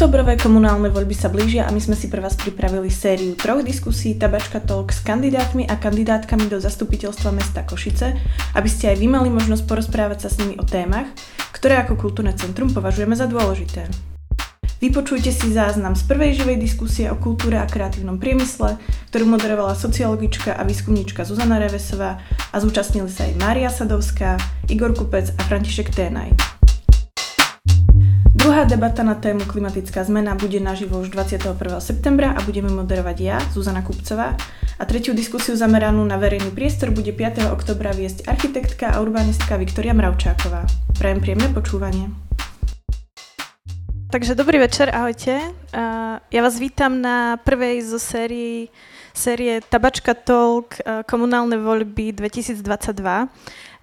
[0.00, 4.16] Oktobrové komunálne voľby sa blížia a my sme si pre vás pripravili sériu troch diskusí
[4.16, 8.16] Tabačka Talk s kandidátmi a kandidátkami do zastupiteľstva mesta Košice,
[8.56, 11.04] aby ste aj vy mali možnosť porozprávať sa s nimi o témach,
[11.52, 13.92] ktoré ako kultúrne centrum považujeme za dôležité.
[14.80, 18.80] Vypočujte si záznam z prvej živej diskusie o kultúre a kreatívnom priemysle,
[19.12, 24.40] ktorú moderovala sociologička a výskumníčka Zuzana Revesová a zúčastnili sa aj Mária Sadovská,
[24.72, 26.59] Igor Kupec a František Ténaj.
[28.40, 31.60] Druhá debata na tému klimatická zmena bude naživo už 21.
[31.76, 34.32] septembra a budeme moderovať ja, Zuzana Kupcová.
[34.80, 37.52] A tretiu diskusiu zameranú na verejný priestor bude 5.
[37.52, 40.64] oktobra viesť architektka a urbanistka Viktoria Mravčáková.
[40.96, 42.08] Prajem príjemné počúvanie.
[44.08, 45.36] Takže dobrý večer, ahojte.
[46.32, 48.72] Ja vás vítam na prvej zo sérii
[49.12, 52.64] série Tabačka Talk komunálne voľby 2022.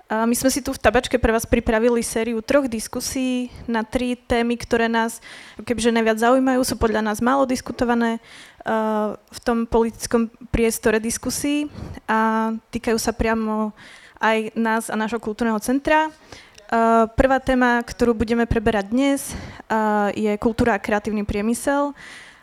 [0.08, 4.56] My sme si tu v tabačke pre vás pripravili sériu troch diskusí na tri témy,
[4.56, 5.20] ktoré nás
[5.60, 8.24] kebyže najviac zaujímajú, sú podľa nás málo diskutované
[8.64, 11.68] uh, v tom politickom priestore diskusí
[12.08, 13.76] a týkajú sa priamo
[14.24, 16.08] aj nás a nášho kultúrneho centra.
[16.08, 19.36] Uh, prvá téma, ktorú budeme preberať dnes,
[19.68, 21.92] uh, je kultúra a kreatívny priemysel.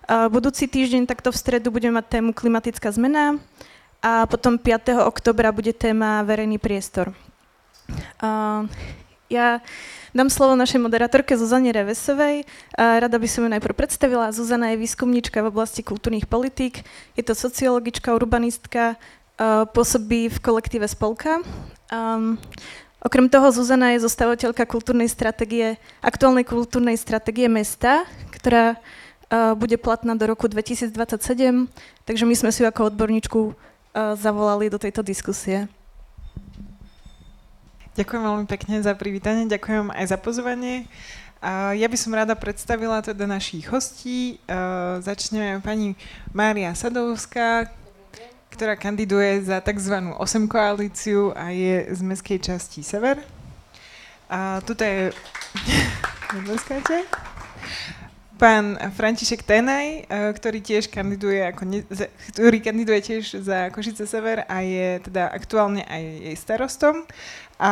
[0.05, 3.41] Budúci týždeň, takto v stredu, budeme mať tému klimatická zmena
[4.05, 5.01] a potom 5.
[5.01, 7.17] oktobra bude téma verejný priestor.
[8.21, 8.69] Uh,
[9.33, 9.59] ja
[10.15, 12.47] dám slovo našej moderátorke Zuzane Revesovej.
[12.77, 14.31] Uh, rada by som ju najprv predstavila.
[14.31, 16.87] Zuzana je výskumníčka v oblasti kultúrnych politík,
[17.19, 21.43] je to sociologička, urbanistka, uh, pôsobí v kolektíve Spolka.
[21.91, 22.39] Um,
[23.03, 30.15] okrem toho Zuzana je zostavovateľka kultúrnej stratégie, aktuálnej kultúrnej stratégie mesta, ktorá uh, bude platná
[30.15, 30.95] do roku 2027,
[32.07, 33.55] takže my sme si ju ako odborníčku uh,
[34.15, 35.67] zavolali do tejto diskusie.
[37.95, 40.91] Ďakujem veľmi pekne za privítanie, ďakujem aj za pozvanie.
[41.79, 44.43] Ja by som rada predstavila teda našich hostí.
[44.99, 45.95] Začneme pani
[46.35, 47.71] Mária Sadovská,
[48.51, 50.11] ktorá kandiduje za tzv.
[50.11, 50.19] 8
[50.51, 53.23] koalíciu a je z mestskej časti Sever.
[54.27, 55.15] A tuto je...
[58.35, 61.87] Pán František Tenaj, ktorý tiež kandiduje, ako ne,
[62.35, 67.07] ktorý kandiduje tiež za Košice Sever a je teda aktuálne aj jej starostom
[67.59, 67.71] a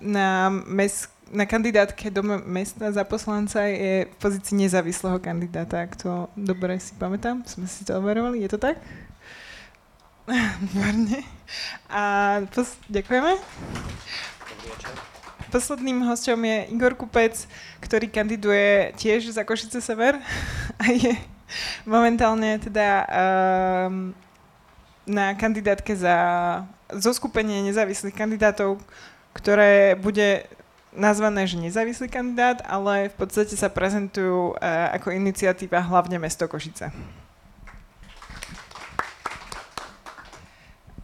[0.00, 6.28] na, mes, na kandidátke do mesta za poslanca je v pozícii nezávislého kandidáta, ak to
[6.36, 7.40] dobre si pamätám.
[7.48, 8.76] Sme si to overovali, je to tak?
[10.60, 11.24] Výborne.
[11.90, 12.02] A
[12.54, 13.34] pos- ďakujeme.
[15.50, 17.34] Posledným hosťom je Igor Kupec,
[17.82, 20.14] ktorý kandiduje tiež za Košice Sever
[20.82, 21.18] a je
[21.82, 24.14] momentálne teda um,
[25.10, 26.14] na kandidátke za
[26.94, 28.78] zoskupenie nezávislých kandidátov,
[29.34, 30.46] ktoré bude
[30.90, 36.90] nazvané, že nezávislý kandidát, ale v podstate sa prezentujú uh, ako iniciatíva hlavne mesto Košice.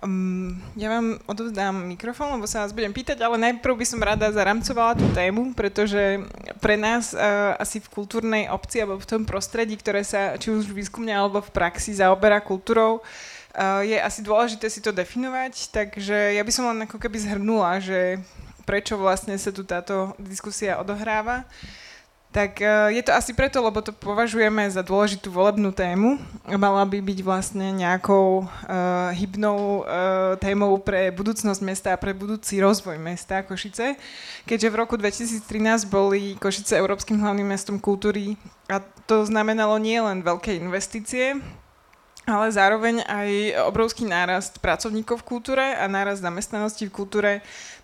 [0.02, 4.28] Um, ja vám odovzdám mikrofón, lebo sa vás budem pýtať, ale najprv by som rada
[4.28, 6.20] zaramcovala tú tému, pretože
[6.58, 10.68] pre nás uh, asi v kultúrnej obci alebo v tom prostredí, ktoré sa či už
[10.74, 13.35] výskumne alebo v praxi zaoberá kultúrou, uh,
[13.84, 18.20] je asi dôležité si to definovať, takže ja by som len ako keby zhrnula, že
[18.68, 21.48] prečo vlastne sa tu táto diskusia odohráva.
[22.36, 22.60] Tak
[22.92, 26.20] je to asi preto, lebo to považujeme za dôležitú volebnú tému.
[26.44, 32.60] Mala by byť vlastne nejakou uh, hybnou uh, témou pre budúcnosť mesta a pre budúci
[32.60, 33.96] rozvoj mesta Košice.
[34.44, 38.36] Keďže v roku 2013 boli Košice Európskym hlavným mestom kultúry
[38.68, 41.40] a to znamenalo nie len veľké investície,
[42.26, 43.30] ale zároveň aj
[43.70, 47.32] obrovský nárast pracovníkov v kultúre a nárast zamestnanosti v kultúre,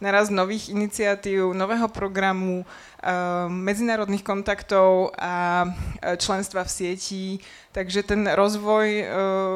[0.02, 7.24] nárast nových iniciatív, nového programu, uh, medzinárodných kontaktov a eh, členstva v sieti.
[7.70, 9.06] Takže ten rozvoj, uh,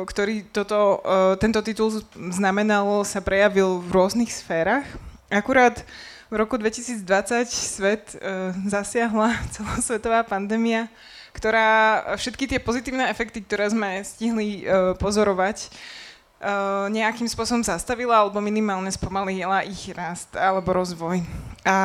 [0.06, 1.02] ktorý toto,
[1.42, 4.86] tento titul znamenal, sa prejavil v rôznych sférach.
[5.26, 5.82] Akurát
[6.30, 7.02] v roku 2020
[7.50, 8.14] svet
[8.70, 10.86] zasiahla celosvetová pandémia,
[11.36, 11.68] ktorá
[12.16, 15.68] všetky tie pozitívne efekty, ktoré sme stihli uh, pozorovať,
[16.40, 21.20] uh, nejakým spôsobom zastavila alebo minimálne spomalila ich rast alebo rozvoj.
[21.68, 21.76] A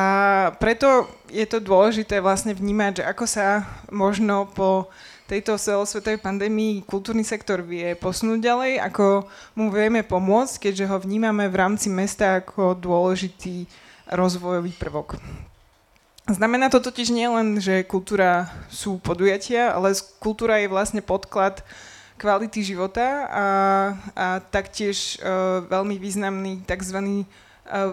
[0.56, 4.88] preto je to dôležité vlastne vnímať, že ako sa možno po
[5.28, 9.24] tejto celosvetovej pandémii kultúrny sektor vie posunúť ďalej, ako
[9.56, 13.64] mu vieme pomôcť, keďže ho vnímame v rámci mesta ako dôležitý
[14.12, 15.16] rozvojový prvok.
[16.30, 19.90] Znamená to totiž nie len, že kultúra sú podujatia, ale
[20.22, 21.66] kultúra je vlastne podklad
[22.14, 23.46] kvality života a,
[24.14, 27.26] a taktiež uh, veľmi významný tzv.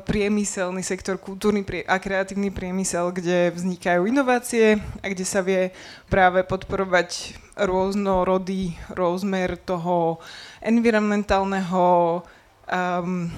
[0.06, 5.74] priemyselný sektor, kultúrny a kreatívny priemysel, kde vznikajú inovácie a kde sa vie
[6.06, 10.22] práve podporovať rôznorodý rozmer toho
[10.62, 12.22] environmentálneho
[12.70, 13.34] um,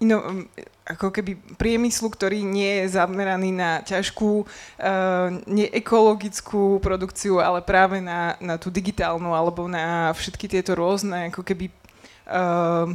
[0.00, 0.16] ino,
[0.86, 4.46] ako keby priemyslu, ktorý nie je zameraný na ťažkú, uh,
[5.50, 11.66] neekologickú produkciu, ale práve na, na tú digitálnu alebo na všetky tieto rôzne ako keby
[12.30, 12.86] uh,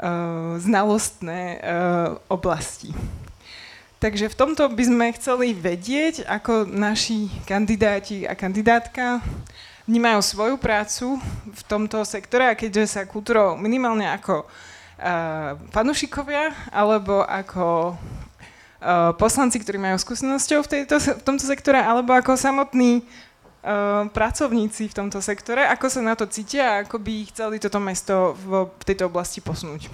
[0.00, 2.96] uh, znalostné uh, oblasti.
[3.96, 9.24] Takže v tomto by sme chceli vedieť, ako naši kandidáti a kandidátka
[9.88, 11.16] vnímajú svoju prácu
[11.48, 14.44] v tomto sektore a keďže sa kultúrou minimálne ako
[15.72, 17.96] panušikovia alebo ako
[19.20, 23.04] poslanci, ktorí majú skúsenosťou v, tejto, v tomto sektore, alebo ako samotní
[24.14, 28.38] pracovníci v tomto sektore, ako sa na to cítia a ako by chceli toto mesto
[28.38, 29.90] v, v tejto oblasti posunúť.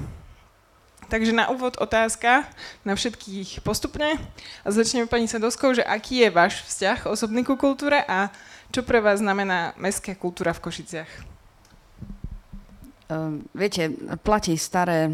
[1.08, 2.48] Takže na úvod otázka
[2.84, 4.16] na všetkých postupne.
[4.64, 8.32] A začneme pani Sadovskou, že aký je váš vzťah osobný ku kultúre a
[8.72, 11.31] čo pre vás znamená mestská kultúra v Košiciach?
[13.12, 13.92] Ehm, viete,
[14.24, 15.12] platí staré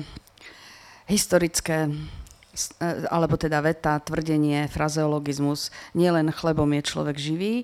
[1.10, 7.54] historické e, alebo teda veta, tvrdenie, frazeologizmus, nielen chlebom je človek živý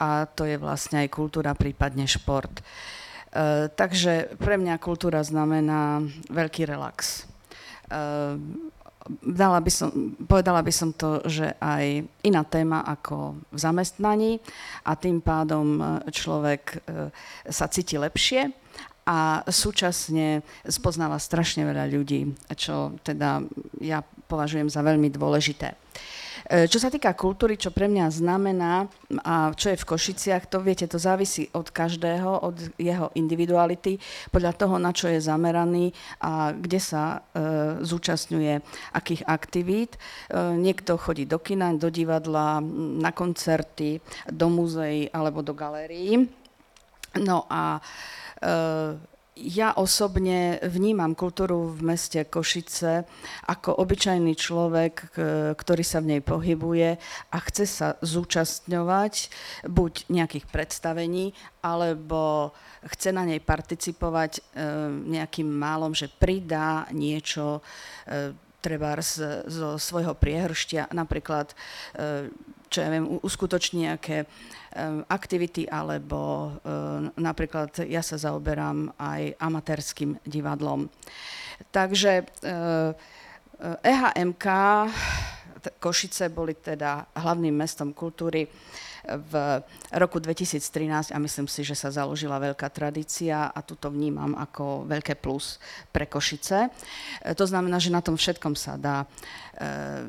[0.00, 2.52] a to je vlastne aj kultúra, prípadne šport.
[2.56, 2.62] E,
[3.68, 6.00] takže pre mňa kultúra znamená
[6.32, 7.26] veľký relax.
[7.90, 8.00] E,
[9.22, 9.90] dala by som,
[10.24, 14.32] povedala by som to, že aj iná téma ako v zamestnaní
[14.82, 15.78] a tým pádom
[16.10, 16.82] človek
[17.46, 18.65] sa cíti lepšie
[19.06, 23.46] a súčasne spoznáva strašne veľa ľudí, čo teda
[23.78, 25.78] ja považujem za veľmi dôležité.
[26.46, 28.86] E, čo sa týka kultúry, čo pre mňa znamená
[29.26, 33.98] a čo je v Košiciach, to viete, to závisí od každého, od jeho individuality,
[34.30, 35.90] podľa toho, na čo je zameraný
[36.22, 37.18] a kde sa e,
[37.82, 38.62] zúčastňuje
[38.94, 39.94] akých aktivít.
[39.94, 39.98] E,
[40.54, 42.62] niekto chodí do kina, do divadla,
[42.98, 43.98] na koncerty,
[44.30, 46.30] do muzeí alebo do galérií.
[47.16, 48.25] No a Eh,
[49.36, 53.04] ja osobne vnímam kultúru v meste Košice
[53.44, 55.12] ako obyčajný človek,
[55.60, 56.96] ktorý sa v nej pohybuje
[57.28, 59.28] a chce sa zúčastňovať
[59.68, 62.56] buď nejakých predstavení, alebo
[62.88, 64.42] chce na nej participovať eh,
[64.88, 67.60] nejakým málom, že pridá niečo
[68.08, 68.32] eh,
[68.64, 68.98] treba
[69.46, 71.54] zo svojho priehrštia, napríklad
[72.66, 74.26] čo ja viem, uskutoční nejaké
[75.08, 76.52] aktivity, alebo
[77.16, 80.90] napríklad ja sa zaoberám aj amatérským divadlom.
[81.72, 82.28] Takže
[83.80, 84.46] EHMK
[85.80, 88.46] Košice boli teda hlavným mestom kultúry
[89.06, 89.62] v
[89.94, 94.84] roku 2013 a myslím si, že sa založila veľká tradícia a tu to vnímam ako
[94.90, 95.62] veľké plus
[95.94, 96.68] pre Košice.
[97.22, 99.06] To znamená, že na tom všetkom sa dá e,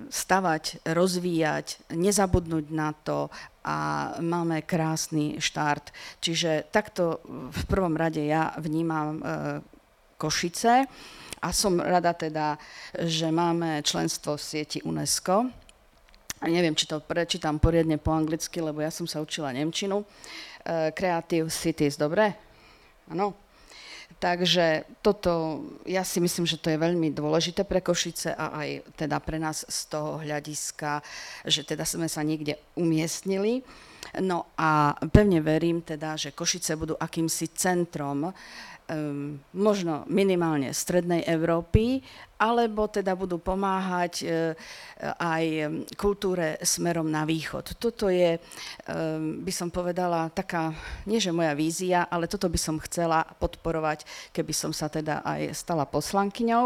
[0.09, 3.29] stavať, rozvíjať, nezabudnúť na to
[3.61, 5.93] a máme krásny štart.
[6.23, 7.21] Čiže takto
[7.53, 9.21] v prvom rade ja vnímam e,
[10.17, 10.89] Košice
[11.37, 12.57] a som rada teda,
[12.97, 15.66] že máme členstvo v sieti UNESCO
[16.37, 20.05] a neviem, či to prečítam poriadne po anglicky, lebo ja som sa učila Nemčinu.
[20.05, 22.37] Uh, Creative Cities, dobre?
[23.09, 23.47] Áno.
[24.17, 29.21] Takže toto, ja si myslím, že to je veľmi dôležité pre Košice a aj teda
[29.21, 31.05] pre nás z toho hľadiska,
[31.45, 33.61] že teda sme sa niekde umiestnili.
[34.23, 38.33] No a pevne verím teda, že Košice budú akýmsi centrom
[38.87, 41.99] um, možno minimálne strednej Európy,
[42.37, 44.53] alebo teda budú pomáhať uh,
[45.19, 45.45] aj
[45.97, 47.75] kultúre smerom na východ.
[47.75, 48.37] Toto je,
[48.87, 50.71] um, by som povedala, taká,
[51.05, 55.51] nie že moja vízia, ale toto by som chcela podporovať, keby som sa teda aj
[55.55, 56.65] stala poslankyňou.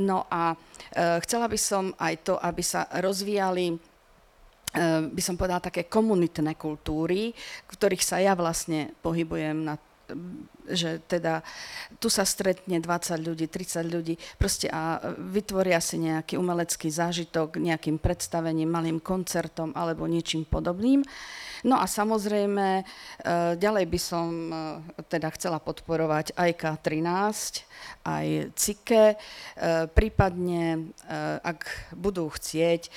[0.00, 3.94] No a uh, chcela by som aj to, aby sa rozvíjali
[5.14, 9.78] by som povedala, také komunitné kultúry, v ktorých sa ja vlastne pohybujem na
[10.68, 11.44] že teda
[12.00, 18.00] tu sa stretne 20 ľudí, 30 ľudí proste a vytvoria si nejaký umelecký zážitok nejakým
[18.00, 21.04] predstavením, malým koncertom alebo niečím podobným.
[21.64, 22.84] No a samozrejme, e,
[23.56, 24.56] ďalej by som e,
[25.08, 27.64] teda chcela podporovať aj K13,
[28.04, 29.16] aj CIKE, e,
[29.88, 30.92] prípadne,
[31.40, 32.92] ak budú chcieť,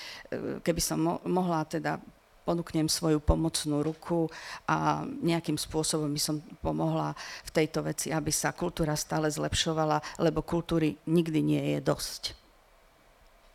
[0.64, 2.04] keby som mohla teda
[2.48, 4.32] ponúknem svoju pomocnú ruku
[4.64, 7.12] a nejakým spôsobom by som pomohla
[7.44, 12.24] v tejto veci, aby sa kultúra stále zlepšovala, lebo kultúry nikdy nie je dosť.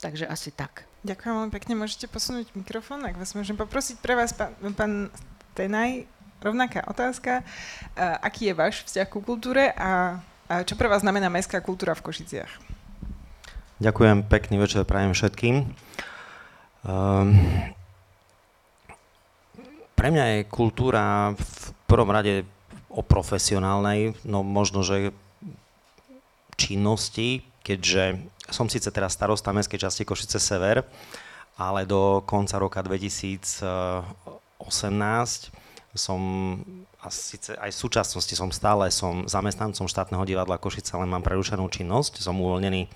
[0.05, 0.85] Takže asi tak.
[1.09, 1.73] Ďakujem veľmi pekne.
[1.79, 3.97] Môžete posunúť mikrofón, ak vás môžem poprosiť.
[4.03, 5.09] Pre vás, pán, pán
[5.57, 6.05] Tenaj,
[6.43, 7.47] rovnaká otázka.
[7.95, 10.19] Uh, aký je váš vzťah ku kultúre a,
[10.51, 12.51] a čo pre vás znamená mestská kultúra v Košiciach?
[13.83, 15.75] Ďakujem, pekný večer prajem všetkým.
[16.87, 17.35] Um,
[20.03, 22.43] pre mňa je kultúra v prvom rade
[22.91, 25.15] o profesionálnej, no možno, že
[26.59, 28.19] činnosti, keďže
[28.51, 30.83] som síce teraz starosta mestskej časti Košice Sever,
[31.55, 34.03] ale do konca roka 2018
[35.95, 36.21] som
[36.99, 41.71] a síce aj v súčasnosti som stále som zamestnancom štátneho divadla Košice, ale mám prerušenú
[41.71, 42.91] činnosť, som uvoľnený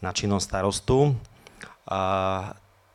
[0.00, 1.20] na činnosť starostu.
[1.84, 2.00] A,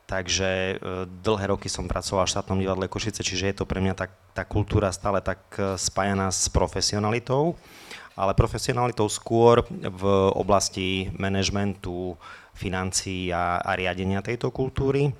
[0.06, 0.74] takže e,
[1.06, 4.46] dlhé roky som pracoval v štátnom divadle Košice, čiže je to pre mňa tak, tá
[4.46, 7.58] kultúra stále tak e, spájaná s profesionalitou,
[8.14, 12.16] ale profesionalitou skôr v oblasti manažmentu,
[12.56, 15.12] financií a, a riadenia tejto kultúry.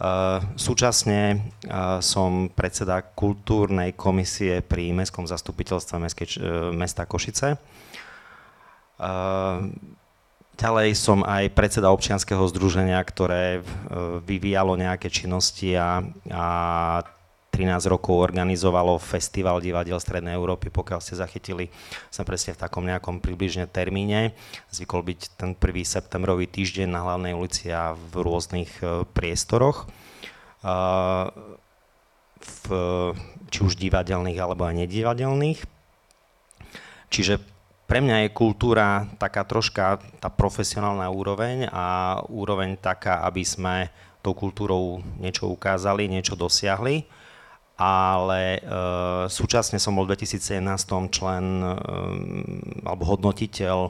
[0.00, 7.60] Uh, súčasne uh, som predseda kultúrnej komisie pri Mestskom zastupiteľstve Mestskej, uh, mesta Košice.
[10.60, 13.64] Ďalej som aj predseda občianskeho združenia, ktoré
[14.28, 16.46] vyvíjalo nejaké činnosti a, a
[17.48, 21.72] 13 rokov organizovalo Festival divadiel Strednej Európy, pokiaľ ste zachytili,
[22.12, 24.36] sme presne v takom nejakom približne termíne.
[24.68, 25.60] Zvykol byť ten 1.
[25.84, 29.84] septembrový týždeň na hlavnej ulici a v rôznych e, priestoroch.
[29.84, 30.72] E,
[32.40, 32.64] v,
[33.52, 35.60] či už divadelných alebo aj nedivadelných.
[37.10, 37.42] Čiže
[37.90, 43.90] pre mňa je kultúra taká troška tá profesionálna úroveň a úroveň taká, aby sme
[44.22, 47.18] tou kultúrou niečo ukázali, niečo dosiahli
[47.80, 48.62] ale e,
[49.32, 50.60] súčasne som bol v 2017
[51.16, 51.68] člen e,
[52.84, 53.88] alebo hodnotiteľ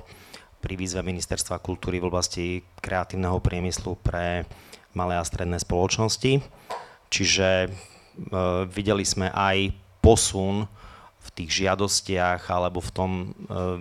[0.63, 4.47] pri výzve Ministerstva kultúry v oblasti kreatívneho priemyslu pre
[4.95, 6.39] malé a stredné spoločnosti.
[7.11, 7.69] Čiže e,
[8.71, 10.71] videli sme aj posun
[11.21, 13.25] v tých žiadostiach alebo v tom e,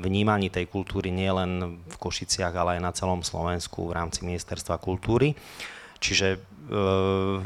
[0.04, 5.34] vnímaní tej kultúry nielen v Košiciach, ale aj na celom Slovensku v rámci Ministerstva kultúry.
[6.00, 7.42] Čiže Uh,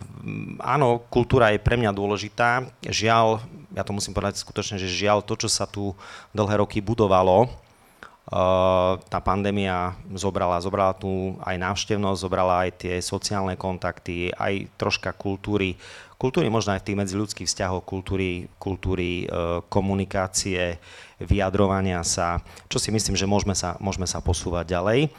[0.59, 2.67] áno, kultúra je pre mňa dôležitá.
[2.83, 3.39] Žiaľ,
[3.71, 5.95] ja to musím povedať skutočne, že žiaľ to, čo sa tu
[6.35, 13.55] dlhé roky budovalo, uh, tá pandémia zobrala, zobrala tu aj návštevnosť, zobrala aj tie sociálne
[13.55, 15.79] kontakty, aj troška kultúry,
[16.23, 20.79] kultúry možno aj tých medziľudských vzťahoch, kultúry, kultúry uh, komunikácie,
[21.19, 22.39] vyjadrovania sa,
[22.71, 25.11] čo si myslím, že môžeme sa, môžeme sa posúvať ďalej.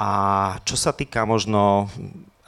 [0.00, 0.10] A
[0.64, 1.92] čo sa týka možno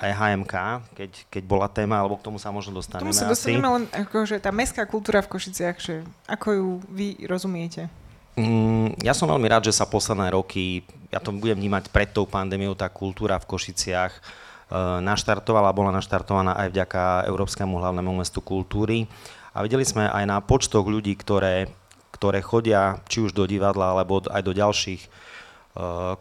[0.01, 0.55] aj HMK,
[0.97, 3.05] keď, keď bola téma, alebo k tomu sa možno dostaneme.
[3.05, 7.09] K tomu sa dostaneme len akože tá mestská kultúra v Košiciach, že ako ju vy
[7.29, 7.87] rozumiete?
[8.35, 10.83] Mm, ja som veľmi rád, že sa posledné roky,
[11.13, 14.21] ja to budem vnímať pred tou pandémiou, tá kultúra v Košiciach e,
[15.05, 19.05] naštartovala, bola naštartovaná aj vďaka Európskemu hlavnému mestu kultúry.
[19.53, 21.69] A videli sme aj na počtoch ľudí, ktoré,
[22.09, 25.13] ktoré chodia či už do divadla, alebo aj do ďalších
[25.73, 26.17] Eh,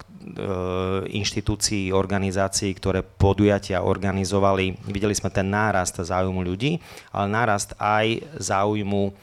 [1.12, 4.80] inštitúcií, organizácií, ktoré podujatia organizovali.
[4.88, 6.80] Videli sme ten nárast záujmu ľudí,
[7.12, 9.14] ale nárast aj záujmu eh,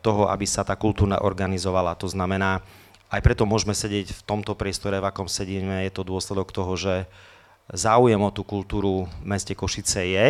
[0.00, 2.00] toho, aby sa tá kultúra organizovala.
[2.00, 2.64] To znamená,
[3.12, 7.04] aj preto môžeme sedieť v tomto priestore, v akom sedíme, je to dôsledok toho, že
[7.72, 10.26] záujem o tú kultúru v meste Košice je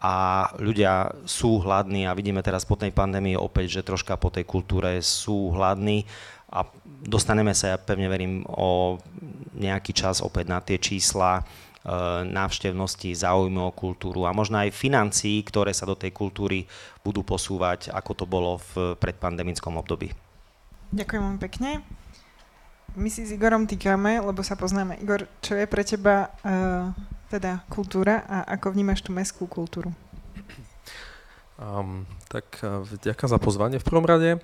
[0.00, 0.14] a
[0.60, 5.00] ľudia sú hladní a vidíme teraz po tej pandémii opäť, že troška po tej kultúre
[5.00, 6.04] sú hladní
[6.52, 6.68] a
[7.04, 9.00] dostaneme sa, ja pevne verím, o
[9.56, 11.42] nejaký čas opäť na tie čísla e,
[12.28, 16.68] návštevnosti, záujmu o kultúru a možno aj financií, ktoré sa do tej kultúry
[17.00, 20.12] budú posúvať, ako to bolo v predpandemickom období.
[20.92, 21.70] Ďakujem vám pekne.
[22.96, 24.96] My si s Igorom týkame, lebo sa poznáme.
[25.04, 26.96] Igor, čo je pre teba uh,
[27.28, 29.92] teda kultúra a ako vnímaš tú mestskú kultúru?
[31.60, 34.40] Um, tak uh, ďakujem za pozvanie v prvom rade.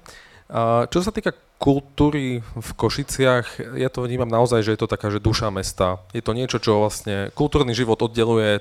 [0.92, 5.16] Čo sa týka kultúry v Košiciach, ja to vnímam naozaj, že je to taká, že
[5.16, 6.04] duša mesta.
[6.12, 8.60] Je to niečo, čo vlastne kultúrny život oddeluje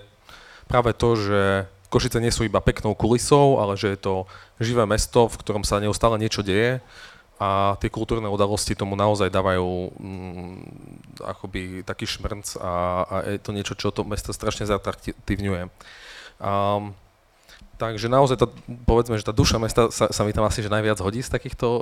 [0.72, 1.42] práve to, že
[1.92, 4.24] Košice nie sú iba peknou kulisou, ale že je to
[4.64, 6.80] živé mesto, v ktorom sa neustále niečo deje
[7.42, 10.58] a tie kultúrne udalosti tomu naozaj dávajú mm,
[11.26, 12.72] akoby taký šmrnc a,
[13.02, 15.66] a je to niečo, čo to mesto strašne zatraktívňuje.
[16.38, 16.94] Um,
[17.82, 18.46] Takže naozaj to,
[18.86, 21.68] povedzme, že tá duša mesta sa, sa mi tam asi že najviac hodí z takýchto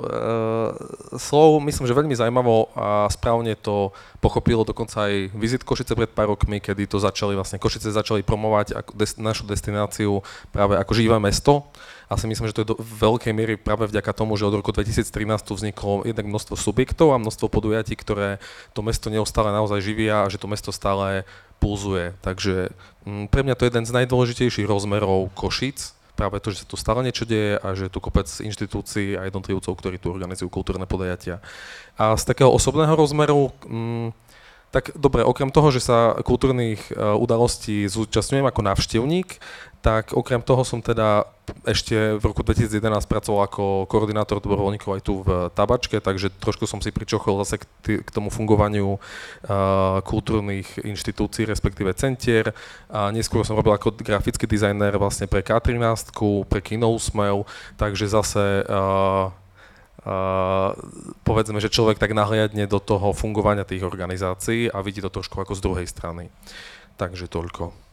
[1.20, 1.60] slov.
[1.60, 3.92] Myslím, že veľmi zaujímavo a správne to
[4.24, 8.80] pochopilo dokonca aj vizit Košice pred pár rokmi, kedy to začali, vlastne Košice začali promovať
[8.80, 11.68] ako des, našu destináciu práve ako živé mesto.
[12.08, 14.72] A si myslím, že to je do veľkej miery práve vďaka tomu, že od roku
[14.72, 15.04] 2013
[15.46, 18.42] tu vzniklo jednak množstvo subjektov a množstvo podujatí, ktoré
[18.72, 21.28] to mesto neustále naozaj živia a že to mesto stále
[21.60, 22.16] pulzuje.
[22.24, 22.72] Takže
[23.04, 26.76] mm, pre mňa to je jeden z najdôležitejších rozmerov Košic, práve to, že sa tu
[26.80, 30.84] stále niečo deje a že je tu kopec inštitúcií a jednotlivcov, ktorí tu organizujú kultúrne
[30.84, 31.40] podajatia.
[32.00, 34.12] A z takého osobného rozmeru, mm,
[34.70, 39.42] Tak dobre, okrem toho, že sa kultúrnych uh, udalostí zúčastňujem ako návštevník,
[39.80, 41.24] tak okrem toho som teda
[41.66, 42.78] ešte v roku 2011
[43.10, 47.64] pracoval ako koordinátor dobrovoľníkov aj tu v Tabačke, takže trošku som si pričochol zase k,
[47.82, 52.52] t- k tomu fungovaniu uh, kultúrnych inštitúcií, respektíve centier.
[52.92, 56.14] A neskôr som robil ako grafický dizajner vlastne pre K13,
[56.46, 59.32] pre Kino Usmev, takže zase uh,
[60.00, 60.72] Uh,
[61.28, 65.52] povedzme, že človek tak nahliadne do toho fungovania tých organizácií a vidí to trošku ako
[65.52, 66.32] z druhej strany.
[66.96, 67.90] Takže toľko.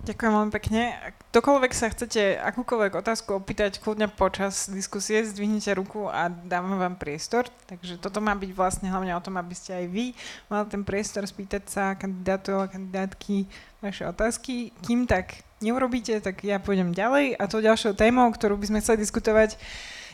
[0.00, 0.96] Ďakujem veľmi pekne.
[1.28, 7.52] Ktokoľvek sa chcete akúkoľvek otázku opýtať, kľudne počas diskusie zdvihnite ruku a dáme vám priestor.
[7.68, 10.16] Takže toto má byť vlastne hlavne o tom, aby ste aj vy
[10.48, 13.44] mali ten priestor spýtať sa kandidátov a kandidátky
[13.84, 14.72] vaše otázky.
[14.80, 17.36] Kým tak neurobíte, tak ja pôjdem ďalej.
[17.36, 19.60] A to ďalšou témou, ktorú by sme chceli diskutovať,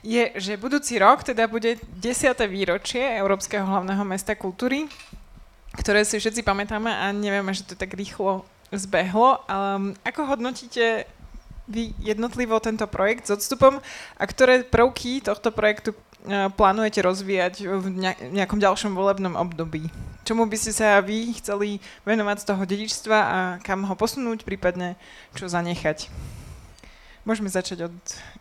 [0.07, 2.39] je, že budúci rok teda bude 10.
[2.47, 4.87] výročie Európskeho hlavného mesta kultúry,
[5.75, 9.43] ktoré si všetci pamätáme a nevieme, že to tak rýchlo zbehlo.
[9.51, 11.11] Um, ako hodnotíte
[11.67, 13.83] vy jednotlivo tento projekt s odstupom
[14.15, 17.87] a ktoré prvky tohto projektu uh, plánujete rozvíjať v
[18.31, 19.91] nejakom ďalšom volebnom období?
[20.23, 24.95] Čomu by ste sa vy chceli venovať z toho dedičstva a kam ho posunúť, prípadne
[25.35, 26.11] čo zanechať?
[27.27, 27.97] Môžeme začať od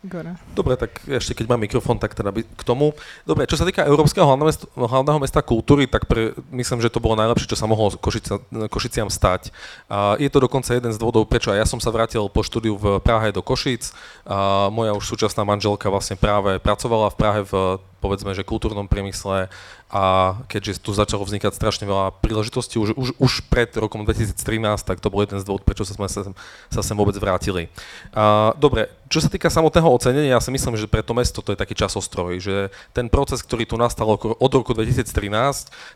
[0.06, 0.38] Igora.
[0.54, 2.94] Dobre, tak ešte keď mám mikrofón, tak teda k tomu.
[3.26, 7.02] Dobre, čo sa týka Európskeho hlavného mesta, hlavného mesta kultúry, tak pre, myslím, že to
[7.02, 8.38] bolo najlepšie, čo sa mohlo Košica,
[8.70, 9.50] Košiciam stať.
[9.90, 13.02] A je to dokonca jeden z dôvodov, prečo ja som sa vrátil po štúdiu v
[13.02, 13.90] Prahe do Košic.
[14.22, 19.50] A moja už súčasná manželka vlastne práve pracovala v Prahe v povedzme, že kultúrnom priemysle
[19.90, 20.02] a
[20.46, 24.38] keďže tu začalo vznikať strašne veľa príležitostí už, už, už pred rokom 2013,
[24.86, 26.30] tak to bol jeden z dôvod, prečo sa sme sa,
[26.70, 27.66] sa sem vôbec vrátili.
[28.14, 31.54] A, dobre, čo sa týka samotného ocenenia, ja si myslím, že pre to mesto to
[31.54, 32.56] je taký časostroj, že
[32.90, 35.08] ten proces, ktorý tu nastal od roku 2013,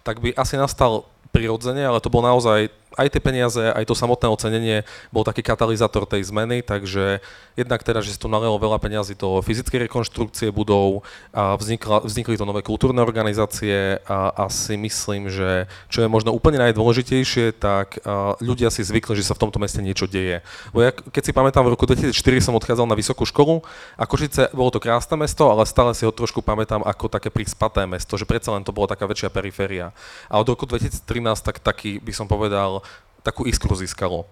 [0.06, 4.26] tak by asi nastal prirodzene, ale to bol naozaj aj tie peniaze, aj to samotné
[4.26, 4.78] ocenenie
[5.14, 7.22] bol taký katalizátor tej zmeny, takže
[7.54, 12.34] jednak teda, že sa tu nalilo veľa peniazy do fyzickej rekonštrukcie budov a vznikla, vznikli
[12.34, 18.02] to nové kultúrne organizácie a, a si myslím, že čo je možno úplne najdôležitejšie, tak
[18.42, 20.42] ľudia si zvykli, že sa v tomto meste niečo deje.
[20.74, 22.10] Bo ja, keď si pamätám, v roku 2004
[22.42, 23.64] som odchádzal na vysokú školu
[23.96, 27.88] a Košice bolo to krásne mesto, ale stále si ho trošku pamätám ako také prispaté
[27.88, 29.96] mesto, že predsa len to bolo taká väčšia periféria.
[30.28, 31.00] A od roku 2013
[31.40, 32.84] tak taký by som povedal
[33.20, 34.24] takú iskru získalo.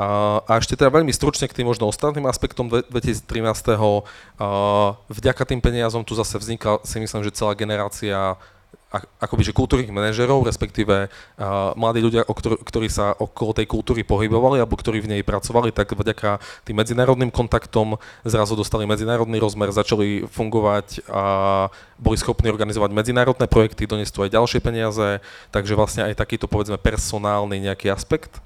[0.00, 3.28] A, a ešte teda veľmi stručne k tým možno ostatným aspektom 2013.
[3.76, 3.84] A,
[5.12, 8.40] vďaka tým peniazom tu zase vznikla si myslím, že celá generácia
[8.90, 14.02] akoby, že kultúrnych manažerov, respektíve uh, mladí ľudia, o ktor- ktorí sa okolo tej kultúry
[14.02, 19.70] pohybovali alebo ktorí v nej pracovali, tak vďaka tým medzinárodným kontaktom zrazu dostali medzinárodný rozmer,
[19.70, 21.22] začali fungovať a
[22.02, 25.22] boli schopní organizovať medzinárodné projekty, doniesť tu aj ďalšie peniaze,
[25.54, 28.42] takže vlastne aj takýto povedzme personálny nejaký aspekt.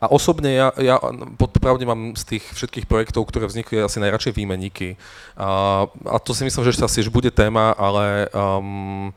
[0.00, 0.96] A osobne ja, ja
[1.36, 4.96] podpravde mám z tých všetkých projektov, ktoré vznikli asi najradšej výmeníky.
[5.36, 9.12] A, a to si myslím, že asi bude téma, ale um,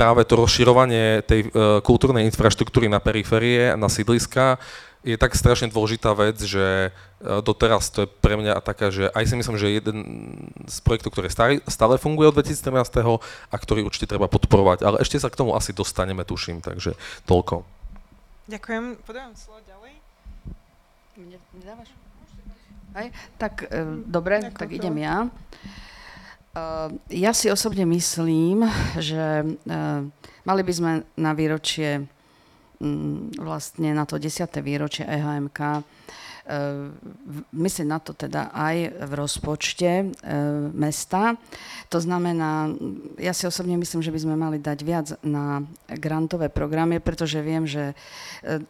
[0.00, 4.56] práve to rozširovanie tej uh, kultúrnej infraštruktúry na periférie, na sídliska,
[5.04, 9.24] je tak strašne dôležitá vec, že uh, doteraz to je pre mňa taká, že aj
[9.28, 9.98] si myslím, že jeden
[10.64, 11.28] z projektov, ktorý
[11.68, 13.20] stále, funguje od 2013.
[13.52, 14.88] a ktorý určite treba podporovať.
[14.88, 16.96] Ale ešte sa k tomu asi dostaneme, tuším, takže
[17.28, 17.68] toľko.
[18.48, 19.04] Ďakujem.
[19.04, 20.00] Podávam slovo ďalej.
[21.20, 21.92] Mne nedávaš?
[22.90, 23.06] Aj,
[23.38, 24.58] tak e, dobre, Ďakujem.
[24.58, 25.28] tak idem ja.
[26.50, 28.66] Uh, ja si osobne myslím,
[28.98, 30.02] že uh,
[30.42, 32.10] mali by sme na výročie,
[32.82, 34.50] um, vlastne na to 10.
[34.58, 35.60] výročie EHMK
[37.52, 38.76] myslím na to teda aj
[39.06, 39.90] v rozpočte
[40.72, 41.36] mesta.
[41.90, 42.70] To znamená,
[43.18, 47.66] ja si osobne myslím, že by sme mali dať viac na grantové programy, pretože viem,
[47.66, 47.98] že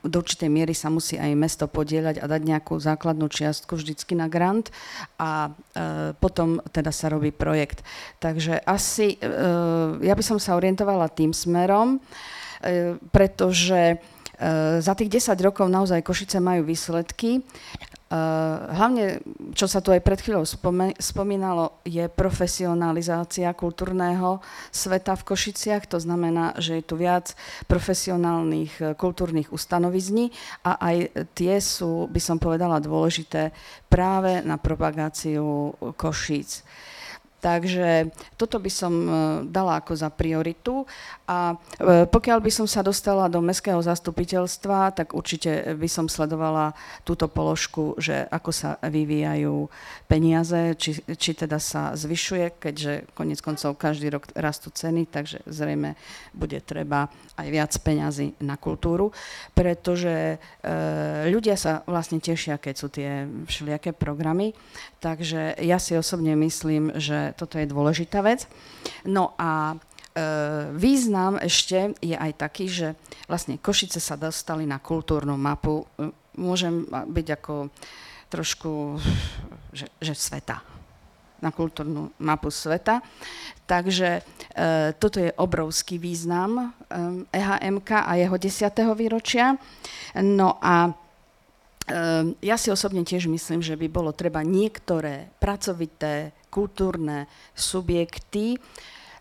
[0.00, 4.26] do určitej miery sa musí aj mesto podieľať a dať nejakú základnú čiastku vždycky na
[4.26, 4.72] grant
[5.20, 5.52] a
[6.18, 7.84] potom teda sa robí projekt.
[8.18, 9.20] Takže asi
[10.00, 12.00] ja by som sa orientovala tým smerom,
[13.12, 14.00] pretože
[14.80, 17.44] za tých 10 rokov naozaj Košice majú výsledky.
[18.10, 18.16] Eh,
[18.74, 19.22] hlavne,
[19.54, 20.42] čo sa tu aj pred chvíľou
[20.98, 24.42] spomínalo, je profesionalizácia kultúrneho
[24.74, 25.86] sveta v Košiciach.
[25.86, 27.38] To znamená, že je tu viac
[27.70, 30.34] profesionálnych eh, kultúrnych ustanovizní
[30.66, 30.96] a aj
[31.38, 33.54] tie sú, by som povedala, dôležité
[33.86, 36.66] práve na propagáciu Košíc.
[37.40, 38.92] Takže toto by som
[39.48, 40.84] dala ako za prioritu
[41.30, 46.74] a e, pokiaľ by som sa dostala do mestského zastupiteľstva, tak určite by som sledovala
[47.06, 49.70] túto položku, že ako sa vyvíjajú
[50.10, 55.94] peniaze, či, či teda sa zvyšuje, keďže konec koncov každý rok rastú ceny, takže zrejme
[56.34, 57.06] bude treba
[57.38, 59.14] aj viac peňazí na kultúru,
[59.54, 60.36] pretože e,
[61.30, 64.50] ľudia sa vlastne tešia, keď sú tie všelijaké programy,
[64.98, 68.50] takže ja si osobne myslím, že toto je dôležitá vec.
[69.06, 69.78] No a
[70.74, 72.88] význam ešte je aj taký, že
[73.30, 77.54] vlastne Košice sa dostali na kultúrnu mapu, e, môžem byť ako
[78.30, 78.98] trošku,
[79.76, 80.62] že, že sveta,
[81.38, 82.98] na kultúrnu mapu sveta.
[83.70, 84.22] Takže e,
[84.98, 86.64] toto je obrovský význam e,
[87.30, 88.66] EHMK a jeho 10.
[88.98, 89.54] výročia.
[90.18, 90.90] No a
[91.90, 98.58] Ehm, ja si osobne tiež myslím, že by bolo treba niektoré pracovité kultúrne subjekty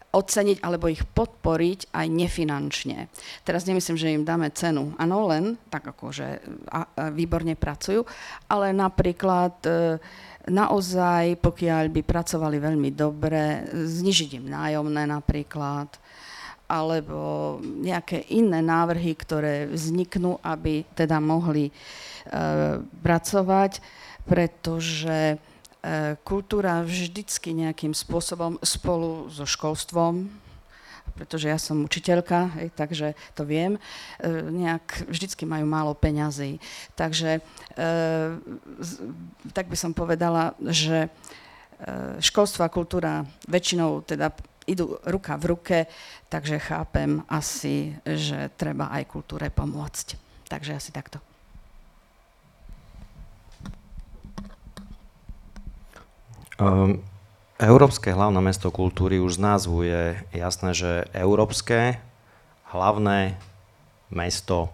[0.10, 3.10] oceniť alebo ich podporiť aj nefinančne.
[3.45, 6.41] Teraz nemyslím, že im dáme cenu, áno, len tak ako, že
[6.74, 8.02] a, výborne pracujú,
[8.50, 10.02] ale napríklad e,
[10.50, 15.93] naozaj, pokiaľ by pracovali veľmi dobre, znižiť im nájomné napríklad,
[16.69, 21.74] alebo nejaké iné návrhy, ktoré vzniknú, aby teda mohli
[22.30, 23.82] Eh, pracovať,
[24.30, 25.41] pretože
[26.27, 30.27] kultúra vždycky nejakým spôsobom spolu so školstvom,
[31.15, 36.59] pretože ja som učiteľka, takže to viem, eh, nejak vždycky majú málo peňazí.
[36.95, 37.39] Takže
[39.55, 41.07] tak by som povedala, že
[42.19, 44.35] školstvo a kultúra väčšinou teda
[44.67, 45.77] idú ruka v ruke,
[46.27, 50.19] takže chápem asi, že treba aj kultúre pomôcť.
[50.45, 51.28] Takže asi takto.
[56.60, 57.00] Um,
[57.60, 60.04] Európske hlavné mesto kultúry už z názvu je
[60.36, 62.00] jasné, že Európske
[62.72, 63.39] hlavné
[64.12, 64.67] mesto.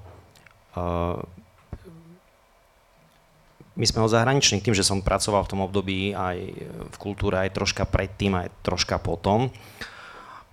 [0.74, 1.22] Uh,
[3.78, 6.38] my sme o zahraničných, tým, že som pracoval v tom období aj
[6.90, 9.54] v kultúre, aj troška predtým, aj troška potom,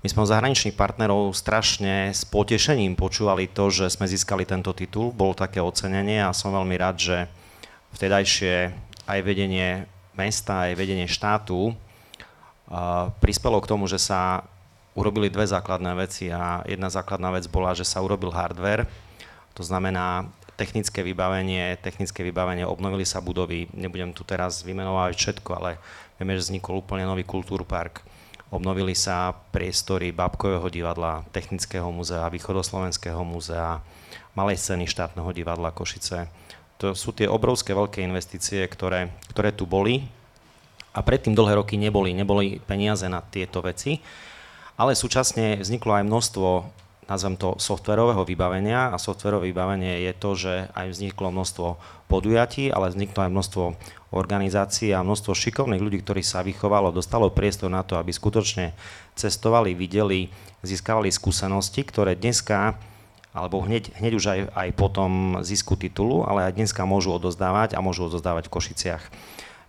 [0.03, 5.15] my sme o zahraničných partnerov strašne s potešením počúvali to, že sme získali tento titul.
[5.15, 7.17] Bolo také ocenenie a som veľmi rád, že
[7.95, 8.75] vtedajšie
[9.07, 11.77] aj vedenie mesta aj vedenie štátu
[13.21, 14.47] prispelo k tomu, že sa
[14.93, 18.89] urobili dve základné veci a jedna základná vec bola, že sa urobil hardware,
[19.57, 25.81] to znamená technické vybavenie, technické vybavenie, obnovili sa budovy, nebudem tu teraz vymenovať všetko, ale
[26.21, 28.05] vieme, že vznikol úplne nový kultúrpark,
[28.53, 33.81] obnovili sa priestory Babkového divadla, Technického múzea, Východoslovenského múzea,
[34.37, 36.29] Malej scény štátneho divadla Košice,
[36.83, 40.03] to sú tie obrovské veľké investície, ktoré, ktoré tu boli.
[40.91, 44.03] A predtým dlhé roky neboli, neboli peniaze na tieto veci,
[44.75, 46.49] ale súčasne vzniklo aj množstvo
[47.07, 48.91] nazvem to softverového vybavenia.
[48.91, 51.69] A softverové vybavenie je to, že aj vzniklo množstvo
[52.09, 53.65] podujatí, ale vzniklo aj množstvo
[54.13, 58.77] organizácií a množstvo šikovných ľudí, ktorí sa vychovalo, dostalo priestor na to, aby skutočne
[59.17, 60.29] cestovali, videli,
[60.65, 62.77] získavali skúsenosti, ktoré dneska
[63.33, 67.81] alebo hneď, hneď už aj, aj potom zisku titulu, ale aj dneska môžu odozdávať a
[67.81, 69.05] môžu odozdávať v Košiciach.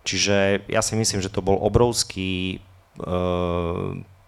[0.04, 3.16] Čiže ja si myslím, že to bol obrovský e,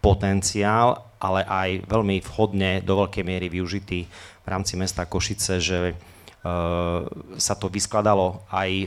[0.00, 4.08] potenciál, ale aj veľmi vhodne do veľkej miery využitý
[4.40, 5.94] v rámci mesta Košice, že e,
[7.36, 8.86] sa to vyskladalo aj e,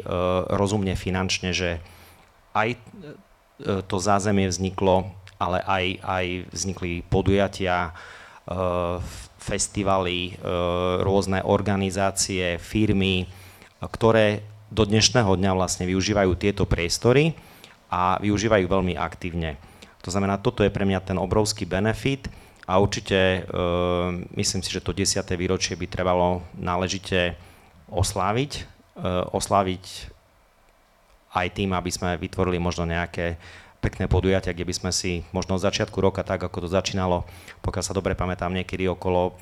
[0.49, 1.77] rozumne finančne, že
[2.57, 2.77] aj e,
[3.85, 7.93] to zázemie vzniklo, ale aj, aj vznikli podujatia,
[8.49, 8.57] e,
[9.49, 10.31] festivaly, e,
[11.01, 13.25] rôzne organizácie, firmy,
[13.81, 17.33] ktoré do dnešného dňa vlastne využívajú tieto priestory
[17.89, 19.57] a využívajú veľmi aktívne.
[20.05, 22.29] To znamená, toto je pre mňa ten obrovský benefit
[22.69, 23.39] a určite e,
[24.37, 25.25] myslím si, že to 10.
[25.33, 27.33] výročie by trebalo náležite
[27.89, 28.51] osláviť.
[28.53, 28.61] E,
[29.33, 29.85] osláviť
[31.33, 33.37] aj tým, aby sme vytvorili možno nejaké
[33.79, 37.23] pekné podujatia, kde by sme si možno od začiatku roka, tak ako to začínalo,
[37.63, 39.39] pokiaľ sa dobre pamätám, niekedy okolo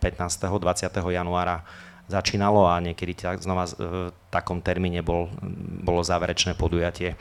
[0.00, 0.20] 15.
[0.48, 0.92] 20.
[1.12, 1.64] januára
[2.04, 5.32] začínalo a niekedy tak, znova v takom termíne bol,
[5.80, 7.16] bolo záverečné podujatie.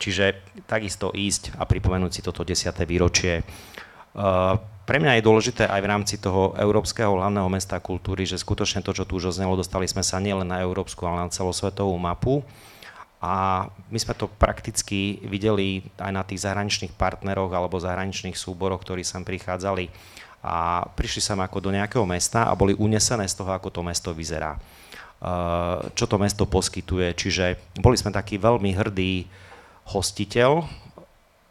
[0.00, 2.72] Čiže takisto ísť a pripomenúť si toto 10.
[2.88, 3.44] výročie.
[4.82, 8.96] Pre mňa je dôležité aj v rámci toho Európskeho hlavného mesta kultúry, že skutočne to,
[8.96, 12.42] čo tu už oznelo, dostali sme sa nielen na európsku, ale na celosvetovú mapu
[13.22, 19.06] a my sme to prakticky videli aj na tých zahraničných partneroch alebo zahraničných súboroch, ktorí
[19.06, 19.86] sem prichádzali
[20.42, 24.10] a prišli sem ako do nejakého mesta a boli unesené z toho, ako to mesto
[24.10, 24.58] vyzerá.
[25.94, 27.14] Čo to mesto poskytuje.
[27.14, 29.30] Čiže boli sme taký veľmi hrdý
[29.86, 30.66] hostiteľ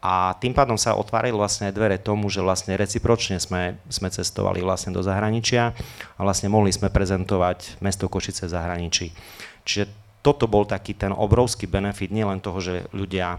[0.02, 4.90] A tým pádom sa otvárali vlastne dvere tomu, že vlastne recipročne sme, sme cestovali vlastne
[4.90, 5.78] do zahraničia
[6.18, 9.06] a vlastne mohli sme prezentovať mesto Košice v zahraničí.
[9.62, 9.86] Čiže
[10.22, 13.38] toto bol taký ten obrovský benefit nielen toho, že ľudia e,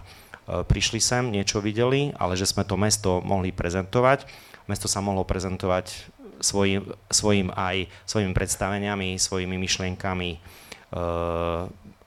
[0.67, 4.28] prišli sem, niečo videli, ale že sme to mesto mohli prezentovať.
[4.67, 5.91] Mesto sa mohlo prezentovať
[6.43, 10.39] svojim, svojim aj svojimi predstaveniami, svojimi myšlienkami e,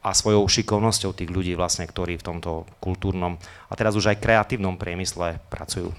[0.06, 4.78] a svojou šikovnosťou tých ľudí, vlastne, ktorí v tomto kultúrnom a teraz už aj kreatívnom
[4.78, 5.90] priemysle pracujú.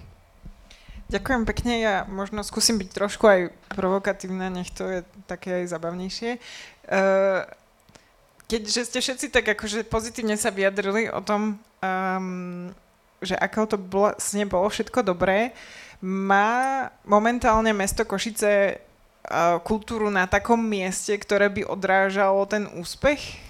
[1.07, 3.39] Ďakujem pekne, ja možno skúsim byť trošku aj
[3.71, 6.35] provokatívna, nech to je také aj zabavnejšie.
[6.87, 7.47] Uh,
[8.47, 12.71] keďže ste všetci tak akože pozitívne sa vyjadrili o tom, um,
[13.19, 15.51] že ako to vlastne bolo všetko dobré,
[15.99, 23.43] má momentálne mesto Košice uh, kultúru na takom mieste, ktoré by odrážalo ten úspech?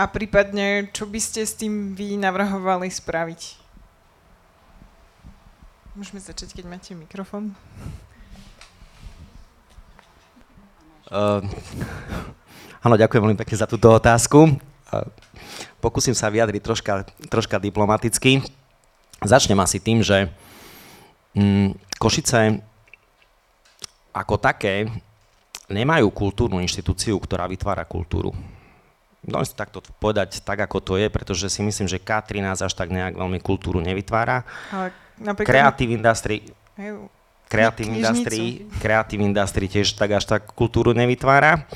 [0.00, 3.60] A prípadne, čo by ste s tým vy navrhovali spraviť?
[5.92, 7.52] Môžeme začať, keď máte mikrofón.
[11.10, 11.42] Uh,
[12.84, 14.56] áno, ďakujem veľmi pekne za túto otázku.
[14.90, 15.06] Uh,
[15.80, 16.92] pokúsim sa vyjadriť troška,
[17.28, 18.44] troška diplomaticky.
[19.20, 20.32] Začnem asi tým, že
[21.36, 22.64] um, Košice
[24.10, 24.90] ako také
[25.70, 28.34] nemajú kultúrnu inštitúciu, ktorá vytvára kultúru.
[29.20, 32.88] No si takto povedať tak, ako to je, pretože si myslím, že K13 až tak
[32.88, 34.48] nejak veľmi kultúru nevytvára.
[34.72, 35.52] Ale napríklad...
[35.52, 36.36] Creative Industry...
[37.50, 41.66] Creative Industry, Creative Industry tiež tak až tak kultúru nevytvára.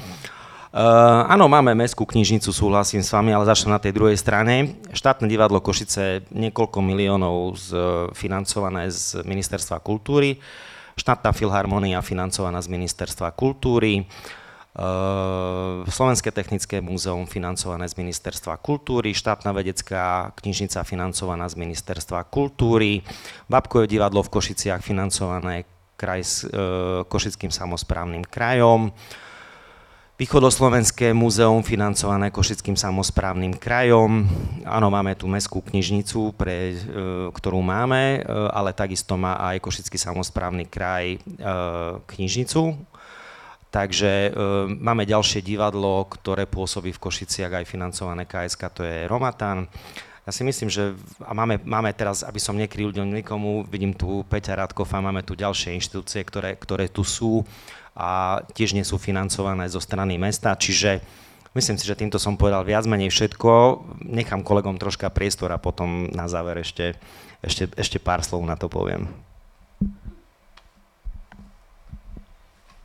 [0.75, 4.75] Uh, áno, máme mestskú knižnicu, súhlasím s vami, ale začnem na tej druhej strane.
[4.91, 7.69] Štátne divadlo Košice niekoľko miliónov z,
[8.11, 10.43] financované z Ministerstva kultúry.
[10.99, 14.11] Štátna filharmonia financovaná z Ministerstva kultúry.
[14.75, 23.07] Uh, Slovenské technické múzeum financované z Ministerstva kultúry, štátna vedecká knižnica financovaná z Ministerstva kultúry,
[23.47, 28.91] Babkoje divadlo v Košiciach financované kraj uh, Košickým samozprávnym krajom,
[30.15, 34.23] Východoslovenské múzeum financované Košickým samozprávnym krajom.
[34.63, 39.99] Áno, máme tu mestskú knižnicu, pre, uh, ktorú máme, uh, ale takisto má aj Košický
[39.99, 42.79] samozprávny kraj uh, knižnicu,
[43.75, 44.31] Takže e,
[44.71, 49.67] máme ďalšie divadlo, ktoré pôsobí v Košiciach aj financované KSK, to je Romatan.
[50.23, 54.63] Ja si myslím, že a máme, máme teraz, aby som nekryl nikomu, vidím tu Peťa
[54.63, 57.43] Radkova, máme tu ďalšie inštitúcie, ktoré, ktoré tu sú
[57.95, 60.99] a tiež nie sú financované zo strany mesta, čiže
[61.55, 63.83] myslím si, že týmto som povedal viac menej všetko.
[64.03, 66.99] Nechám kolegom troška priestor a potom na záver ešte,
[67.39, 69.07] ešte, ešte pár slov na to poviem.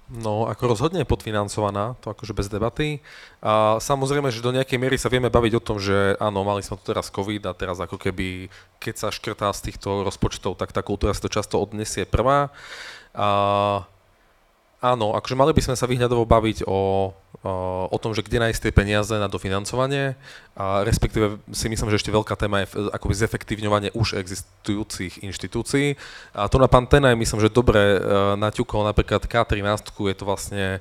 [0.10, 2.98] No, ako rozhodne je podfinancovaná, to akože bez debaty.
[3.46, 6.82] A samozrejme, že do nejakej miery sa vieme baviť o tom, že áno, mali sme
[6.82, 8.50] tu teraz COVID a teraz ako keby,
[8.82, 12.50] keď sa škrtá z týchto rozpočtov, tak tá kultúra si to často odnesie prvá.
[13.14, 13.30] A
[14.80, 17.12] Áno, akože mali by sme sa vyhľadovo baviť o,
[17.92, 20.16] o, tom, že kde nájsť tie peniaze na dofinancovanie,
[20.56, 26.00] a respektíve si myslím, že ešte veľká téma je akoby zefektívňovanie už existujúcich inštitúcií.
[26.32, 30.80] A to na pán Tenaj myslím, že dobre uh, naťukol napríklad K13, je to vlastne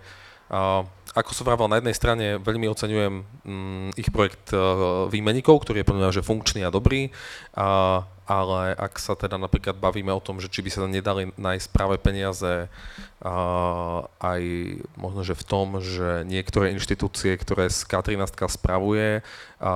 [1.14, 5.88] ako som vravel, na jednej strane veľmi oceňujem mm, ich projekt uh, výmenikov, ktorý je
[5.88, 7.14] podľa mňa že funkčný a dobrý,
[7.56, 11.68] a, ale ak sa teda napríklad bavíme o tom, že či by sa nedali nájsť
[11.72, 12.68] práve peniaze
[13.24, 13.34] a,
[14.20, 14.42] aj
[15.00, 19.24] možno, že v tom, že niektoré inštitúcie, ktoré z K13 spravuje,
[19.62, 19.72] a,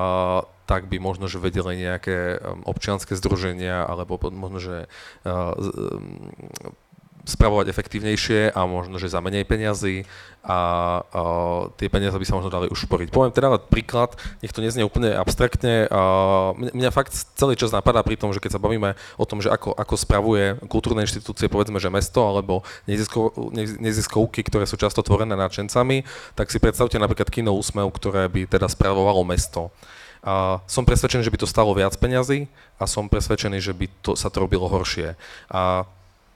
[0.68, 4.76] tak by možno, že vedeli nejaké občianske združenia alebo možno, že
[5.24, 5.56] a,
[7.22, 10.02] spravovať efektívnejšie a možno, že za menej peniazy
[10.42, 10.58] a, a
[11.78, 13.14] tie peniaze by sa možno dali ušporiť.
[13.14, 15.86] Poviem teda príklad, nech to neznie úplne abstraktne.
[15.86, 16.00] A
[16.58, 19.70] mňa fakt celý čas napadá pri tom, že keď sa bavíme o tom, že ako,
[19.78, 22.66] ako spravuje kultúrne inštitúcie, povedzme, že mesto alebo
[23.78, 26.02] neziskovky, ktoré sú často tvorené nadšencami,
[26.34, 29.70] tak si predstavte napríklad kino Úsmev, ktoré by teda spravovalo mesto.
[30.22, 32.46] A som presvedčený, že by to stalo viac peňazí
[32.78, 35.18] a som presvedčený, že by to, sa to robilo horšie.
[35.50, 35.86] A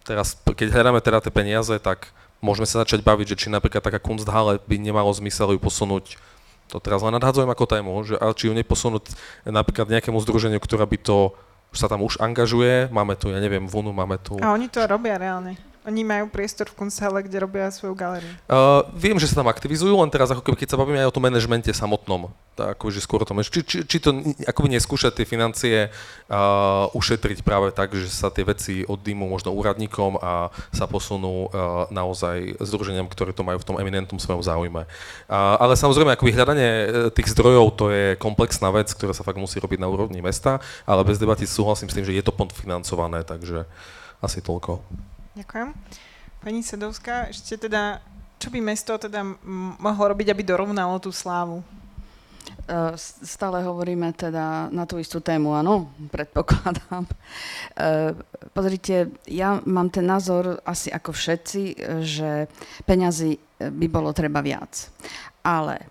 [0.06, 3.98] teraz, keď hľadáme teda tie peniaze, tak môžeme sa začať baviť, že či napríklad taká
[3.98, 6.14] Kunsthalle by nemalo zmysel ju posunúť
[6.66, 9.14] to teraz len nadhadzujem ako tému, že, či ju neposunúť
[9.46, 11.38] napríklad nejakému združeniu, ktorá by to
[11.74, 14.40] sa tam už angažuje, máme tu, ja neviem, Vunu, máme tu...
[14.40, 15.60] A oni to robia reálne.
[15.86, 18.34] Oni majú priestor v Kunsthale, kde robia svoju galériu?
[18.50, 21.14] Uh, viem, že sa tam aktivizujú, len teraz ako keby, keď sa bavíme aj o
[21.14, 24.10] tom manažmente samotnom, tak akože skôr o tom, či, či, či to
[24.50, 30.18] akoby neskúšať tie financie uh, ušetriť práve tak, že sa tie veci oddýmu možno úradníkom
[30.18, 34.90] a sa posunú uh, naozaj združeniam, ktoré to majú v tom eminentnom svojom záujme.
[35.30, 36.70] Uh, ale samozrejme, akoby hľadanie
[37.14, 41.06] tých zdrojov, to je komplexná vec, ktorá sa fakt musí robiť na úrovni mesta, ale
[41.06, 43.68] bez debaty súhlasím s tým, že je to financované, takže
[44.18, 44.82] asi toľko.
[45.36, 45.76] Ďakujem.
[46.40, 48.00] Pani Sedovská, ešte teda,
[48.40, 49.20] čo by mesto teda
[49.76, 51.60] mohlo robiť, aby dorovnalo tú slávu?
[52.64, 57.04] Uh, stále hovoríme teda na tú istú tému, áno, predpokladám.
[57.76, 58.16] Uh,
[58.56, 61.62] pozrite, ja mám ten názor asi ako všetci,
[62.00, 62.48] že
[62.88, 64.88] peňazí by bolo treba viac.
[65.44, 65.84] Ale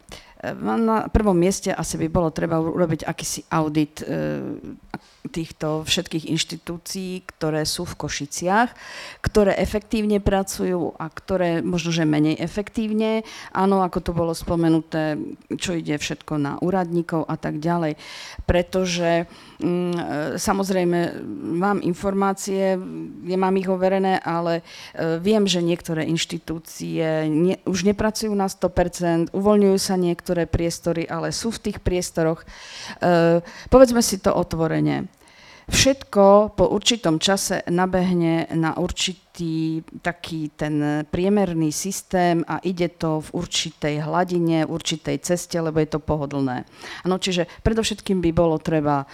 [0.58, 4.01] na prvom mieste asi by bolo treba urobiť akýsi audit
[5.31, 8.69] týchto všetkých inštitúcií, ktoré sú v Košiciach,
[9.25, 13.25] ktoré efektívne pracujú a ktoré možno, že menej efektívne.
[13.51, 15.17] Áno, ako to bolo spomenuté,
[15.57, 17.97] čo ide všetko na úradníkov a tak ďalej.
[18.45, 19.25] Pretože
[19.59, 21.25] mm, samozrejme
[21.57, 22.77] mám informácie,
[23.25, 29.77] nemám ich overené, ale e, viem, že niektoré inštitúcie ne, už nepracujú na 100%, uvoľňujú
[29.81, 32.45] sa niektoré priestory, ale sú v tých priestoroch.
[33.01, 35.07] E, povedzme si to otvorene
[35.65, 43.30] Všetko po určitom čase nabehne na určitý taký ten priemerný systém a ide to v
[43.34, 46.69] určitej hladine, určitej ceste, lebo je to pohodlné.
[47.01, 49.10] Ano, čiže predovšetkým by bolo treba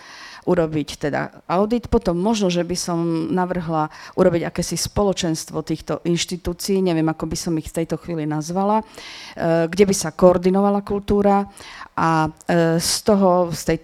[0.45, 1.87] urobiť teda audit.
[1.87, 7.53] Potom možno, že by som navrhla urobiť akési spoločenstvo týchto inštitúcií, neviem, ako by som
[7.61, 8.85] ich v tejto chvíli nazvala, e,
[9.69, 11.45] kde by sa koordinovala kultúra
[11.93, 13.77] a e, z toho, z tej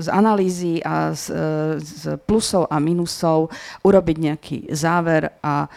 [0.00, 1.32] z analýzy a z,
[1.78, 3.50] z plusov a minusov
[3.82, 5.68] urobiť nejaký záver a e,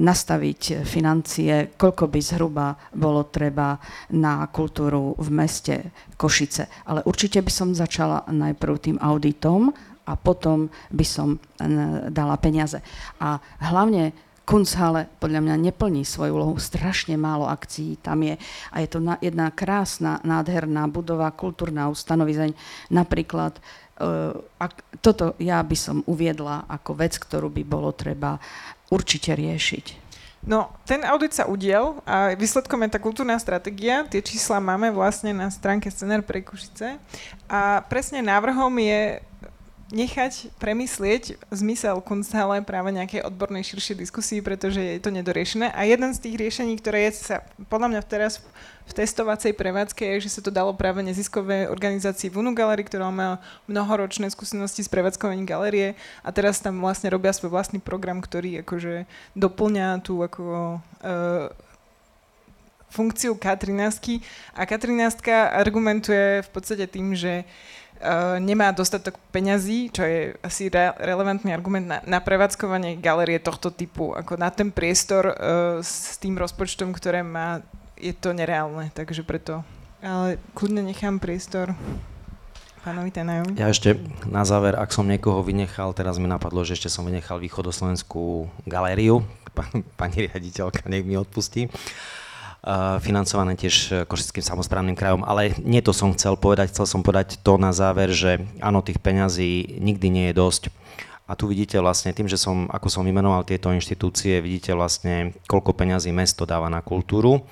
[0.00, 3.78] nastaviť financie, koľko by zhruba bolo treba
[4.14, 5.74] na kultúru v meste
[6.18, 6.88] Košice.
[6.88, 9.70] Ale určite by som začala najprv tým auditom
[10.08, 11.38] a potom by som e,
[12.08, 12.80] dala peniaze.
[13.20, 13.36] A
[13.68, 16.56] hlavne Kunsthalle podľa mňa neplní svoju úlohu.
[16.56, 18.40] Strašne málo akcií tam je.
[18.72, 22.56] A je to na, jedna krásna, nádherná budova, kultúrna ustanovizeň.
[22.88, 23.60] Napríklad,
[24.00, 28.40] uh, ak, toto ja by som uviedla ako vec, ktorú by bolo treba
[28.88, 30.08] určite riešiť.
[30.48, 34.06] No, ten audit sa udiel a výsledkom je tá kultúrna stratégia.
[34.08, 36.96] Tie čísla máme vlastne na stránke Scener pre Kušice.
[37.50, 39.20] A presne návrhom je
[39.88, 45.72] nechať premyslieť zmysel Kunsthalle práve nejakej odbornej širšej diskusii, pretože je to nedoriešené.
[45.72, 47.36] A jeden z tých riešení, ktoré je sa
[47.72, 48.44] podľa mňa teraz
[48.88, 53.40] v testovacej prevádzke, je, že sa to dalo práve neziskové organizácii Vunu Gallery, ktorá má
[53.68, 55.92] mnohoročné skúsenosti s prevádzkovaním galerie
[56.24, 59.04] a teraz tam vlastne robia svoj vlastný program, ktorý akože
[59.36, 60.44] doplňa tú ako
[60.80, 61.52] uh,
[62.88, 64.24] funkciu K13
[64.56, 65.20] a K13
[65.52, 67.44] argumentuje v podstate tým, že
[68.38, 74.14] nemá dostatok peňazí, čo je asi re- relevantný argument na, na prevádzkovanie galerie tohto typu.
[74.14, 75.34] Ako na ten priestor uh,
[75.82, 77.62] s tým rozpočtom, ktoré má,
[77.98, 79.66] je to nereálne, takže preto.
[79.98, 81.74] Ale kľudne nechám priestor
[82.86, 83.58] pánovi Tenajovi.
[83.58, 83.98] Ja ešte
[84.30, 89.26] na záver, ak som niekoho vynechal, teraz mi napadlo, že ešte som vynechal východoslovenskú galériu.
[89.98, 91.66] Pani riaditeľka, nech mi odpustí.
[91.66, 92.18] Uh,
[92.98, 95.22] financované tiež e, Košickým samozprávnym krajom.
[95.22, 98.98] Ale nie to som chcel povedať, chcel som povedať to na záver, že áno, tých
[98.98, 100.62] peňazí nikdy nie je dosť.
[101.28, 105.76] A tu vidíte vlastne tým, že som, ako som vymenoval tieto inštitúcie, vidíte vlastne, koľko
[105.76, 107.44] peňazí mesto dáva na kultúru.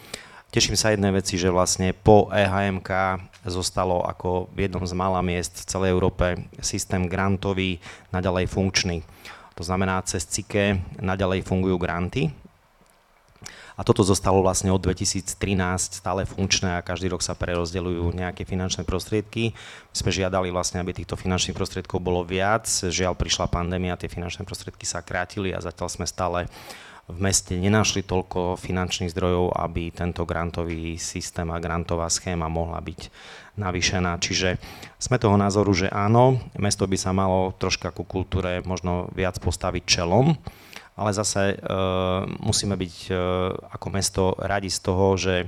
[0.48, 5.60] Teším sa jednej veci, že vlastne po EHMK zostalo ako v jednom z mála miest
[5.60, 7.76] v celej Európe systém grantový
[8.16, 9.04] naďalej funkčný.
[9.56, 12.32] To znamená, cez CIKE naďalej fungujú granty
[13.76, 15.36] a toto zostalo vlastne od 2013
[16.00, 19.52] stále funkčné a každý rok sa prerozdeľujú nejaké finančné prostriedky.
[19.92, 22.64] My sme žiadali vlastne, aby týchto finančných prostriedkov bolo viac.
[22.64, 26.48] Žiaľ, prišla pandémia, tie finančné prostriedky sa krátili a zatiaľ sme stále
[27.06, 33.00] v meste nenašli toľko finančných zdrojov, aby tento grantový systém a grantová schéma mohla byť
[33.60, 34.18] navýšená.
[34.18, 34.58] Čiže
[34.98, 39.82] sme toho názoru, že áno, mesto by sa malo troška ku kultúre možno viac postaviť
[39.86, 40.34] čelom,
[40.96, 41.56] ale zase e,
[42.40, 43.14] musíme byť e,
[43.76, 45.44] ako mesto radi z toho, že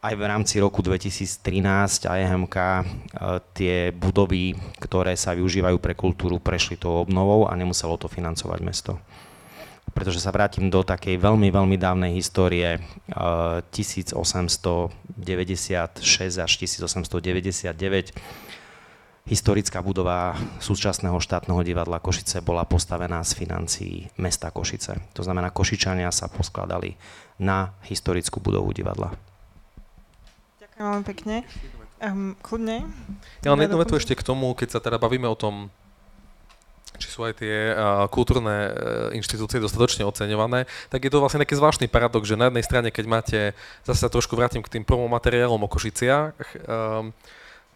[0.00, 2.82] aj v rámci roku 2013 AEMK e,
[3.52, 8.96] tie budovy, ktoré sa využívajú pre kultúru, prešli tou obnovou a nemuselo to financovať mesto.
[9.92, 14.92] Pretože sa vrátim do takej veľmi, veľmi dávnej histórie 1896
[16.36, 18.12] až 1899
[19.26, 25.02] historická budova súčasného štátneho divadla Košice bola postavená z financií mesta Košice.
[25.18, 26.94] To znamená, Košičania sa poskladali
[27.42, 29.12] na historickú budovu divadla.
[30.62, 31.36] Ďakujem veľmi pekne.
[31.96, 32.86] Um, kľudne.
[33.42, 35.72] Ja len jednu vetu ešte k tomu, keď sa teda bavíme o tom,
[36.96, 38.72] či sú aj tie uh, kultúrne uh,
[39.16, 43.04] inštitúcie dostatočne oceňované, tak je to vlastne taký zvláštny paradox, že na jednej strane, keď
[43.08, 43.40] máte,
[43.84, 46.36] zase sa trošku vrátim k tým prvom materiálom o Košiciach,
[46.68, 47.12] um,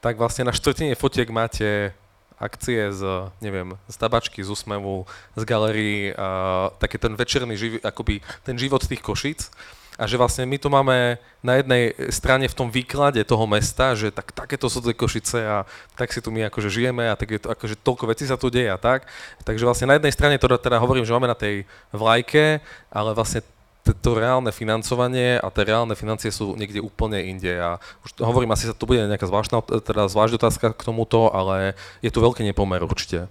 [0.00, 1.92] tak vlastne na štvrtine fotiek máte
[2.40, 5.04] akcie z, neviem, z tabačky, z úsmevu,
[5.36, 9.52] z galerii, uh, taký ten večerný živ, akoby ten život tých Košic
[10.00, 14.08] a že vlastne my tu máme na jednej strane v tom výklade toho mesta, že
[14.08, 17.40] tak, takéto sú tie Košice a tak si tu my akože žijeme a tak je
[17.44, 19.04] to, akože toľko vecí sa tu deje a tak.
[19.44, 23.44] Takže vlastne na jednej strane to teda hovorím, že máme na tej vlajke, ale vlastne
[23.80, 27.50] to reálne financovanie a tie reálne financie sú niekde úplne inde.
[27.58, 31.32] A už to hovorím, asi sa tu bude nejaká zvláštna, teda zvláštna otázka k tomuto,
[31.32, 31.74] ale
[32.04, 33.26] je tu veľký nepomer určite.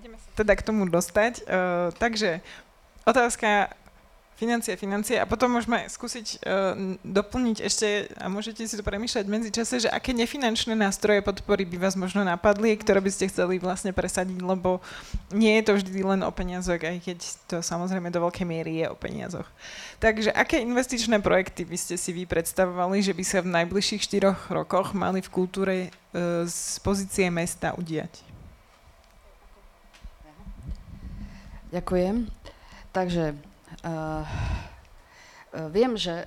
[0.00, 1.44] Ideme sa teda k tomu dostať.
[1.44, 2.40] Uh, takže
[3.04, 3.76] otázka
[4.34, 6.74] financie, financie a potom môžeme skúsiť uh,
[7.06, 11.86] doplniť ešte a môžete si to premýšľať medzi čase, že aké nefinančné nástroje podpory by
[11.86, 14.82] vás možno napadli, ktoré by ste chceli vlastne presadiť, lebo
[15.30, 18.86] nie je to vždy len o peniazoch, aj keď to samozrejme do veľkej miery je
[18.90, 19.46] o peniazoch.
[20.02, 24.50] Takže aké investičné projekty by ste si vy predstavovali, že by sa v najbližších štyroch
[24.50, 28.34] rokoch mali v kultúre uh, z pozície mesta udiať?
[31.74, 32.30] Ďakujem.
[32.94, 33.53] Takže
[33.84, 34.24] uh,
[35.70, 36.26] viem, že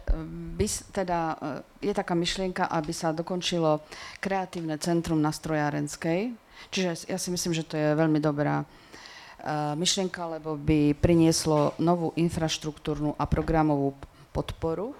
[0.55, 3.81] by, teda, uh, je taká myšlienka, aby sa dokončilo
[4.21, 6.31] kreatívne centrum na strojárenskej.
[6.69, 12.13] Čiže ja si myslím, že to je veľmi dobrá uh, myšlienka, lebo by prinieslo novú
[12.15, 13.97] infraštruktúrnu a programovú
[14.31, 14.93] podporu.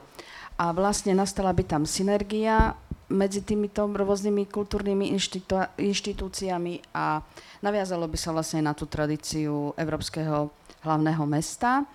[0.58, 2.74] A vlastne nastala by tam synergia
[3.08, 7.24] medzi týmito rôznymi kultúrnymi inštitú- inštitúciami a
[7.64, 10.51] naviazalo by sa vlastne na tú tradíciu európskeho
[10.84, 11.88] hlavného mesta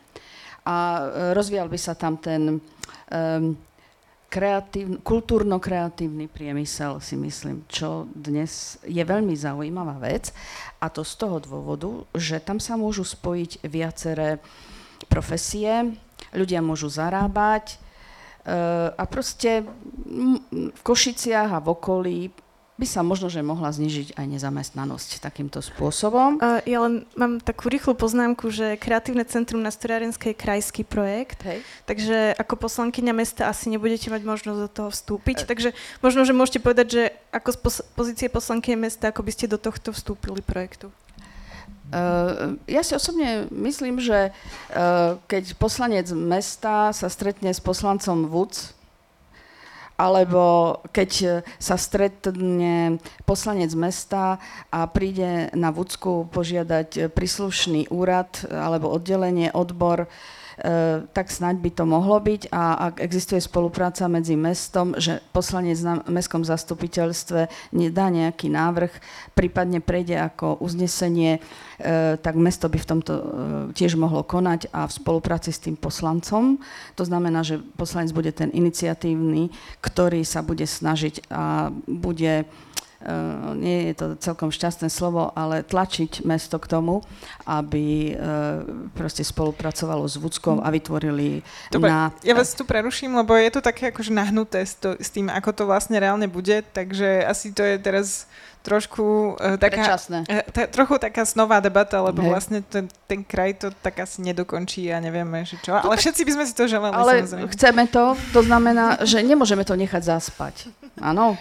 [0.63, 1.03] a e,
[1.35, 3.59] rozvíjal by sa tam ten um,
[4.33, 10.31] kreatív, kultúrno-kreatívny priemysel, si myslím, čo dnes je veľmi zaujímavá vec.
[10.81, 14.41] A to z toho dôvodu, že tam sa môžu spojiť viaceré
[15.11, 15.93] profesie,
[16.33, 19.67] ľudia môžu zarábať uh, a proste
[20.73, 22.19] v Košiciach a v okolí
[22.81, 26.41] by sa možno, že mohla znižiť aj nezamestnanosť takýmto spôsobom.
[26.41, 31.45] Uh, ja len mám takú rýchlu poznámku, že Kreatívne centrum na Storiarenskej je krajský projekt,
[31.45, 31.61] Hej.
[31.85, 35.47] takže ako poslankyňa mesta asi nebudete mať možnosť do toho vstúpiť, uh.
[35.47, 39.53] takže možno, že môžete povedať, že ako z pos- pozície poslankyne mesta, ako by ste
[39.53, 40.89] do tohto vstúpili projektu.
[41.93, 48.73] Uh, ja si osobne myslím, že uh, keď poslanec mesta sa stretne s poslancom VUC,
[49.97, 59.53] alebo keď sa stretne poslanec mesta a príde na Vucku požiadať príslušný úrad alebo oddelenie,
[59.53, 60.09] odbor,
[61.13, 66.05] tak snaď by to mohlo byť a ak existuje spolupráca medzi mestom, že poslanec na
[66.07, 67.49] mestskom zastupiteľstve
[67.93, 68.93] dá nejaký návrh,
[69.33, 73.25] prípadne prejde ako uznesenie, e, tak mesto by v tomto e,
[73.73, 76.61] tiež mohlo konať a v spolupráci s tým poslancom.
[76.97, 82.72] To znamená, že poslanec bude ten iniciatívny, ktorý sa bude snažiť a bude Eh,
[83.59, 87.03] nie je to celkom šťastné slovo, ale tlačiť mesto k tomu,
[87.47, 88.17] aby eh,
[88.95, 91.43] proste spolupracovalo s Vúckou a vytvorili
[91.73, 92.15] Dobre, na...
[92.23, 95.51] ja vás tu preruším, lebo je to také akože nahnuté s, to, s tým, ako
[95.53, 98.31] to vlastne reálne bude, takže asi to je teraz
[98.63, 99.99] trošku uh, taká,
[100.55, 102.31] ta, trochu taká snová debata, lebo Hej.
[102.31, 105.75] vlastne ten, ten kraj to tak asi nedokončí a nevieme, že čo.
[105.75, 107.51] Ale všetci by sme si to želali, Ale samozrejme.
[107.59, 110.71] chceme to, to znamená, že nemôžeme to nechať zaspať.
[111.03, 111.35] Áno.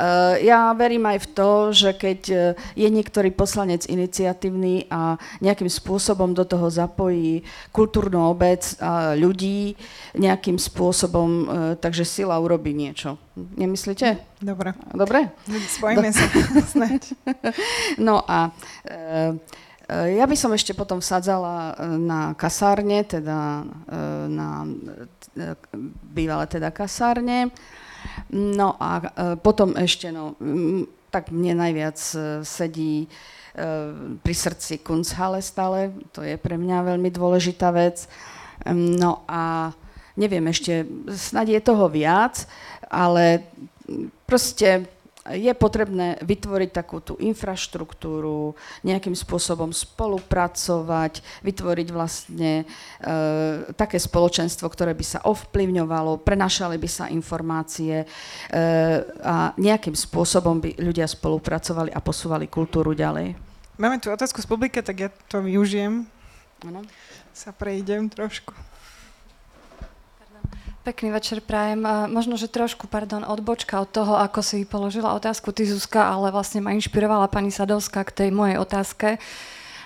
[0.00, 2.40] Eh, ja verím aj v to, že keď eh,
[2.72, 9.76] je niektorý poslanec iniciatívny a nejakým spôsobom do toho zapojí kultúrnu obec a ľudí
[10.16, 11.46] nejakým spôsobom, eh,
[11.76, 13.20] takže sila urobí niečo.
[13.36, 14.40] Nemyslíte?
[14.40, 14.72] Dobre.
[14.96, 15.36] Dobre?
[15.68, 16.16] Spojíme Do...
[16.16, 16.24] sa
[18.08, 18.56] No a
[19.90, 23.66] ja by som ešte potom vsadzala na kasárne, teda
[24.30, 24.62] na
[26.14, 27.50] bývalé teda kasárne,
[28.30, 29.06] No a e,
[29.40, 30.38] potom ešte, no,
[31.10, 33.08] tak mne najviac e, sedí e,
[34.22, 38.06] pri srdci Kunsthalle stále, to je pre mňa veľmi dôležitá vec.
[38.70, 39.72] No a
[40.20, 42.44] neviem ešte, snad je toho viac,
[42.92, 43.48] ale
[44.28, 44.86] proste
[45.28, 53.14] je potrebné vytvoriť takú tú infraštruktúru, nejakým spôsobom spolupracovať, vytvoriť vlastne e,
[53.76, 58.06] také spoločenstvo, ktoré by sa ovplyvňovalo, prenašali by sa informácie e,
[59.20, 63.36] a nejakým spôsobom by ľudia spolupracovali a posúvali kultúru ďalej.
[63.76, 66.08] Máme tu otázku z publika, tak ja to využijem.
[66.64, 66.80] Ano.
[67.36, 68.69] Sa prejdem trošku.
[70.80, 71.84] Pekný večer prajem.
[72.08, 76.64] Možno, že trošku, pardon, odbočka od toho, ako si položila otázku ty, Zuzka, ale vlastne
[76.64, 79.20] ma inšpirovala pani Sadovská k tej mojej otázke.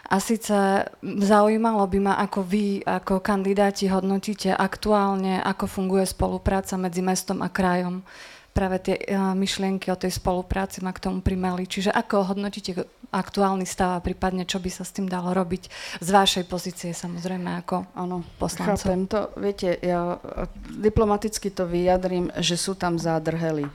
[0.07, 0.55] A síce
[1.03, 7.51] zaujímalo by ma, ako vy, ako kandidáti hodnotíte aktuálne, ako funguje spolupráca medzi mestom a
[7.51, 8.07] krajom
[8.55, 11.67] práve tie uh, myšlienky o tej spolupráci ma k tomu primeli.
[11.67, 15.67] Čiže ako hodnotíte aktuálny stav a prípadne čo by sa s tým dalo robiť
[15.99, 18.87] z vašej pozície samozrejme ako ano, poslancov?
[18.87, 19.35] Chápem to.
[19.35, 20.23] Viete, ja
[20.71, 23.67] diplomaticky to vyjadrím, že sú tam zádrhely.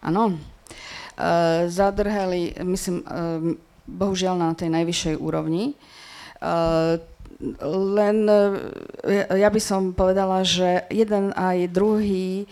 [0.00, 0.40] Áno.
[1.16, 3.40] Uh, zádrhely, myslím, uh,
[3.84, 5.76] bohužiaľ na tej najvyššej úrovni.
[6.40, 7.00] Uh,
[7.96, 8.24] len
[9.28, 12.48] ja by som povedala, že jeden aj druhý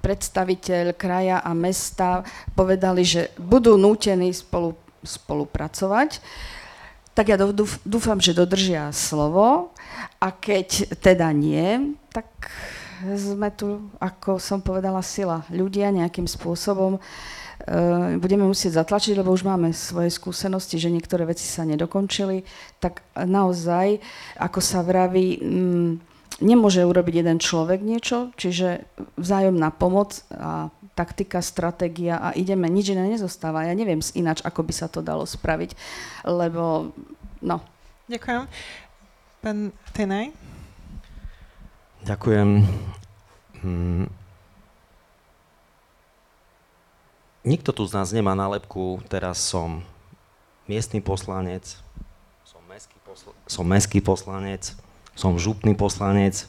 [0.00, 2.24] predstaviteľ kraja a mesta
[2.56, 4.72] povedali, že budú nútení spolu,
[5.04, 6.18] spolupracovať,
[7.16, 7.40] tak ja
[7.84, 9.72] dúfam, že dodržia slovo.
[10.20, 12.28] A keď teda nie, tak
[13.16, 15.44] sme tu, ako som povedala, sila.
[15.48, 17.00] Ľudia nejakým spôsobom uh,
[18.20, 22.44] budeme musieť zatlačiť, lebo už máme svoje skúsenosti, že niektoré veci sa nedokončili,
[22.80, 24.00] tak naozaj,
[24.40, 26.00] ako sa vraví, um,
[26.40, 28.84] nemôže urobiť jeden človek niečo, čiže
[29.16, 33.68] vzájomná pomoc a taktika, stratégia a ideme, nič iné nezostáva.
[33.68, 35.76] Ja neviem ináč, ako by sa to dalo spraviť,
[36.24, 36.92] lebo
[37.44, 37.56] no.
[38.08, 38.48] Ďakujem.
[39.44, 39.58] Pán
[39.92, 40.32] Tenaj?
[42.06, 42.48] Ďakujem.
[43.60, 44.06] Hmm.
[47.46, 49.82] Nikto tu z nás nemá nálepku, teraz som
[50.66, 51.78] miestny poslanec,
[52.42, 54.74] som mestský, posl- som mestský poslanec,
[55.16, 56.44] som župný poslanec.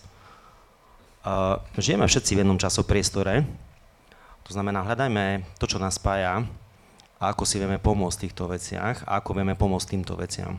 [1.80, 3.48] Žijeme všetci v jednom časopriestore,
[4.48, 6.48] to znamená, hľadajme to, čo nás spája
[7.20, 10.56] a ako si vieme pomôcť v týchto veciach a ako vieme pomôcť týmto veciam.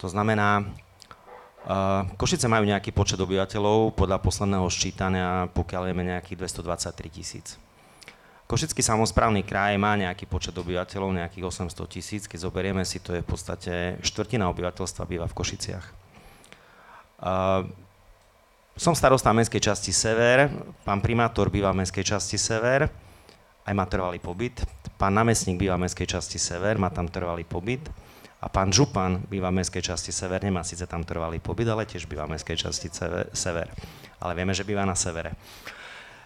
[0.00, 0.64] To znamená,
[2.16, 7.60] Košice majú nejaký počet obyvateľov, podľa posledného ščítania, pokiaľ vieme nejakých 223 tisíc.
[8.48, 12.24] Košický samozprávny kraj má nejaký počet obyvateľov, nejakých 800 tisíc.
[12.24, 15.97] Keď zoberieme si, to je v podstate štvrtina obyvateľstva býva v Košiciach.
[18.78, 20.54] Som starosta mestskej časti Sever,
[20.86, 22.86] pán primátor býva v mestskej časti Sever,
[23.66, 24.62] aj má trvalý pobyt.
[24.94, 27.82] Pán námestník býva v mestskej časti Sever, má tam trvalý pobyt.
[28.38, 32.06] A pán Župan býva v mestskej časti Sever, nemá síce tam trvalý pobyt, ale tiež
[32.06, 32.86] býva v mestskej časti
[33.34, 33.66] Sever.
[34.22, 35.34] Ale vieme, že býva na severe.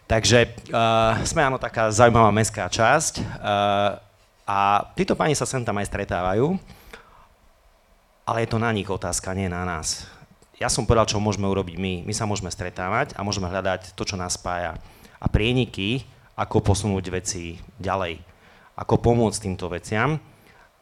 [0.05, 3.97] Takže uh, sme áno taká zaujímavá mestská časť uh,
[4.45, 6.53] a títo páni sa sem tam aj stretávajú,
[8.29, 10.05] ale je to na nich otázka, nie na nás
[10.63, 12.07] ja som povedal, čo môžeme urobiť my.
[12.07, 14.79] My sa môžeme stretávať a môžeme hľadať to, čo nás spája.
[15.19, 16.07] A prieniky,
[16.39, 18.23] ako posunúť veci ďalej.
[18.79, 20.23] Ako pomôcť týmto veciam.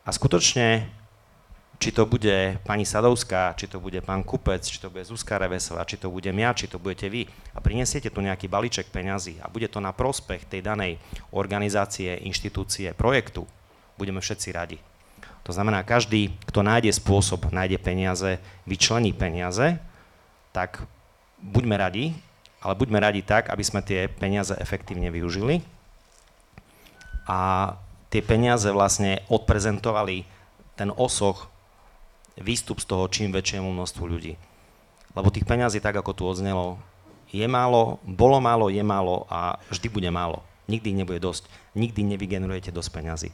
[0.05, 0.85] A skutočne,
[1.81, 5.89] či to bude pani Sadovská, či to bude pán Kupec, či to bude Zuzka Revesová,
[5.89, 7.25] či to budem ja, či to budete vy
[7.57, 11.01] a prinesiete tu nejaký balíček peňazí a bude to na prospech tej danej
[11.33, 13.49] organizácie, inštitúcie, projektu,
[13.97, 14.90] budeme všetci radi.
[15.51, 18.39] To znamená, každý, kto nájde spôsob, nájde peniaze,
[18.71, 19.83] vyčlení peniaze,
[20.55, 20.87] tak
[21.43, 22.15] buďme radi,
[22.63, 25.59] ale buďme radi tak, aby sme tie peniaze efektívne využili
[27.27, 27.75] a
[28.15, 30.23] tie peniaze vlastne odprezentovali
[30.79, 31.51] ten osoch,
[32.39, 34.39] výstup z toho čím väčšiemu množstvu ľudí.
[35.19, 36.79] Lebo tých peňazí, tak ako tu odznelo,
[37.35, 40.47] je málo, bolo málo, je málo a vždy bude málo.
[40.71, 41.51] Nikdy nebude dosť.
[41.75, 43.31] Nikdy nevygenerujete dosť peňazí.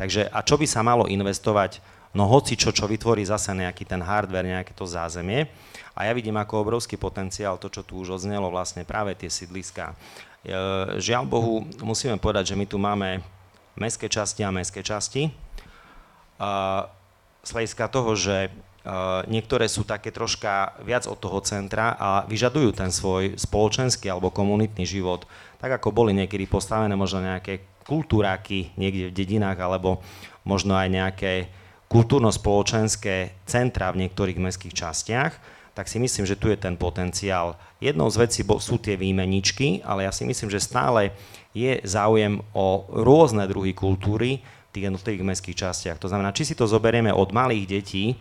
[0.00, 1.84] Takže a čo by sa malo investovať?
[2.16, 5.44] No hoci čo, čo vytvorí zase nejaký ten hardware, nejaké to zázemie.
[5.92, 9.92] A ja vidím ako obrovský potenciál to, čo tu už odznelo, vlastne práve tie sídliská.
[9.92, 9.94] E,
[10.96, 13.20] žiaľ Bohu, musíme povedať, že my tu máme
[13.76, 15.28] mestské časti a mestské časti.
[17.44, 18.48] Z hľadiska toho, že
[19.28, 24.88] niektoré sú také troška viac od toho centra a vyžadujú ten svoj spoločenský alebo komunitný
[24.88, 25.28] život,
[25.60, 29.98] tak ako boli niekedy postavené možno nejaké kultúráky niekde v dedinách alebo
[30.46, 31.32] možno aj nejaké
[31.90, 35.32] kultúrno-spoločenské centra v niektorých mestských častiach,
[35.74, 37.58] tak si myslím, že tu je ten potenciál.
[37.82, 41.10] Jednou z vecí sú tie výmeničky, ale ja si myslím, že stále
[41.50, 44.38] je záujem o rôzne druhy kultúry
[44.70, 45.98] v tých jednotlivých mestských častiach.
[45.98, 48.14] To znamená, či si to zoberieme od malých detí,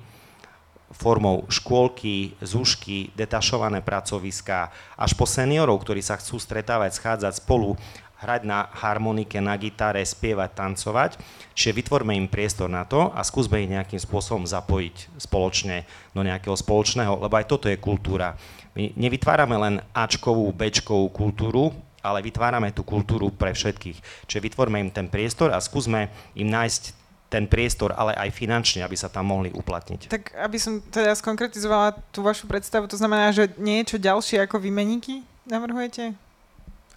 [0.90, 7.78] formou škôlky, zúšky, detašované pracoviská, až po seniorov, ktorí sa chcú stretávať, schádzať spolu
[8.20, 11.12] hrať na harmonike, na gitare, spievať, tancovať.
[11.56, 16.56] Čiže vytvorme im priestor na to a skúsme ich nejakým spôsobom zapojiť spoločne do nejakého
[16.56, 18.36] spoločného, lebo aj toto je kultúra.
[18.76, 24.28] My nevytvárame len Ačkovú, Bčkovú kultúru, ale vytvárame tú kultúru pre všetkých.
[24.28, 27.00] Čiže vytvorme im ten priestor a skúsme im nájsť
[27.30, 30.10] ten priestor, ale aj finančne, aby sa tam mohli uplatniť.
[30.10, 35.22] Tak aby som teda skonkretizovala tú vašu predstavu, to znamená, že niečo ďalšie ako výmeníky
[35.46, 36.29] navrhujete?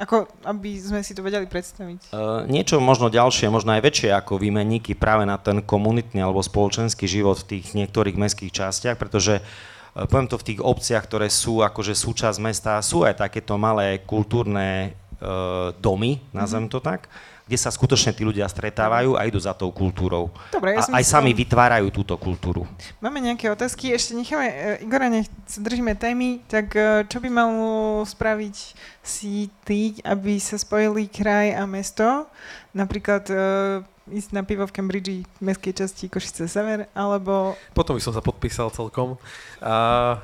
[0.00, 2.16] Ako, aby sme si to vedeli predstaviť.
[2.16, 7.04] Uh, niečo možno ďalšie, možno aj väčšie ako výmenníky práve na ten komunitný alebo spoločenský
[7.04, 11.60] život v tých niektorých mestských častiach, pretože uh, poviem to v tých obciach, ktoré sú
[11.60, 16.80] akože súčasť mesta, sú aj takéto malé kultúrne uh, domy, nazvem mm-hmm.
[16.80, 17.12] to tak,
[17.46, 20.30] kde sa skutočne tí ľudia stretávajú a idú za tou kultúrou.
[20.54, 22.64] Dobre, ja a aj sami vytvárajú túto kultúru.
[23.02, 27.28] Máme nejaké otázky, ešte necháme, uh, Igora, nech sa držíme témy, tak uh, čo by
[27.28, 28.56] malo spraviť
[29.02, 32.30] si ty, aby sa spojili kraj a mesto?
[32.72, 37.58] Napríklad uh, ísť na pivo v Cambridge, v mestskej časti Košice Sever, alebo...
[37.74, 39.18] Potom by som sa podpísal celkom.
[39.62, 40.18] Uh,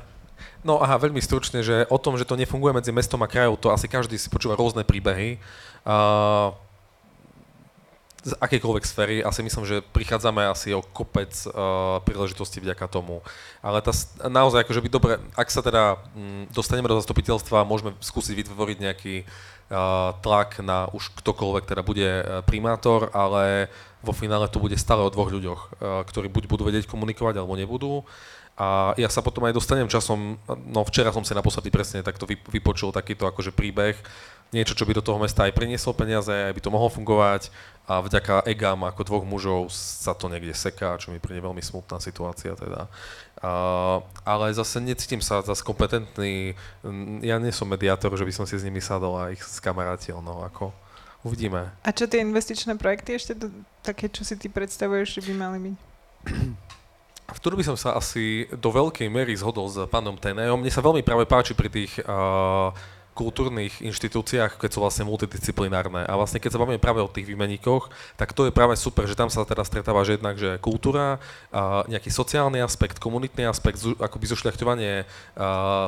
[0.63, 3.71] no aha, veľmi stručne, že o tom, že to nefunguje medzi mestom a krajou, to
[3.71, 5.39] asi každý si počúva rôzne príbehy.
[5.87, 6.51] Uh,
[8.19, 13.23] z akejkoľvek sféry, asi myslím, že prichádzame asi o kopec uh, príležitostí vďaka tomu.
[13.63, 13.95] Ale tá,
[14.27, 18.77] naozaj, akože by dobre, ak sa teda m, mm, dostaneme do zastupiteľstva, môžeme skúsiť vytvoriť
[18.83, 23.71] nejaký uh, tlak na už ktokoľvek teda bude uh, primátor, ale
[24.03, 27.55] vo finále to bude stále o dvoch ľuďoch, uh, ktorí buď budú vedieť komunikovať, alebo
[27.55, 28.03] nebudú.
[28.59, 30.35] A ja sa potom aj dostanem časom,
[30.67, 33.95] no včera som si naposledy presne takto vypočul takýto akože príbeh,
[34.49, 37.53] niečo, čo by do toho mesta aj prinieslo peniaze, aj by to mohlo fungovať
[37.89, 41.97] a vďaka egám ako dvoch mužov sa to niekde seká, čo mi príde veľmi smutná
[41.97, 42.85] situácia teda.
[43.39, 46.53] Uh, ale zase necítim sa zase kompetentný,
[47.25, 50.45] ja nie som mediátor, že by som si s nimi sadol a ich skamarátil, no
[50.45, 50.69] ako
[51.25, 51.73] uvidíme.
[51.81, 53.33] A čo tie investičné projekty ešte
[53.81, 55.77] také, čo si ty predstavuješ, že by mali byť?
[57.29, 60.57] v ktorú by som sa asi do veľkej miery zhodol s pánom Tenejom.
[60.57, 62.73] Mne sa veľmi práve páči pri tých uh,
[63.19, 66.07] kultúrnych inštitúciách, keď sú vlastne multidisciplinárne.
[66.07, 69.19] A vlastne keď sa bavíme práve o tých výmeníkoch, tak to je práve super, že
[69.19, 71.19] tam sa teda stretáva, že jednak, že kultúra,
[71.51, 75.03] a nejaký sociálny aspekt, komunitný aspekt, akoby zošľachťovanie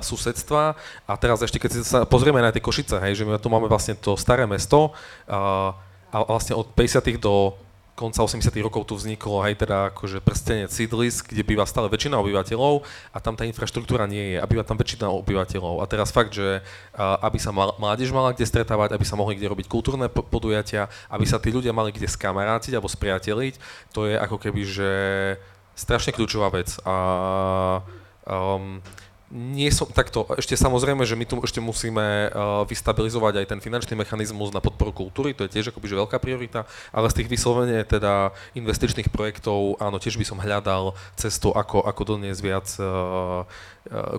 [0.04, 0.76] susedstva.
[1.08, 3.96] A teraz ešte, keď sa pozrieme na tie Košice, hej, že my tu máme vlastne
[3.96, 4.92] to staré mesto
[5.32, 5.72] a,
[6.12, 7.16] a vlastne od 50.
[7.16, 7.56] do
[7.96, 12.88] konca 80 rokov tu vzniklo aj teda akože prstenie sídlisk, kde býva stále väčšina obyvateľov
[13.12, 15.84] a tam tá infraštruktúra nie je a býva tam väčšina obyvateľov.
[15.84, 16.64] A teraz fakt, že
[16.98, 21.38] aby sa mládež mala kde stretávať, aby sa mohli kde robiť kultúrne podujatia, aby sa
[21.38, 23.60] tí ľudia mali kde skamarátiť alebo spriateliť,
[23.92, 24.92] to je ako keby, že
[25.76, 26.74] strašne kľúčová vec.
[26.88, 26.96] A
[28.26, 28.80] um,
[29.32, 33.96] nie som takto, ešte samozrejme, že my tu ešte musíme uh, vystabilizovať aj ten finančný
[33.96, 37.80] mechanizmus na podporu kultúry, to je tiež akoby že veľká priorita, ale z tých vyslovene
[37.88, 43.48] teda investičných projektov, áno, tiež by som hľadal cestu, ako, ako doniesť viac uh,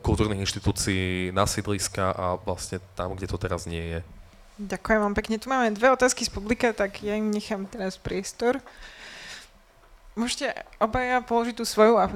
[0.00, 4.00] kultúrnych inštitúcií na sídliska a vlastne tam, kde to teraz nie je.
[4.58, 5.36] Ďakujem vám pekne.
[5.36, 8.60] Tu máme dve otázky z publika, tak ja im nechám teraz priestor.
[10.12, 12.12] Môžete obaja položiť tú svoju a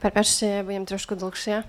[0.00, 1.60] Prepačte, ja budem trošku dlhšia.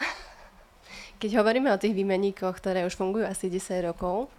[1.20, 4.32] Keď hovoríme o tých výmeníkoch, ktoré už fungujú asi 10 rokov,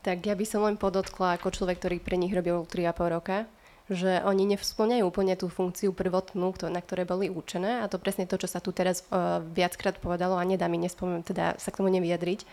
[0.00, 3.44] tak ja by som len podotkla ako človek, ktorý pre nich robil 3,5 roka,
[3.92, 8.40] že oni nevsplňajú úplne tú funkciu prvotnú, na ktoré boli účené a to presne to,
[8.40, 11.92] čo sa tu teraz uh, viackrát povedalo a nedá mi nespomínať, teda sa k tomu
[11.92, 12.48] nevyjadriť.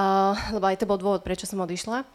[0.00, 2.08] Uh, lebo aj to bol dôvod, prečo som odišla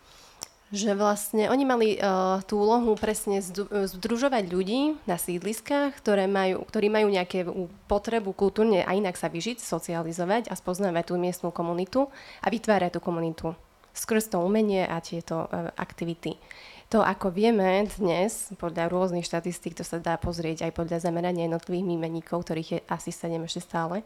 [0.74, 3.46] že vlastne oni mali uh, tú úlohu presne
[3.86, 7.46] združovať ľudí na sídliskách, ktoré majú, ktorí majú nejaké
[7.86, 12.10] potrebu kultúrne a inak sa vyžiť, socializovať a spoznávať tú miestnú komunitu
[12.42, 13.54] a vytvárať tú komunitu
[13.94, 16.42] skrz to umenie a tieto uh, aktivity.
[16.90, 21.86] To, ako vieme dnes, podľa rôznych štatistík, to sa dá pozrieť aj podľa zamerania jednotlivých
[21.86, 24.02] výmeníkov, ktorých je asi 7 ešte stále,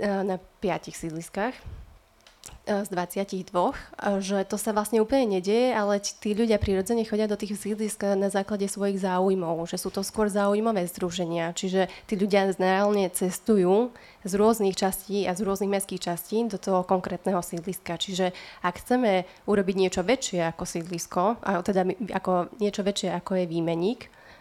[0.00, 1.52] na piatich sídliskách,
[2.70, 3.50] z 22,
[4.22, 8.30] že to sa vlastne úplne nedieje, ale tí ľudia prirodzene chodia do tých sídlisk na
[8.30, 13.90] základe svojich záujmov, že sú to skôr záujmové združenia, čiže tí ľudia reálne cestujú
[14.22, 17.98] z rôznych častí a z rôznych mestských častí do toho konkrétneho sídliska.
[17.98, 18.30] Čiže
[18.62, 21.22] ak chceme urobiť niečo väčšie ako sídlisko,
[21.66, 21.82] teda
[22.14, 24.00] ako niečo väčšie ako je výmeník,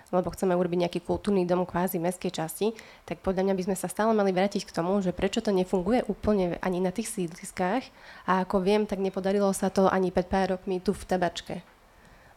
[0.09, 2.73] lebo chceme urobiť nejaký kultúrny dom kvázi mestskej časti,
[3.05, 6.05] tak podľa mňa by sme sa stále mali vrátiť k tomu, že prečo to nefunguje
[6.09, 7.85] úplne ani na tých sídliskách
[8.25, 11.61] a ako viem, tak nepodarilo sa to ani pred pár rokmi tu v Tabačke.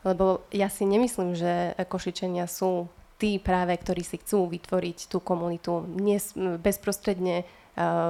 [0.03, 2.91] Lebo ja si nemyslím, že Košičania sú
[3.23, 5.87] tí práve, ktorí si chcú vytvoriť tú komunitu
[6.59, 7.47] bezprostredne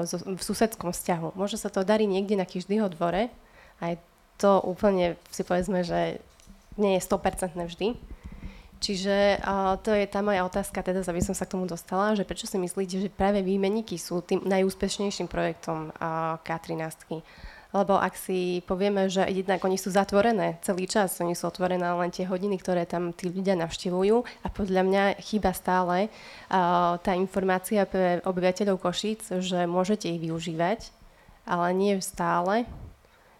[0.08, 1.36] v susedskom vzťahu.
[1.36, 3.28] Možno sa to darí niekde na Kiždyho dvore,
[3.84, 4.00] aj
[4.40, 6.18] to úplne si povedzme, že
[6.80, 7.94] nie je 100% vždy.
[8.82, 12.26] Čiže uh, to je tá moja otázka, teda aby som sa k tomu dostala, že
[12.26, 17.22] prečo si myslíte, že práve výmenníky sú tým najúspešnejším projektom uh, K13?
[17.72, 22.10] Lebo ak si povieme, že jednak oni sú zatvorené celý čas, oni sú otvorené len
[22.10, 27.86] tie hodiny, ktoré tam tí ľudia navštevujú a podľa mňa chýba stále uh, tá informácia
[27.86, 30.90] pre obyvateľov Košíc, že môžete ich využívať,
[31.46, 32.66] ale nie stále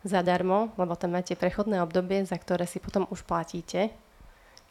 [0.07, 3.91] zadarmo, lebo tam máte prechodné obdobie, za ktoré si potom už platíte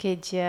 [0.02, 0.46] keď eh,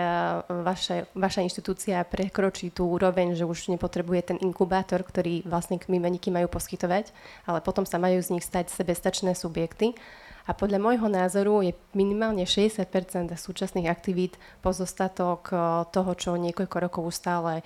[0.65, 6.49] vaše, vaša inštitúcia prekročí tú úroveň, že už nepotrebuje ten inkubátor, ktorý vlastne výmeníky majú
[6.49, 7.13] poskytovať,
[7.45, 9.93] ale potom sa majú z nich stať sebestačné subjekty.
[10.43, 12.83] A podľa môjho názoru je minimálne 60%
[13.31, 15.57] súčasných aktivít pozostatok eh,
[15.93, 17.65] toho, čo niekoľko rokov stále eh,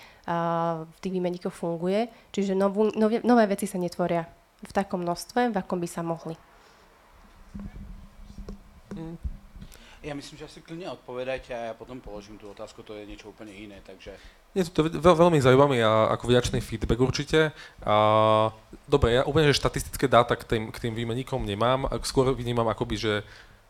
[0.84, 2.12] v tých výmeníkoch funguje.
[2.36, 4.28] Čiže novú, nové, nové veci sa netvoria
[4.60, 6.36] v takom množstve, v akom by sa mohli.
[10.08, 13.28] Ja myslím, že asi klidne odpovedajte a ja potom položím tú otázku, to je niečo
[13.28, 14.16] úplne iné, takže...
[14.56, 17.52] Je to veľ, veľmi zaujímavý a ako vďačný feedback určite.
[17.84, 17.96] A,
[18.88, 22.96] dobre, ja úplne, že štatistické dáta k tým, k tým výmeníkom nemám, skôr vnímam akoby,
[22.96, 23.14] že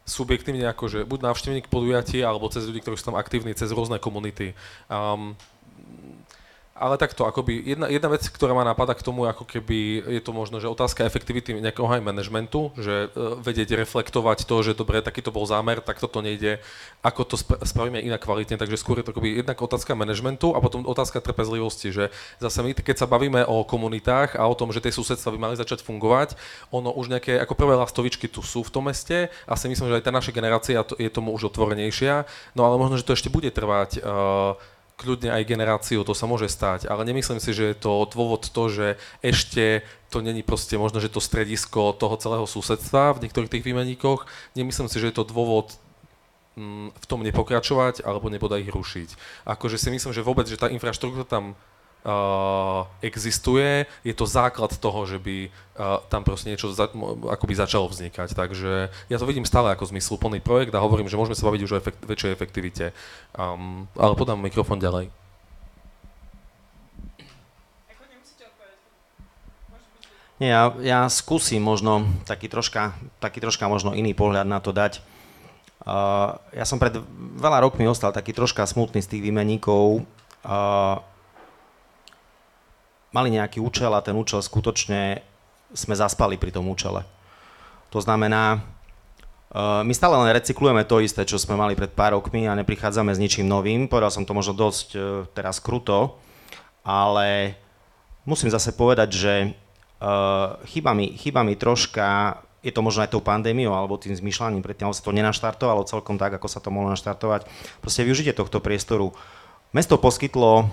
[0.05, 3.97] subjektívne ako, že buď návštevník podujatí, alebo cez ľudí, ktorí sú tam aktívni, cez rôzne
[3.97, 4.53] komunity.
[4.93, 5.33] Um,
[6.78, 10.32] ale takto, akoby jedna, jedna vec, ktorá ma napadá k tomu, ako keby je to
[10.32, 15.34] možno, že otázka efektivity nejakého aj manažmentu, že uh, vedieť reflektovať to, že dobre, takýto
[15.34, 16.61] bol zámer, tak toto nejde,
[17.01, 20.61] ako to sp- spravíme inak kvalitne, takže skôr je to akoby jednak otázka manažmentu a
[20.61, 24.80] potom otázka trpezlivosti, že zase my, keď sa bavíme o komunitách a o tom, že
[24.80, 26.38] tie susedstva by mali začať fungovať,
[26.69, 29.97] ono už nejaké ako prvé lastovičky tu sú v tom meste a si myslím, že
[29.97, 33.49] aj tá naša generácia je tomu už otvorenejšia, no ale možno, že to ešte bude
[33.49, 38.09] trvať uh, kľudne aj generáciu, to sa môže stať, ale nemyslím si, že je to
[38.09, 38.87] dôvod to, že
[39.21, 44.25] ešte to není proste možno, že to stredisko toho celého susedstva v niektorých tých výmeníkoch.
[44.57, 45.77] Nemyslím si, že je to dôvod
[46.57, 49.09] mm, v tom nepokračovať alebo nebodaj ich rušiť.
[49.45, 51.53] Akože si myslím, že vôbec, že tá infraštruktúra tam
[53.03, 56.87] existuje, je to základ toho, že by uh, tam proste niečo za,
[57.27, 58.31] akoby začalo vznikať.
[58.31, 61.71] Takže ja to vidím stále ako zmysluplný projekt a hovorím, že môžeme sa baviť už
[61.75, 62.85] o efekt, väčšej efektivite.
[63.35, 65.11] Um, ale podám mikrofón ďalej.
[70.37, 75.01] Nie, ja, ja skúsim možno taký troška, taký troška možno iný pohľad na to dať.
[75.81, 76.93] Uh, ja som pred
[77.41, 80.05] veľa rokmi ostal taký troška smutný z tých výmeníkov.
[80.45, 81.01] Uh,
[83.18, 85.26] mali nejaký účel a ten účel skutočne
[85.74, 87.01] sme zaspali pri tom účele.
[87.89, 88.61] To znamená,
[89.49, 93.09] uh, my stále len recyklujeme to isté, čo sme mali pred pár rokmi a neprichádzame
[93.09, 93.89] s ničím novým.
[93.89, 95.01] Povedal som to možno dosť uh,
[95.34, 96.22] teraz kruto,
[96.86, 97.57] ale
[98.30, 99.34] musím zase povedať, že
[99.97, 104.61] uh, chyba, mi, chyba mi troška, je to možno aj tou pandémiou alebo tým zmyšľaním,
[104.61, 107.49] predtým sa to nenaštartovalo celkom tak, ako sa to mohlo naštartovať.
[107.82, 109.15] Proste využite tohto priestoru.
[109.76, 110.70] Mesto poskytlo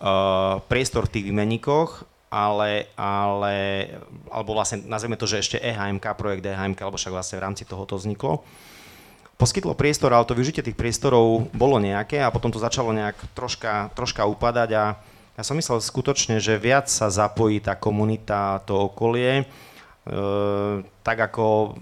[0.00, 3.56] uh, priestor v tých výmenníkoch, ale, ale,
[4.28, 7.86] alebo vlastne nazveme to, že ešte EHMK, projekt EHMK, alebo však vlastne v rámci toho
[7.86, 8.42] to vzniklo.
[9.36, 13.92] Poskytlo priestor, ale to využitie tých priestorov bolo nejaké a potom to začalo nejak troška,
[13.92, 14.84] troška upadať a
[15.36, 20.14] ja som myslel skutočne, že viac sa zapojí tá komunita, to okolie, e,
[21.04, 21.76] tak ako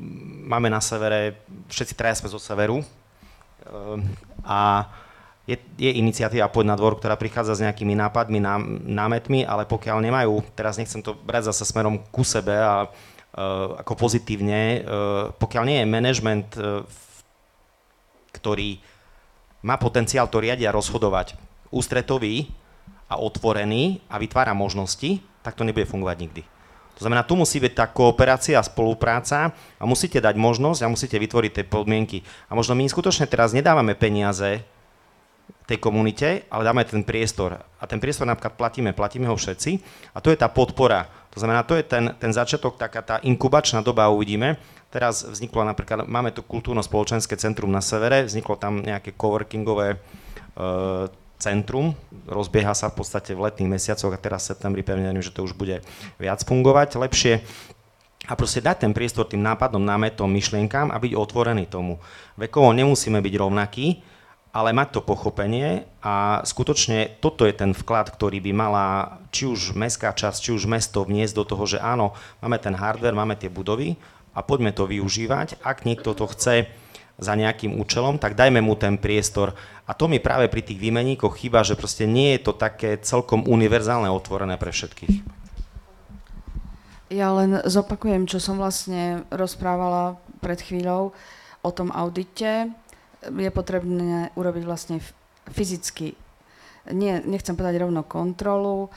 [0.50, 1.38] máme na severe,
[1.70, 2.86] všetci traja sme zo severu e,
[4.42, 4.90] a
[5.44, 10.00] je, je iniciatíva Poď na dvor, ktorá prichádza s nejakými nápadmi, ná, námetmi, ale pokiaľ
[10.00, 14.82] nemajú, teraz nechcem to brať zase smerom ku sebe a uh, ako pozitívne, uh,
[15.36, 16.80] pokiaľ nie je management, uh,
[18.32, 18.80] ktorý
[19.64, 21.36] má potenciál to riadia rozhodovať
[21.68, 22.48] ústretový
[23.08, 26.42] a otvorený a vytvára možnosti, tak to nebude fungovať nikdy.
[26.94, 31.18] To znamená, tu musí byť tá kooperácia a spolupráca a musíte dať možnosť a musíte
[31.18, 32.22] vytvoriť tie podmienky.
[32.46, 34.62] A možno my skutočne teraz nedávame peniaze
[35.64, 37.56] tej komunite, ale dáme ten priestor.
[37.80, 39.80] A ten priestor napríklad platíme, platíme ho všetci.
[40.12, 41.08] A to je tá podpora.
[41.32, 44.60] To znamená, to je ten, ten začiatok, taká tá inkubačná doba, uvidíme.
[44.92, 49.98] Teraz vzniklo napríklad, máme tu kultúrno-spoločenské centrum na severe, vzniklo tam nejaké coworkingové e,
[51.42, 51.98] centrum,
[52.30, 55.58] rozbieha sa v podstate v letných mesiacoch a teraz v septembri pevne že to už
[55.58, 55.82] bude
[56.22, 57.42] viac fungovať lepšie.
[58.24, 62.00] A proste dať ten priestor tým nápadom, námetom, myšlienkám a byť otvorený tomu.
[62.40, 64.00] Vekovo nemusíme byť rovnakí,
[64.54, 68.86] ale mať to pochopenie a skutočne toto je ten vklad, ktorý by mala
[69.34, 73.18] či už mestská časť, či už mesto vniesť do toho, že áno, máme ten hardware,
[73.18, 73.98] máme tie budovy
[74.30, 75.58] a poďme to využívať.
[75.66, 76.70] Ak niekto to chce
[77.18, 79.58] za nejakým účelom, tak dajme mu ten priestor.
[79.86, 83.42] A to mi práve pri tých výmeníkoch chýba, že proste nie je to také celkom
[83.50, 85.42] univerzálne otvorené pre všetkých.
[87.10, 91.14] Ja len zopakujem, čo som vlastne rozprávala pred chvíľou
[91.64, 92.74] o tom audite.
[93.30, 94.96] Je potrebné urobiť vlastne
[95.52, 96.16] fyzicky,
[96.92, 98.88] nie, nechcem povedať rovno kontrolu,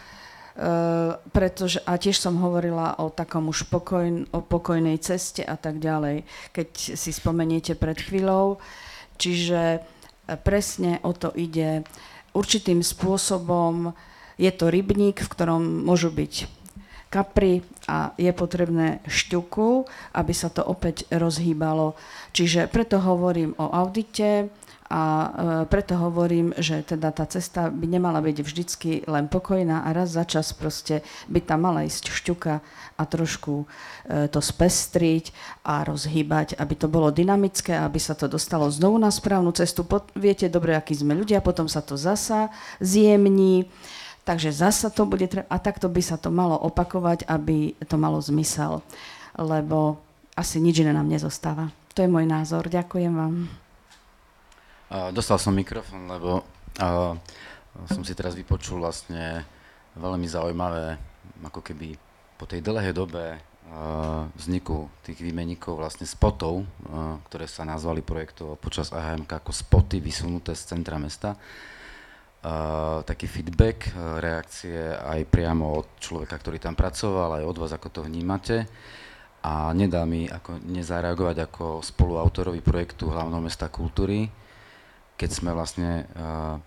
[0.58, 5.78] Uh, pretože, a tiež som hovorila o takom už pokojn, o pokojnej ceste a tak
[5.78, 8.58] ďalej, keď si spomeniete pred chvíľou.
[9.22, 9.86] Čiže
[10.42, 11.86] presne o to ide.
[12.34, 13.94] Určitým spôsobom
[14.42, 16.50] je to rybník, v ktorom môžu byť
[17.08, 21.96] kapry a je potrebné šťuku, aby sa to opäť rozhýbalo.
[22.36, 24.52] Čiže preto hovorím o audite
[24.88, 25.28] a e,
[25.68, 30.24] preto hovorím, že teda tá cesta by nemala byť vždycky len pokojná a raz za
[30.24, 32.54] čas proste by tam mala ísť šťuka
[32.96, 33.66] a trošku e,
[34.32, 35.36] to spestriť
[35.68, 39.84] a rozhýbať, aby to bolo dynamické, aby sa to dostalo znovu na správnu cestu.
[40.16, 42.48] Viete dobre, akí sme ľudia, potom sa to zasa
[42.80, 43.68] zjemní
[44.28, 48.20] Takže zasa to bude treba, a takto by sa to malo opakovať, aby to malo
[48.20, 48.84] zmysel,
[49.40, 50.04] lebo
[50.36, 51.72] asi nič iné nám nezostáva.
[51.96, 52.68] To je môj názor.
[52.68, 53.48] Ďakujem vám.
[54.92, 57.16] Uh, dostal som mikrofón, lebo uh,
[57.88, 59.48] som si teraz vypočul vlastne
[59.96, 61.00] veľmi zaujímavé,
[61.48, 61.96] ako keby
[62.36, 63.40] po tej dlhej dobe
[64.40, 66.64] vzniku tých výmeníkov vlastne spotov,
[67.28, 71.36] ktoré sa nazvali projektovo počas AHMK ako spoty vysunuté z centra mesta
[73.04, 78.02] taký feedback, reakcie aj priamo od človeka, ktorý tam pracoval, aj od vás, ako to
[78.06, 78.64] vnímate.
[79.48, 84.28] A nedá mi ako nezareagovať ako spoluautorovi projektu Hlavného mesta kultúry,
[85.16, 86.60] keď sme vlastne uh,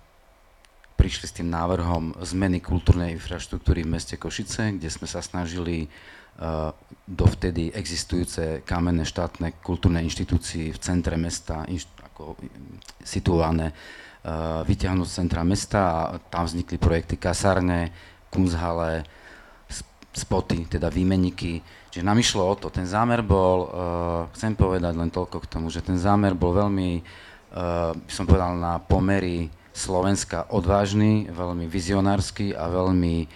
[0.96, 6.72] prišli s tým návrhom zmeny kultúrnej infraštruktúry v meste Košice, kde sme sa snažili uh,
[7.04, 12.36] dovtedy existujúce kamenné štátne kultúrne inštitúcie v centre mesta, inš, ako
[13.04, 13.76] situované
[14.66, 17.88] vyťahnuť z centra mesta a tam vznikli projekty kasárne,
[18.28, 19.04] kunzhale,
[20.12, 21.62] spoty, teda výmeniky.
[21.90, 23.70] Čiže nám išlo o to, ten zámer bol, uh,
[24.34, 27.02] chcem povedať len toľko k tomu, že ten zámer bol veľmi,
[28.06, 33.26] by som povedal, na pomery Slovenska odvážny, veľmi vizionársky a veľmi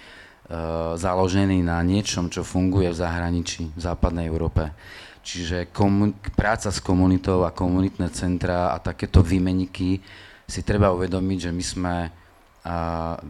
[0.95, 4.70] založený na niečom, čo funguje v zahraničí, v západnej Európe.
[5.24, 10.05] Čiže komun- práca s komunitou a komunitné centra a takéto výmeniky
[10.45, 11.95] si treba uvedomiť, že my sme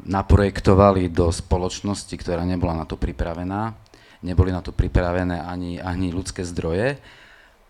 [0.07, 3.75] naprojektovali do spoločnosti, ktorá nebola na to pripravená.
[4.23, 6.97] Neboli na to pripravené ani, ani ľudské zdroje,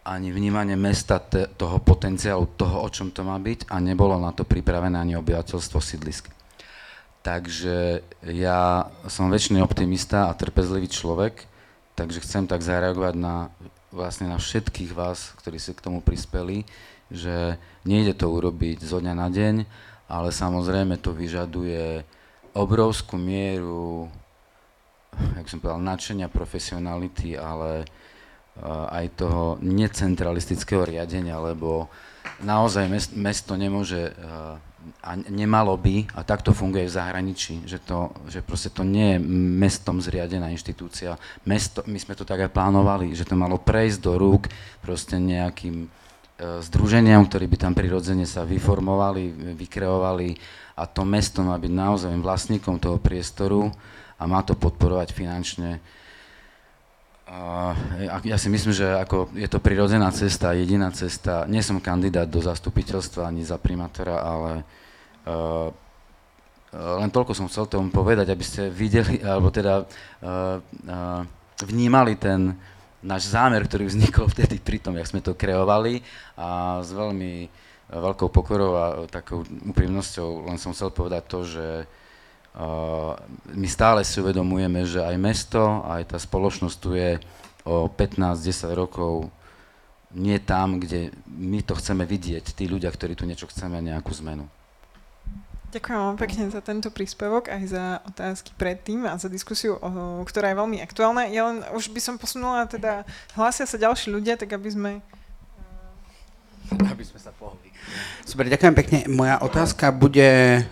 [0.05, 4.31] ani vnímanie mesta te, toho potenciálu, toho, o čom to má byť a nebolo na
[4.31, 6.29] to pripravené ani obyvateľstvo sídlisk.
[7.25, 11.49] Takže ja som väčšiný optimista a trpezlivý človek,
[11.97, 13.49] takže chcem tak zareagovať na,
[13.89, 16.69] vlastne na všetkých vás, ktorí si k tomu prispeli,
[17.15, 17.57] že
[17.87, 19.55] nejde to urobiť zo dňa na deň,
[20.11, 22.03] ale samozrejme to vyžaduje
[22.53, 24.11] obrovskú mieru,
[25.15, 27.87] jak som povedal, nadšenia, profesionality, ale
[28.91, 31.91] aj toho necentralistického riadenia, lebo
[32.43, 32.87] naozaj
[33.19, 34.15] mesto nemôže
[35.01, 39.19] a nemalo by, a takto funguje v zahraničí, že, to, že proste to nie je
[39.65, 41.17] mestom zriadená inštitúcia.
[41.49, 44.53] Mesto, my sme to tak aj plánovali, že to malo prejsť do rúk
[44.85, 45.89] proste nejakým
[46.39, 50.35] združeniam, ktorí by tam prirodzene sa vyformovali, vykreovali
[50.75, 53.71] a to mesto má byť naozaj vlastníkom toho priestoru
[54.19, 55.79] a má to podporovať finančne.
[58.27, 61.47] Ja si myslím, že ako je to prirodzená cesta, jediná cesta.
[61.47, 64.53] Nie som kandidát do zastupiteľstva ani za primátora, ale
[65.25, 65.71] uh,
[66.75, 71.23] len toľko som chcel tomu povedať, aby ste videli, alebo teda uh, uh,
[71.63, 72.55] vnímali ten,
[73.05, 76.01] náš zámer, ktorý vznikol vtedy pri tom, jak sme to kreovali
[76.41, 77.49] a s veľmi e,
[77.93, 83.13] veľkou pokorou a takou úprimnosťou len som chcel povedať to, že uh,
[83.53, 87.21] my stále si uvedomujeme, že aj mesto, aj tá spoločnosť tu je
[87.69, 89.29] o 15-10 rokov
[90.15, 94.47] nie tam, kde my to chceme vidieť, tí ľudia, ktorí tu niečo chceme, nejakú zmenu.
[95.75, 99.75] Ďakujem vám pekne za tento príspevok, aj za otázky predtým a za diskusiu,
[100.23, 101.27] ktorá je veľmi aktuálna.
[101.35, 103.03] Ja len už by som posunula, teda
[103.35, 104.91] hlásia sa ďalší ľudia, tak aby sme...
[106.79, 107.64] Aby sme sa pohli.
[108.25, 108.99] Super, ďakujem pekne.
[109.13, 110.65] Moja otázka bude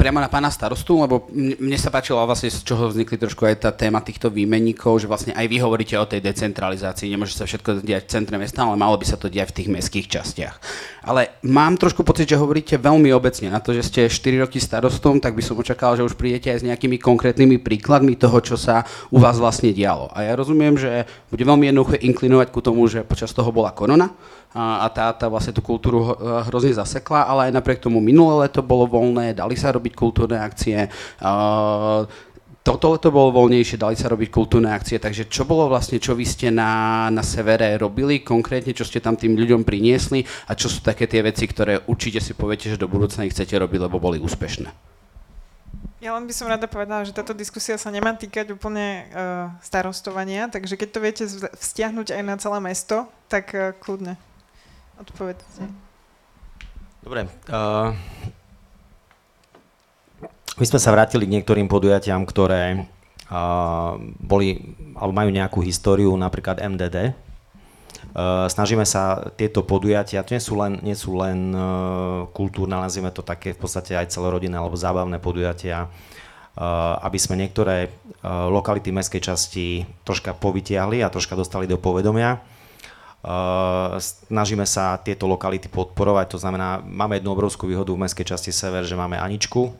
[0.00, 3.70] priamo na pána starostu, lebo mne sa páčilo vlastne, z čoho vznikli trošku aj tá
[3.74, 8.08] téma týchto výmenníkov, že vlastne aj vy hovoríte o tej decentralizácii, nemôže sa všetko diať
[8.08, 10.56] v centre mesta, ale malo by sa to diať v tých mestských častiach.
[11.04, 15.20] Ale mám trošku pocit, že hovoríte veľmi obecne na to, že ste 4 roky starostom,
[15.20, 18.88] tak by som očakal, že už prídete aj s nejakými konkrétnymi príkladmi toho, čo sa
[19.12, 20.08] u vás vlastne dialo.
[20.16, 24.16] A ja rozumiem, že bude veľmi jednoduché inklinovať ku tomu, že počas toho bola korona,
[24.56, 26.16] a tá, tá vlastne tú kultúru
[26.48, 30.88] hrozne zasekla, ale aj napriek tomu minulé leto bolo voľné, dali sa robiť kultúrne akcie.
[32.64, 36.24] toto leto bolo voľnejšie, dali sa robiť kultúrne akcie, takže čo bolo vlastne, čo vy
[36.24, 40.80] ste na, na severe robili konkrétne, čo ste tam tým ľuďom priniesli a čo sú
[40.80, 44.16] také tie veci, ktoré určite si poviete, že do budúcna ich chcete robiť, lebo boli
[44.16, 44.96] úspešné?
[46.00, 50.46] Ja len by som rada povedala, že táto diskusia sa nemá týkať úplne uh, starostovania,
[50.46, 51.24] takže keď to viete
[51.56, 54.14] vzťahnuť aj na celé mesto, tak uh, kľudne
[55.00, 55.64] odpovedzte.
[57.06, 57.30] Dobre.
[57.46, 57.94] Uh,
[60.56, 62.88] my sme sa vrátili k niektorým podujatiam, ktoré
[63.28, 67.12] uh, boli, alebo majú nejakú históriu, napríklad MDD.
[68.16, 73.12] Uh, snažíme sa tieto podujatia, to nie sú len, nie sú len uh, kultúrne, nazvime
[73.12, 78.88] to také v podstate aj celorodinné alebo zábavné podujatia, uh, aby sme niektoré uh, lokality
[78.88, 82.40] mestskej časti troška povytiahli a troška dostali do povedomia.
[83.26, 88.54] Uh, snažíme sa tieto lokality podporovať, to znamená, máme jednu obrovskú výhodu v mestskej časti
[88.54, 89.74] Sever, že máme Aničku,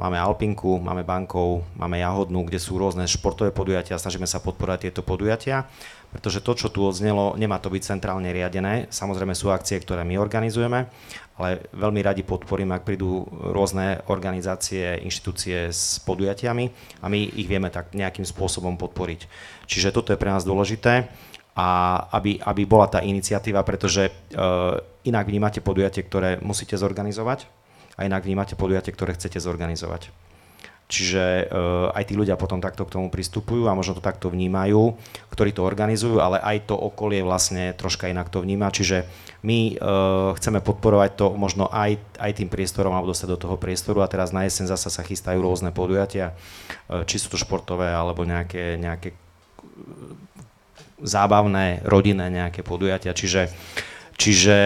[0.00, 5.04] Máme Alpinku, máme Bankov, máme Jahodnú, kde sú rôzne športové podujatia, snažíme sa podporovať tieto
[5.04, 5.68] podujatia,
[6.08, 8.88] pretože to, čo tu odznelo, nemá to byť centrálne riadené.
[8.88, 10.88] Samozrejme sú akcie, ktoré my organizujeme,
[11.36, 16.64] ale veľmi radi podporím, ak prídu rôzne organizácie, inštitúcie s podujatiami
[17.04, 19.28] a my ich vieme tak nejakým spôsobom podporiť.
[19.68, 21.12] Čiže toto je pre nás dôležité
[21.56, 27.48] a aby, aby bola tá iniciatíva, pretože uh, inak vnímate podujatie, ktoré musíte zorganizovať,
[28.00, 30.08] a inak vnímate podujatie, ktoré chcete zorganizovať.
[30.90, 34.98] Čiže uh, aj tí ľudia potom takto k tomu pristupujú a možno to takto vnímajú,
[35.30, 38.74] ktorí to organizujú, ale aj to okolie vlastne troška inak to vníma.
[38.74, 39.06] Čiže
[39.46, 44.02] my uh, chceme podporovať to možno aj, aj tým priestorom alebo dostať do toho priestoru
[44.02, 46.34] a teraz na jeseň zasa sa chystajú rôzne podujatia,
[46.90, 49.14] uh, či sú to športové alebo nejaké, nejaké
[51.02, 53.16] zábavné, rodinné nejaké podujatia.
[53.16, 53.52] Čiže
[54.20, 54.56] Čiže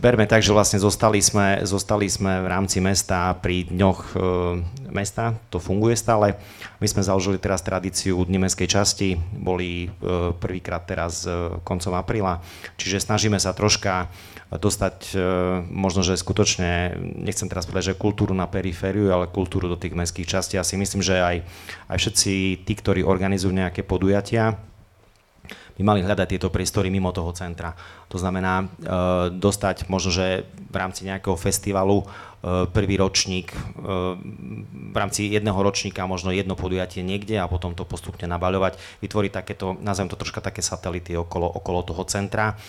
[0.00, 4.16] berme tak, že vlastne zostali sme, zostali sme v rámci mesta pri dňoch e,
[4.88, 6.40] mesta, to funguje stále.
[6.80, 9.88] My sme založili teraz tradíciu Dni mestskej časti, boli e,
[10.32, 12.40] prvýkrát teraz e, koncom apríla,
[12.80, 14.08] čiže snažíme sa troška
[14.48, 15.16] dostať e,
[15.68, 20.24] možno, že skutočne, nechcem teraz povedať, že kultúru na perifériu, ale kultúru do tých mestských
[20.40, 20.56] častí.
[20.56, 21.36] Ja si myslím, že aj,
[21.92, 24.56] aj všetci tí, ktorí organizujú nejaké podujatia,
[25.76, 27.72] by mali hľadať tieto priestory mimo toho centra.
[28.12, 28.64] To znamená e,
[29.32, 32.06] dostať možno, že v rámci nejakého festivalu e,
[32.68, 33.58] prvý ročník, e,
[34.92, 39.80] v rámci jedného ročníka možno jedno podujatie niekde a potom to postupne nabaľovať, vytvoriť takéto,
[39.80, 42.60] nazvem to troška také satelity okolo, okolo toho centra.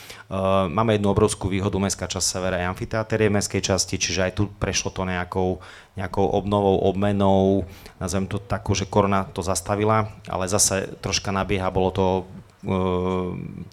[0.72, 4.44] Máme jednu obrovskú výhodu, mestská časť severa je amfiteáter je mestskej časti, čiže aj tu
[4.48, 5.60] prešlo to nejakou,
[6.00, 7.68] nejakou obnovou, obmenou,
[8.00, 12.06] nazvem to takú, že korona to zastavila, ale zase troška nabieha, bolo to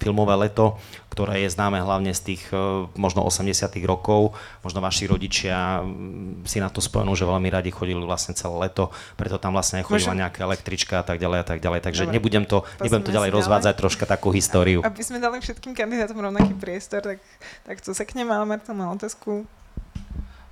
[0.02, 0.74] filmové leto,
[1.10, 4.34] ktoré je známe hlavne z tých ehm, možno 80 rokov.
[4.66, 8.90] Možno vaši rodičia mm, si na to spomenú, že veľmi radi chodili vlastne celé leto,
[9.14, 11.80] preto tam vlastne chodila nejaká električka a tak ďalej a tak ďalej.
[11.86, 12.14] Takže Dobre.
[12.18, 14.82] nebudem to, nebudem to ďalej rozvádzať, troška takú históriu.
[14.82, 17.18] Aby sme dali všetkým kandidátom rovnaký priestor, tak,
[17.66, 19.46] tak to seknem, ale Marta má otázku.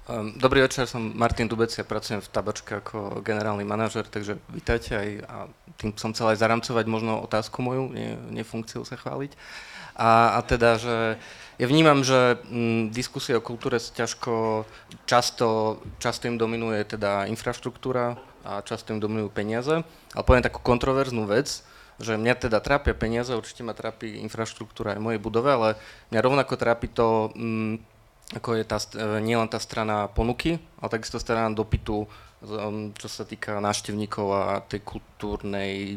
[0.09, 4.96] Ehm, dobrý večer, som Martin Dubec, ja pracujem v Tabačke ako generálny manažer, takže vítajte
[4.96, 5.36] aj a
[5.76, 9.36] tým som chcel aj zaramcovať možno otázku moju, nie, nie funkciu sa chváliť.
[10.00, 11.20] A, a teda, že
[11.61, 14.64] ja vnímam, že m, mm, diskusie o kultúre ťažko,
[15.04, 18.16] často, často im dominuje teda infraštruktúra
[18.48, 19.84] a často im dominujú peniaze,
[20.16, 21.61] ale poviem takú kontroverznú vec,
[22.00, 25.68] že mňa teda trápia peniaze, určite ma trápi infraštruktúra aj mojej budove, ale
[26.09, 27.28] mňa rovnako trápi to...
[27.36, 27.97] M, mm,
[28.37, 32.05] ako je tá, e, nielen tá strana ponuky, ale takisto strana dopytu,
[32.45, 35.97] um, čo sa týka návštevníkov a tej kultúrnej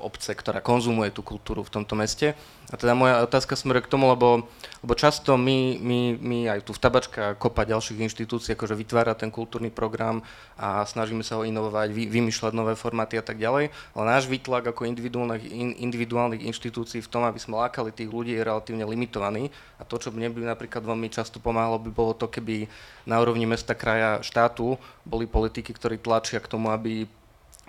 [0.00, 2.32] obce, ktorá konzumuje tú kultúru v tomto meste.
[2.72, 4.48] A teda moja otázka smeruje k tomu, lebo,
[4.82, 9.30] lebo často my, my, my aj tu v Tabačka kopa ďalších inštitúcií akože vytvára ten
[9.30, 10.24] kultúrny program
[10.58, 14.66] a snažíme sa ho inovovať, vy, vymýšľať nové formáty a tak ďalej, ale náš výtlak
[14.66, 19.54] ako individuálnych, in, individuálnych inštitúcií v tom, aby sme lákali tých ľudí, je relatívne limitovaný
[19.78, 22.66] a to, čo mne by napríklad veľmi často pomáhalo, by bolo to, keby
[23.06, 24.74] na úrovni mesta, kraja, štátu
[25.06, 27.06] boli politiky, ktorí tlačia k tomu, aby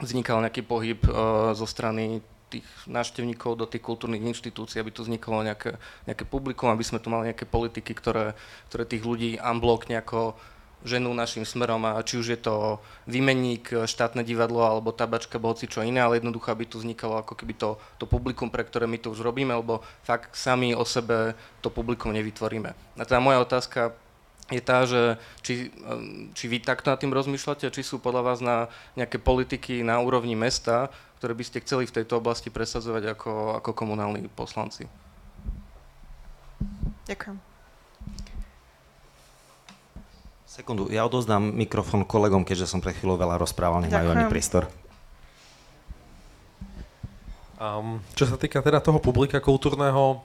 [0.01, 5.43] vznikal nejaký pohyb uh, zo strany tých návštevníkov do tých kultúrnych inštitúcií, aby tu vznikalo
[5.43, 5.75] nejaké,
[6.07, 8.39] nejaké publikum, aby sme tu mali nejaké politiky, ktoré,
[8.71, 10.39] ktoré tých ľudí unblock nejako
[10.85, 12.77] ženú našim smerom a či už je to
[13.09, 17.53] výmenník, štátne divadlo alebo tabačka, boci čo iné, ale jednoducho, aby tu vznikalo ako keby
[17.57, 21.33] to, to publikum, pre ktoré my to už robíme, lebo fakt sami o sebe
[21.65, 22.71] to publikum nevytvoríme.
[22.71, 23.97] A teda moja otázka
[24.47, 28.39] je tá, že či, ehm, či vy takto nad tým rozmýšľate, či sú podľa vás
[28.39, 30.87] na nejaké politiky na úrovni mesta,
[31.19, 34.87] ktoré by ste chceli v tejto oblasti presadzovať ako, ako komunálni poslanci.
[37.07, 37.37] Ďakujem.
[40.47, 44.65] Sekundu, ja odozdám mikrofón kolegom, keďže som pre chvíľu veľa rozprával, nech majú ani priestor.
[47.57, 50.21] Um, čo sa týka teda toho publika kultúrneho,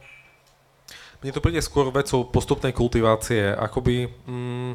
[1.22, 4.10] mne to príde skôr vecou postupnej kultivácie, akoby...
[4.26, 4.74] Mm,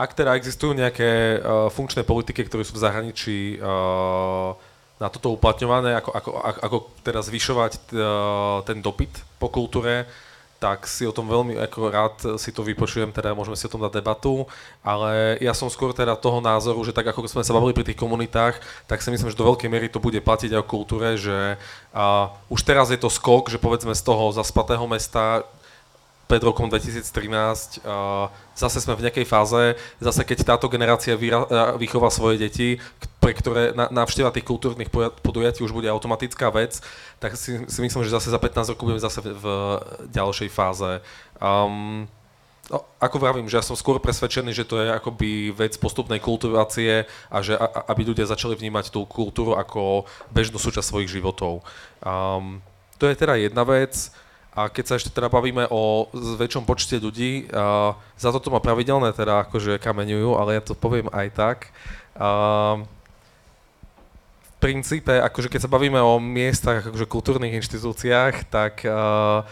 [0.00, 4.56] ak teda existujú nejaké uh, funkčné politiky, ktoré sú v zahraničí uh,
[4.96, 10.08] na toto uplatňované, ako, ako, ako, ako teda zvyšovať uh, ten dopyt po kultúre,
[10.60, 13.80] tak si o tom veľmi ako rád si to vypočujem, teda môžeme si o tom
[13.80, 14.44] dať debatu,
[14.84, 17.96] ale ja som skôr teda toho názoru, že tak ako sme sa bavili pri tých
[17.96, 21.56] komunitách, tak si myslím, že do veľkej miery to bude platiť aj o kultúre, že
[21.96, 25.48] uh, už teraz je to skok, že povedzme z toho zaspatého mesta
[26.30, 31.18] pred rokom 2013 uh, zase sme v nejakej fáze, zase keď táto generácia
[31.74, 32.78] vychová svoje deti,
[33.18, 34.94] pre ktoré návšteva tých kultúrnych
[35.26, 36.78] podujatí už bude automatická vec,
[37.18, 39.46] tak si, si myslím, že zase za 15 rokov budeme zase v, v
[40.14, 41.02] ďalšej fáze.
[41.42, 42.06] Um,
[42.70, 47.02] No, ako vravím, že ja som skôr presvedčený, že to je akoby vec postupnej kultivácie
[47.26, 51.66] a že a, aby ľudia začali vnímať tú kultúru ako bežnú súčasť svojich životov.
[51.98, 52.62] Um,
[52.94, 54.14] to je teda jedna vec.
[54.60, 59.16] A keď sa ešte teda bavíme o väčšom počte ľudí, uh, za toto ma pravidelné
[59.16, 61.58] teda akože kameňujú, ale ja to poviem aj tak.
[62.12, 62.84] Uh,
[64.60, 69.48] princípe, akože keď sa bavíme o miestach, akože kultúrnych inštitúciách, tak uh,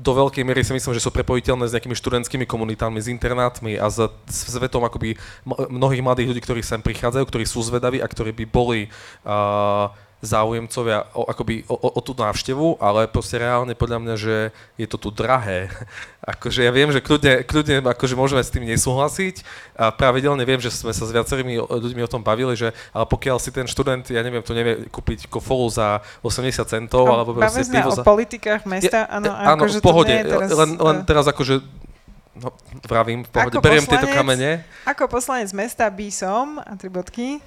[0.00, 3.92] do veľkej miery si myslím, že sú prepojiteľné s nejakými študentskými komunitami, s internátmi a
[3.92, 4.00] s,
[4.32, 5.20] svetom akoby
[5.68, 8.88] mnohých mladých ľudí, ktorí sem prichádzajú, ktorí sú zvedaví a ktorí by boli
[9.28, 9.92] uh,
[10.24, 14.36] záujemcovia o, akoby o, o, o tú návštevu, ale proste reálne podľa mňa, že
[14.80, 15.68] je to tu drahé.
[16.32, 19.46] akože ja viem, že kľudne, kľudne akože môžeme s tým nesúhlasiť
[19.76, 23.36] a pravidelne viem, že sme sa s viacerými ľuďmi o tom bavili, že ale pokiaľ
[23.38, 27.68] si ten študent, ja neviem, to nevie kúpiť kofolu za 80 centov, a alebo proste
[27.68, 28.02] pivo za...
[28.02, 30.48] o politikách mesta, áno, ja, áno, akože v pohode, teraz...
[30.50, 31.84] len, len teraz akože
[32.36, 32.52] No,
[32.84, 34.60] vravím, v pohode, beriem poslanec, tieto kamene.
[34.84, 37.40] Ako poslanec mesta by som, a tri bodky,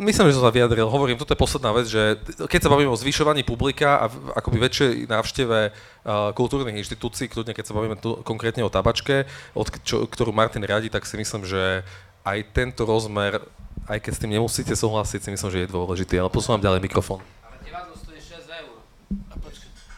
[0.00, 0.88] Myslím, že som sa vyjadril.
[0.88, 2.16] Hovorím, toto je posledná vec, že
[2.48, 4.04] keď sa bavíme o zvyšovaní publika a
[4.38, 9.68] akoby väčšej návšteve uh, kultúrnych inštitúcií, kľudne keď sa bavíme tu konkrétne o tabačke, od
[9.84, 11.84] čo, ktorú Martin riadi, tak si myslím, že
[12.24, 13.44] aj tento rozmer,
[13.84, 16.16] aj keď s tým nemusíte súhlasiť, si myslím, že je dôležitý.
[16.16, 17.20] Ale posúvam ďalej mikrofón.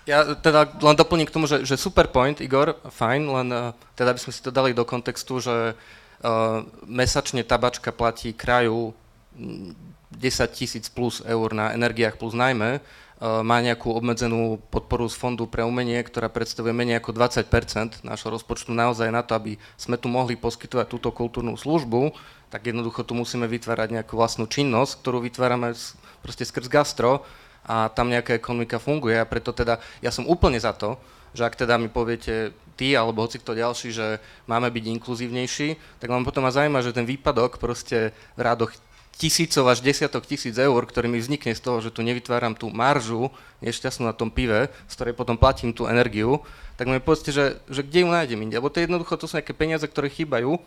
[0.09, 4.11] Ja teda len doplním k tomu, že, že super point, Igor, fajn, len uh, teda
[4.17, 8.97] by sme si to dali do kontextu, že uh, mesačne tabačka platí kraju
[9.39, 12.81] 10 tisíc plus eur na energiách plus najmä, e,
[13.23, 18.75] má nejakú obmedzenú podporu z Fondu pre umenie, ktorá predstavuje menej ako 20% nášho rozpočtu
[18.75, 22.11] naozaj na to, aby sme tu mohli poskytovať túto kultúrnu službu,
[22.49, 25.77] tak jednoducho tu musíme vytvárať nejakú vlastnú činnosť, ktorú vytvárame
[26.25, 27.23] proste skrz gastro
[27.69, 29.21] a tam nejaká ekonomika funguje.
[29.21, 30.97] A preto teda ja som úplne za to,
[31.37, 36.09] že ak teda mi poviete ty alebo hoci kto ďalší, že máme byť inkluzívnejší, tak
[36.09, 38.73] vám potom ma zaujíma, že ten výpadok proste v rádoch
[39.19, 43.35] tisícov až desiatok tisíc eur, ktorý mi vznikne z toho, že tu nevytváram tú maržu
[43.59, 46.39] nešťastnú na tom pive, z ktorej potom platím tú energiu,
[46.79, 48.63] tak mi povedzte, že, že kde ju nájdem inde.
[48.63, 50.63] Lebo to je jednoducho, to sú nejaké peniaze, ktoré chýbajú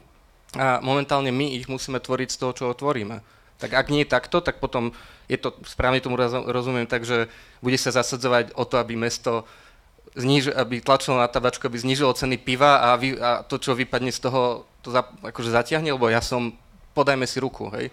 [0.59, 3.23] a momentálne my ich musíme tvoriť z toho, čo otvoríme.
[3.63, 4.91] Tak ak nie takto, tak potom
[5.31, 6.19] je to, správne tomu
[6.51, 7.31] rozumiem, tak, že
[7.63, 9.47] bude sa zasadzovať o to, aby mesto
[10.19, 14.11] zniž, aby tlačilo na tabačku, aby znižilo ceny piva a, vy, a to, čo vypadne
[14.11, 16.51] z toho, to za, akože zatiahne, lebo ja som,
[16.91, 17.87] podajme si ruku, hej.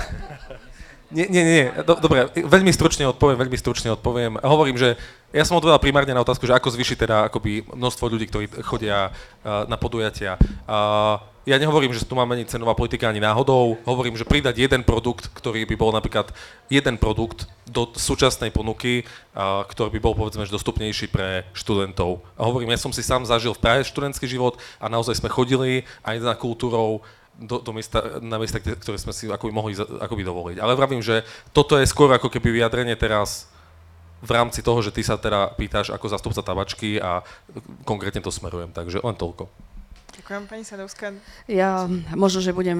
[1.10, 4.38] Nie, nie, nie, dobre, veľmi stručne odpoviem, veľmi stručne odpoviem.
[4.46, 4.94] Hovorím, že
[5.34, 9.10] ja som odpovedal primárne na otázku, že ako zvýšiť teda akoby množstvo ľudí, ktorí chodia
[9.10, 10.38] uh, na podujatia.
[10.70, 11.18] Uh,
[11.50, 15.34] ja nehovorím, že tu má meniť cenová politika ani náhodou, hovorím, že pridať jeden produkt,
[15.34, 16.30] ktorý by bol napríklad
[16.70, 19.02] jeden produkt do súčasnej ponuky,
[19.34, 22.22] uh, ktorý by bol povedzme že dostupnejší pre študentov.
[22.38, 25.82] A hovorím, ja som si sám zažil v Prahe študentský život a naozaj sme chodili
[26.06, 27.02] aj na kultúrou
[27.40, 30.58] do, do miesta, na miesta, ktoré sme si akoby mohli akoby dovoliť.
[30.60, 31.24] Ale vravím, že
[31.56, 33.48] toto je skôr ako keby vyjadrenie teraz
[34.20, 37.24] v rámci toho, že ty sa teda pýtaš ako zastupca tabačky a
[37.88, 39.48] konkrétne to smerujem, takže len toľko.
[40.20, 41.16] Ďakujem, pani Sadovská.
[41.48, 42.78] Ja možno, že budem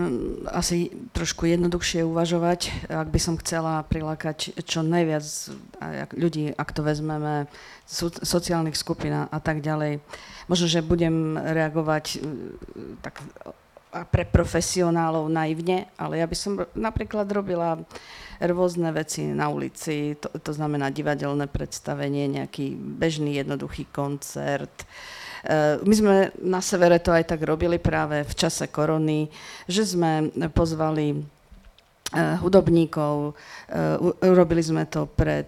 [0.52, 5.24] asi trošku jednoduchšie uvažovať, ak by som chcela prilákať čo najviac
[6.20, 7.48] ľudí, ak to vezmeme,
[8.20, 10.04] sociálnych skupín a tak ďalej.
[10.52, 12.20] Možno, že budem reagovať
[13.00, 13.24] tak
[13.91, 17.78] a pre profesionálov naivne, ale ja by som napríklad robila
[18.41, 24.73] rôzne veci na ulici, to, to znamená divadelné predstavenie, nejaký bežný jednoduchý koncert.
[25.44, 29.28] E, my sme na severe to aj tak robili práve v čase korony,
[29.69, 31.20] že sme pozvali
[32.10, 33.39] Eh, hudobníkov.
[33.70, 35.47] Eh, urobili sme to pred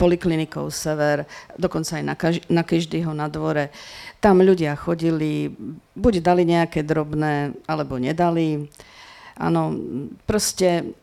[0.00, 3.68] poliklinikou Sever, dokonca aj na, kaž- na každého na dvore.
[4.18, 5.54] Tam ľudia chodili,
[5.94, 8.66] buď dali nejaké drobné, alebo nedali.
[9.38, 9.70] Áno,
[10.26, 10.98] proste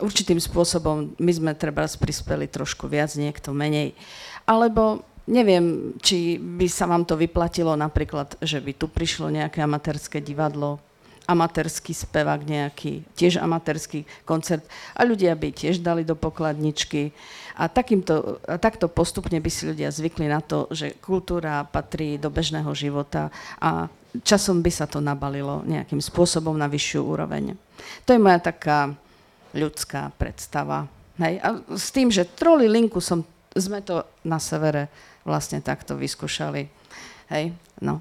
[0.00, 3.92] určitým spôsobom my sme treba prispeli trošku viac, niekto menej.
[4.48, 10.24] Alebo neviem, či by sa vám to vyplatilo napríklad, že by tu prišlo nejaké amatérske
[10.24, 10.80] divadlo,
[11.28, 14.64] amatérský spevák nejaký, tiež amatérský koncert
[14.96, 17.12] a ľudia by tiež dali do pokladničky.
[17.58, 22.30] A, takýmto, a takto postupne by si ľudia zvykli na to, že kultúra patrí do
[22.30, 23.90] bežného života a
[24.22, 27.58] časom by sa to nabalilo nejakým spôsobom na vyššiu úroveň.
[28.06, 28.94] To je moja taká
[29.52, 30.86] ľudská predstava.
[31.18, 31.42] Hej.
[31.42, 34.86] A s tým, že troli linku som, sme to na severe
[35.26, 36.70] vlastne takto vyskúšali.
[37.28, 37.52] Hej,
[37.82, 38.00] no.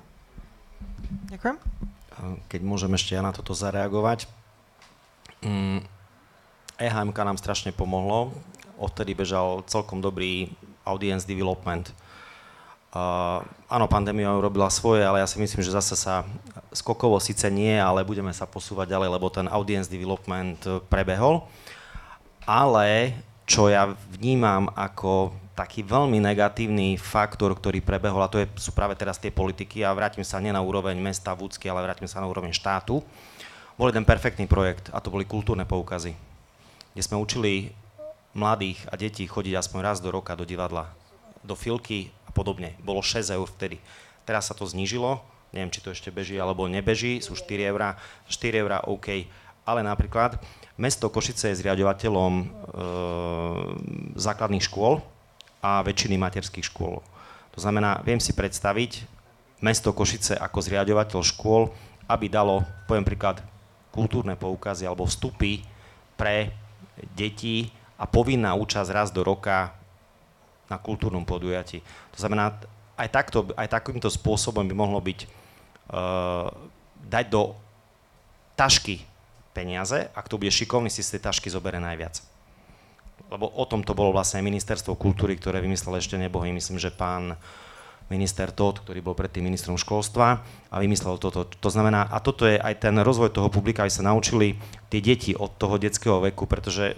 [1.34, 1.58] Ďakujem.
[2.50, 4.30] Keď môžem ešte ja na toto zareagovať.
[5.42, 5.86] Mm,
[6.78, 8.34] EHMK nám strašne pomohlo.
[8.78, 10.54] Odtedy bežal celkom dobrý
[10.86, 11.92] audience development.
[12.94, 16.24] Uh, áno, pandémia urobila svoje, ale ja si myslím, že zase sa
[16.72, 21.46] skokovo síce nie, ale budeme sa posúvať ďalej, lebo ten audience development prebehol.
[22.48, 28.72] Ale čo ja vnímam ako taký veľmi negatívny faktor, ktorý prebehol, a to je, sú
[28.78, 32.22] práve teraz tie politiky, a vrátim sa nie na úroveň mesta Vúcky, ale vrátim sa
[32.22, 33.02] na úroveň štátu,
[33.74, 36.14] bol jeden perfektný projekt a to boli kultúrne poukazy,
[36.94, 37.74] kde sme učili
[38.38, 40.94] mladých a detí chodiť aspoň raz do roka do divadla,
[41.42, 42.78] do filky a podobne.
[42.86, 43.82] Bolo 6 eur vtedy.
[44.24, 45.20] Teraz sa to znížilo,
[45.52, 47.98] neviem, či to ešte beží alebo nebeží, sú 4 eurá,
[48.30, 49.26] 4 eurá OK,
[49.66, 50.38] ale napríklad
[50.78, 52.46] mesto Košice je zriadovateľom e,
[54.16, 55.02] základných škôl,
[55.62, 57.02] a väčšiny materských škôl.
[57.54, 59.04] To znamená, viem si predstaviť
[59.60, 61.74] mesto Košice ako zriadovateľ škôl,
[62.06, 63.42] aby dalo, poviem príklad,
[63.90, 65.66] kultúrne poukazy alebo vstupy
[66.14, 66.54] pre
[67.18, 69.74] deti a povinná účasť raz do roka
[70.70, 71.82] na kultúrnom podujatí.
[72.14, 72.56] To znamená,
[72.96, 76.50] aj, takto, aj takýmto spôsobom by mohlo byť uh,
[77.08, 77.58] dať do
[78.58, 79.02] tašky
[79.54, 82.22] peniaze, ak to bude šikovný, si z tej tašky zobere najviac
[83.28, 87.36] lebo o tom to bolo vlastne ministerstvo kultúry, ktoré vymyslel ešte nebohý, myslím, že pán
[88.08, 90.40] minister Todd, ktorý bol predtým ministrom školstva
[90.72, 91.44] a vymyslel toto.
[91.44, 94.56] To znamená, a toto je aj ten rozvoj toho publika, aby sa naučili
[94.88, 96.96] tie deti od toho detského veku, pretože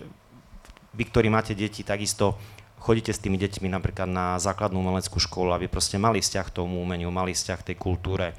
[0.94, 2.40] vy, ktorí máte deti, takisto
[2.80, 6.80] chodíte s tými deťmi napríklad na základnú umeleckú školu, aby proste mali vzťah k tomu
[6.80, 8.34] umeniu, mali vzťah k tej kultúre,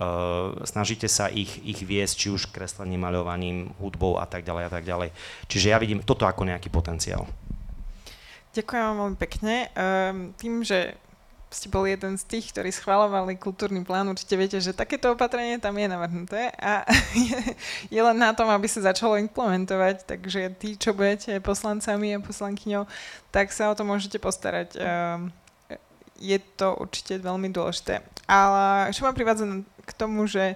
[0.00, 4.70] Uh, snažíte sa ich, ich viesť, či už kreslením, maľovaním, hudbou a tak ďalej a
[4.72, 5.12] tak ďalej.
[5.44, 7.28] Čiže ja vidím toto ako nejaký potenciál.
[8.56, 9.68] Ďakujem vám veľmi pekne.
[9.76, 10.96] Um, tým, že
[11.50, 15.74] ste boli jeden z tých, ktorí schvalovali kultúrny plán, určite viete, že takéto opatrenie tam
[15.74, 17.38] je navrhnuté a je,
[17.98, 22.86] je len na tom, aby sa začalo implementovať, takže tí, čo budete poslancami a poslankyňou,
[23.34, 24.78] tak sa o to môžete postarať.
[24.78, 25.34] Um,
[26.20, 28.04] je to určite veľmi dôležité.
[28.30, 29.48] Ale čo ma privádza
[29.82, 30.54] k tomu, že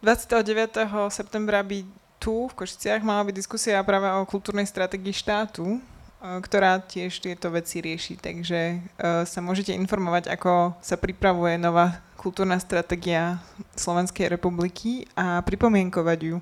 [0.00, 1.12] 29.
[1.12, 1.84] septembra by
[2.22, 5.82] tu v Košiciach mala byť diskusia práve o kultúrnej stratégii štátu,
[6.22, 8.14] ktorá tiež tieto veci rieši.
[8.14, 8.78] Takže e,
[9.26, 13.42] sa môžete informovať, ako sa pripravuje nová kultúrna stratégia
[13.74, 16.36] Slovenskej republiky a pripomienkovať ju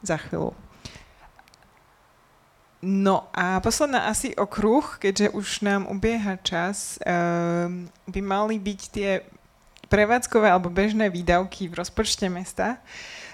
[0.00, 0.56] za chvíľu.
[2.84, 9.24] No a posledná asi okruh, keďže už nám ubieha čas, um, by mali byť tie
[9.88, 12.76] prevádzkové alebo bežné výdavky v rozpočte mesta.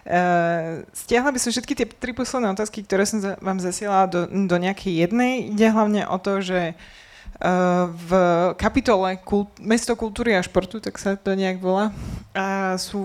[0.00, 4.56] Uh, stiahla by som všetky tie tri posledné otázky, ktoré som vám zasielala do, do
[4.56, 5.52] nejakej jednej.
[5.52, 8.10] Ide hlavne o to, že uh, v
[8.56, 11.92] kapitole kult, Mesto kultúry a športu, tak sa to nejak volá,
[12.32, 13.00] uh, sú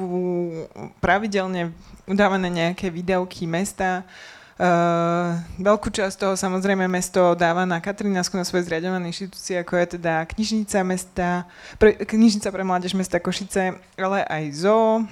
[1.03, 1.75] pravidelne
[2.07, 4.07] udávané nejaké výdavky mesta,
[4.55, 9.99] Uh, veľkú časť toho samozrejme mesto dáva na Katrinásku, na svoje zriadované inštitúcie, ako je
[9.99, 11.43] teda knižnica mesta,
[11.75, 15.03] pre, knižnica pre mládež mesta Košice, ale aj ZO.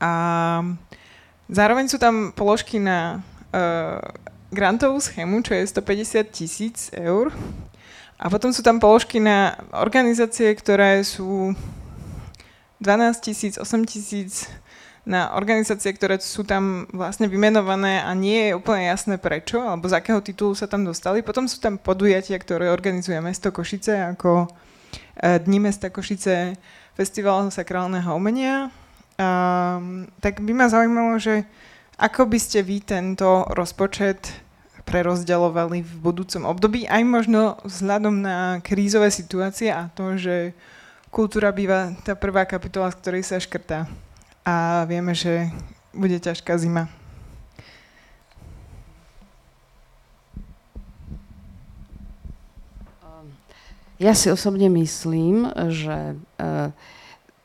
[0.00, 0.12] A
[1.48, 3.22] zároveň sú tam položky na
[3.52, 4.02] uh,
[4.50, 7.34] grantovú schému, čo je 150 tisíc eur.
[8.16, 11.52] A potom sú tam položky na organizácie, ktoré sú
[12.80, 14.48] 12 tisíc, 8 tisíc,
[15.06, 20.02] na organizácie, ktoré sú tam vlastne vymenované a nie je úplne jasné prečo, alebo z
[20.02, 21.22] akého titulu sa tam dostali.
[21.22, 24.50] Potom sú tam podujatia, ktoré organizuje mesto Košice, ako
[25.14, 26.58] e, Dni mesta Košice,
[26.98, 28.66] Festival sakrálneho umenia.
[29.16, 29.80] A,
[30.20, 31.48] tak by ma zaujímalo, že
[31.96, 34.44] ako by ste vy tento rozpočet
[34.86, 40.54] prerozdeľovali v budúcom období, aj možno vzhľadom na krízové situácie a to, že
[41.10, 43.90] kultúra býva tá prvá kapitola, z ktorej sa škrtá
[44.46, 45.50] a vieme, že
[45.90, 46.86] bude ťažká zima.
[53.96, 56.46] Ja si osobne myslím, že e,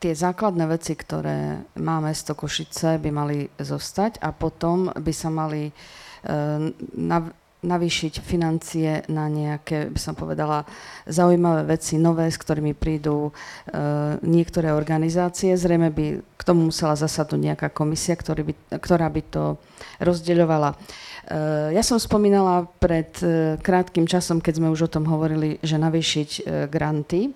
[0.02, 5.70] tie základné veci, ktoré má mesto Košice, by mali zostať a potom by sa mali
[5.70, 6.58] uh,
[7.62, 10.66] navýšiť financie na nejaké, by som povedala,
[11.06, 15.54] zaujímavé veci, nové, s ktorými prídu uh, niektoré organizácie.
[15.54, 19.44] Zrejme by k tomu musela zasadnúť nejaká komisia, ktorý by, ktorá by to
[20.02, 20.74] rozdeľovala.
[20.74, 25.78] Uh, ja som spomínala pred uh, krátkým časom, keď sme už o tom hovorili, že
[25.78, 27.30] navýšiť granty,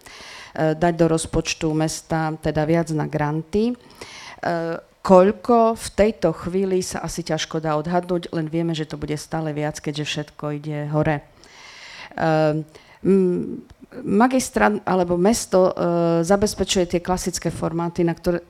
[0.57, 3.77] dať do rozpočtu mesta teda viac na granty.
[4.41, 9.15] Uh, koľko v tejto chvíli sa asi ťažko dá odhadnúť, len vieme, že to bude
[9.21, 11.23] stále viac, keďže všetko ide hore.
[12.17, 12.65] Uh,
[14.03, 15.71] magistrát alebo mesto
[16.27, 18.43] zabezpečuje tie klasické formáty, na ktoré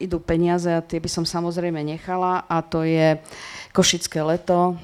[0.00, 3.20] idú peniaze a tie by som samozrejme nechala a to je
[3.76, 4.80] Košické leto,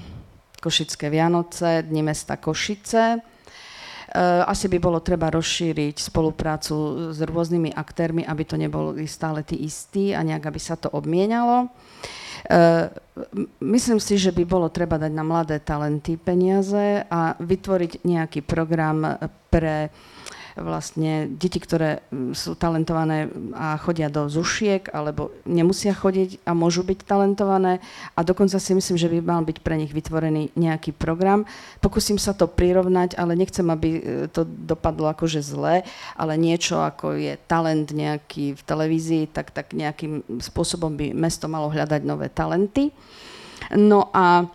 [0.60, 3.24] Košické Vianoce, Dni mesta Košice,
[4.46, 10.14] asi by bolo treba rozšíriť spoluprácu s rôznymi aktérmi, aby to neboli stále tí istí
[10.14, 11.66] a nejak, aby sa to obmienalo.
[12.44, 12.86] Eh,
[13.64, 19.16] myslím si, že by bolo treba dať na mladé talenty peniaze a vytvoriť nejaký program
[19.48, 19.88] pre
[20.54, 26.86] vlastne deti, ktoré mm, sú talentované a chodia do zušiek, alebo nemusia chodiť a môžu
[26.86, 27.82] byť talentované.
[28.14, 31.42] A dokonca si myslím, že by mal byť pre nich vytvorený nejaký program.
[31.82, 34.00] Pokúsim sa to prirovnať, ale nechcem, aby e,
[34.30, 35.82] to dopadlo akože zle,
[36.14, 41.66] ale niečo ako je talent nejaký v televízii, tak, tak nejakým spôsobom by mesto malo
[41.70, 42.94] hľadať nové talenty.
[43.74, 44.46] No a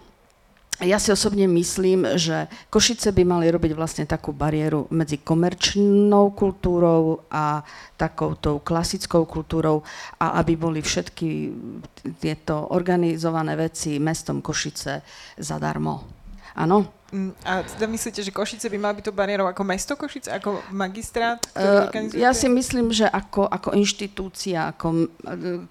[0.80, 7.28] ja si osobne myslím, že Košice by mali robiť vlastne takú bariéru medzi komerčnou kultúrou
[7.28, 7.64] a
[8.00, 9.84] takouto klasickou kultúrou
[10.20, 11.30] a aby boli všetky
[12.24, 15.04] tieto organizované veci mestom Košice
[15.36, 16.08] zadarmo.
[16.56, 16.99] Áno?
[17.10, 20.62] Mm, a teda myslíte, že Košice by mal byť to bariérou ako mesto Košice, ako
[20.70, 21.42] magistrát?
[21.58, 25.10] Uh, ja si myslím, že ako, ako inštitúcia, ako,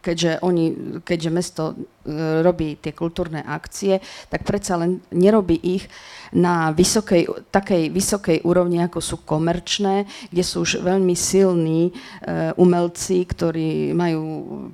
[0.02, 5.86] keďže, oni, keďže mesto uh, robí tie kultúrne akcie, tak predsa len nerobí ich
[6.34, 13.22] na vysokej, takej vysokej úrovni, ako sú komerčné, kde sú už veľmi silní uh, umelci,
[13.22, 14.22] ktorí majú,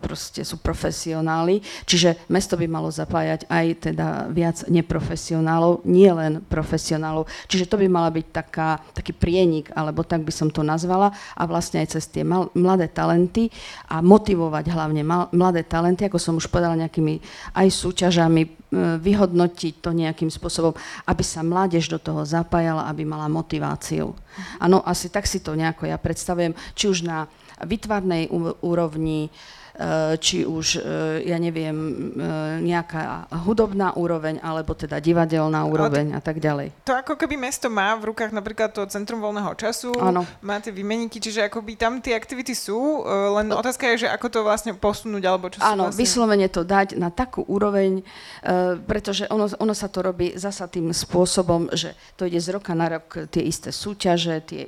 [0.01, 1.61] proste sú profesionáli.
[1.85, 7.27] Čiže mesto by malo zapájať aj teda viac neprofesionálov, nie len profesionálov.
[7.51, 11.43] Čiže to by mala byť taká, taký prienik, alebo tak by som to nazvala, a
[11.51, 13.51] vlastne aj cez tie mal, mladé talenty
[13.91, 17.19] a motivovať hlavne mal, mladé talenty, ako som už povedala, nejakými
[17.59, 18.49] aj súťažami, e,
[19.03, 20.71] vyhodnotiť to nejakým spôsobom,
[21.11, 24.15] aby sa mládež do toho zapájala, aby mala motiváciu.
[24.63, 27.27] Áno, asi tak si to nejako ja predstavujem, či už na
[27.63, 28.31] vytvarnej
[28.63, 29.64] úrovni, Eh,
[30.23, 31.75] či už, eh, ja neviem,
[32.15, 36.71] eh, nejaká hudobná úroveň, alebo teda divadelná úroveň a tak ďalej.
[36.87, 40.23] To ako keby mesto má v rukách napríklad to Centrum voľného času, ano.
[40.47, 43.03] má tie výmeníky, čiže ako by tam tie aktivity sú,
[43.35, 45.99] len otázka je, že ako to vlastne posunúť, alebo čo Áno, vlastne...
[45.99, 48.07] vyslovene to dať na takú úroveň,
[48.87, 52.99] pretože ono, ono sa to robí zasa tým spôsobom, že to ide z roka na
[52.99, 54.63] rok tie isté súťaže, tie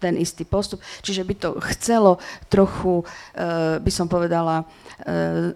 [0.00, 0.80] ten istý postup.
[1.04, 2.16] Čiže by to chcelo
[2.48, 5.52] trochu, uh, by som povedala, uh,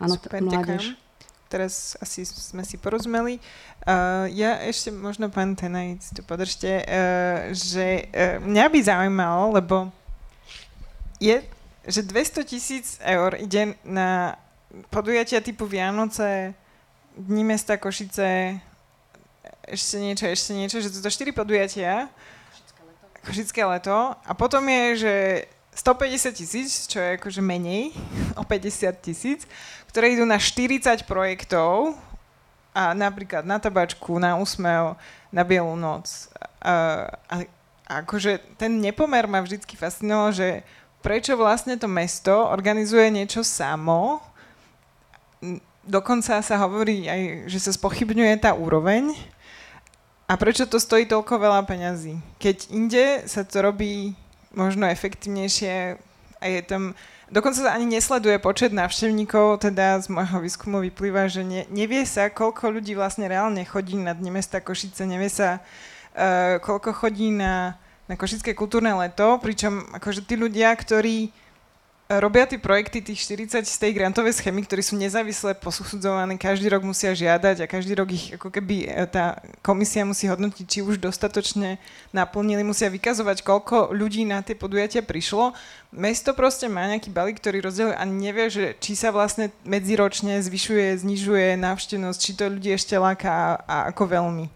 [0.00, 0.96] Áno, mládež.
[0.96, 1.09] Ďakujem
[1.50, 3.42] teraz asi sme si porozumeli.
[3.82, 9.58] Uh, ja ešte možno, pán Tenaj, si to podržte, uh, že uh, mňa by zaujímalo,
[9.58, 9.90] lebo
[11.18, 11.42] je,
[11.82, 14.38] že 200 tisíc eur ide na
[14.94, 16.54] podujatia typu Vianoce,
[17.18, 18.62] Dni mesta Košice,
[19.66, 22.06] ešte niečo, ešte niečo, že to sú štyri podujatia.
[23.26, 23.92] Košické leto.
[24.24, 25.14] A potom je, že
[25.76, 27.92] 150 tisíc, čo je akože menej,
[28.40, 29.44] o 50 tisíc
[29.90, 31.98] ktoré idú na 40 projektov,
[32.70, 34.94] a napríklad na tabačku, na úsmev,
[35.34, 36.30] na bielú noc.
[36.62, 37.36] A, a,
[37.90, 40.62] a akože ten nepomer ma vždycky fascinoval, že
[41.02, 44.22] prečo vlastne to mesto organizuje niečo samo,
[45.82, 49.10] dokonca sa hovorí aj, že sa spochybňuje tá úroveň,
[50.30, 52.14] a prečo to stojí toľko veľa peňazí?
[52.38, 54.14] Keď inde sa to robí
[54.54, 55.98] možno efektívnejšie
[56.38, 56.94] a je tam
[57.30, 62.26] Dokonca sa ani nesleduje počet návštevníkov, teda z môjho výskumu vyplýva, že ne, nevie sa,
[62.26, 67.78] koľko ľudí vlastne reálne chodí na Dne mesta Košice, nevie sa, uh, koľko chodí na,
[68.10, 71.30] na Košické kultúrne leto, pričom akože tí ľudia, ktorí
[72.18, 76.82] robia tie projekty tých 40 z tej grantovej schémy, ktorí sú nezávisle posudzovaní, každý rok
[76.82, 80.98] musia žiadať a každý rok ich ako keby e, tá komisia musí hodnotiť, či už
[80.98, 81.78] dostatočne
[82.10, 85.54] naplnili, musia vykazovať, koľko ľudí na tie podujatia prišlo.
[85.94, 91.06] Mesto proste má nejaký balík, ktorý rozdieluje a nevie, že či sa vlastne medziročne zvyšuje,
[91.06, 94.50] znižuje návštevnosť, či to ľudí ešte láka a, a ako veľmi.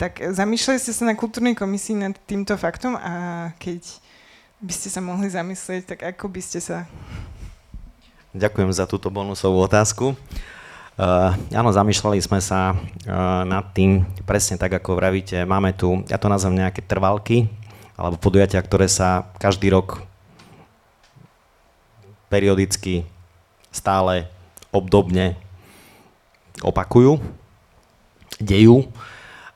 [0.00, 3.12] Tak zamýšľali ste sa na kultúrnej komisii nad týmto faktom a
[3.60, 4.03] keď
[4.64, 6.88] by ste sa mohli zamyslieť, tak ako by ste sa...
[8.32, 10.16] Ďakujem za túto bonusovú otázku.
[10.96, 16.16] Uh, áno, zamýšľali sme sa uh, nad tým, presne tak, ako vravíte, máme tu, ja
[16.16, 17.44] to nazvem nejaké trvalky,
[17.94, 20.00] alebo podujatia, ktoré sa každý rok
[22.32, 23.04] periodicky
[23.68, 24.26] stále
[24.72, 25.36] obdobne
[26.62, 27.20] opakujú,
[28.40, 28.86] dejú,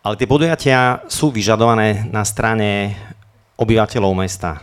[0.05, 2.99] ale tie podujatia sú vyžadované na strane
[3.59, 4.63] obyvateľov mesta.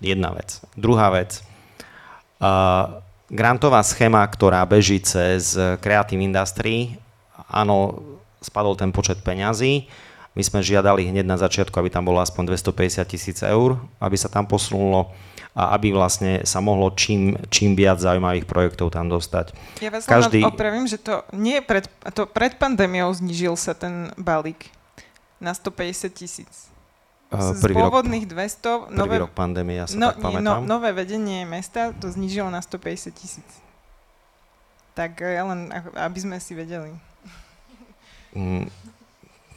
[0.00, 0.64] Jedna vec.
[0.74, 1.44] Druhá vec.
[2.40, 6.96] Uh, grantová schéma, ktorá beží cez Creative Industry,
[7.46, 8.00] áno,
[8.40, 9.86] spadol ten počet peňazí.
[10.32, 14.30] My sme žiadali hneď na začiatku, aby tam bolo aspoň 250 tisíc eur, aby sa
[14.30, 15.10] tam posunulo
[15.50, 19.50] a aby vlastne sa mohlo čím, čím viac zaujímavých projektov tam dostať.
[19.82, 20.46] Ja vás Každý...
[20.46, 24.70] opravím, že to nie pred, to pred pandémiou znižil sa ten balík
[25.42, 26.69] na 150 tisíc.
[27.30, 28.90] Z pôvodných rok, 200...
[28.90, 30.42] Nové, prvý rok pandémie, ja sa no, tak pamätám.
[30.42, 33.50] No, nové vedenie mesta to znižilo na 150 tisíc.
[34.98, 36.90] Tak ja len, aby sme si vedeli.
[38.34, 38.66] Mm,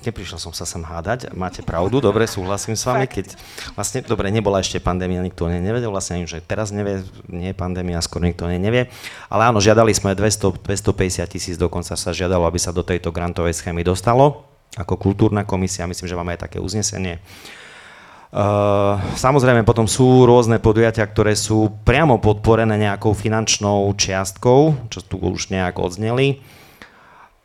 [0.06, 3.34] neprišiel som sa sem hádať, máte pravdu, dobre, súhlasím s vami, keď
[3.74, 7.02] vlastne, dobre, nebola ešte pandémia, nikto nevedel, vlastne ani, že teraz nevie,
[7.32, 8.92] nie je pandémia, skôr nikto nevie,
[9.32, 13.56] ale áno, žiadali sme 200, 250 tisíc, dokonca sa žiadalo, aby sa do tejto grantovej
[13.56, 14.44] schémy dostalo,
[14.76, 17.24] ako kultúrna komisia, myslím, že máme aj také uznesenie.
[18.34, 25.22] Uh, samozrejme potom sú rôzne podujatia, ktoré sú priamo podporené nejakou finančnou čiastkou, čo tu
[25.22, 26.42] už nejak odzneli.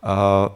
[0.01, 0.49] Uh,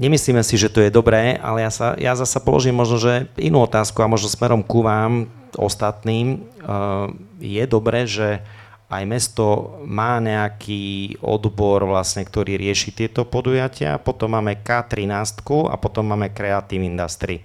[0.00, 3.60] nemyslíme si, že to je dobré, ale ja, sa, ja zasa položím možno, že inú
[3.60, 6.40] otázku a možno smerom ku vám, ostatným.
[6.64, 8.40] Uh, je dobré, že
[8.88, 14.00] aj mesto má nejaký odbor, vlastne, ktorý rieši tieto podujatia.
[14.00, 17.44] Potom máme K13 a potom máme Creative Industry.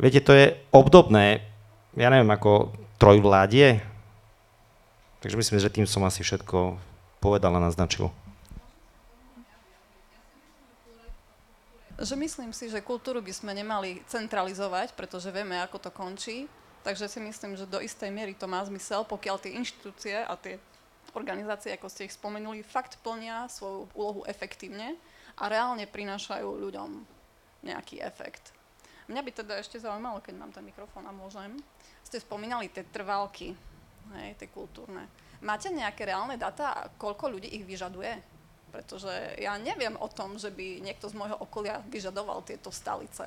[0.00, 1.44] Viete, to je obdobné,
[1.92, 3.84] ja neviem, ako trojvládie.
[5.20, 6.80] Takže myslím, že tým som asi všetko
[7.20, 8.08] povedal a naznačil.
[12.00, 16.48] Že myslím si, že kultúru by sme nemali centralizovať, pretože vieme, ako to končí.
[16.80, 20.56] Takže si myslím, že do istej miery to má zmysel, pokiaľ tie inštitúcie a tie
[21.12, 24.96] organizácie, ako ste ich spomenuli, fakt plnia svoju úlohu efektívne
[25.36, 27.04] a reálne prinášajú ľuďom
[27.68, 28.56] nejaký efekt.
[29.10, 31.58] Mňa by teda ešte zaujímalo, keď mám ten mikrofón a môžem,
[32.06, 33.58] ste spomínali tie trvalky,
[34.14, 35.10] hej, tie kultúrne.
[35.42, 38.14] Máte nejaké reálne data, koľko ľudí ich vyžaduje?
[38.70, 43.26] Pretože ja neviem o tom, že by niekto z môjho okolia vyžadoval tieto stalice.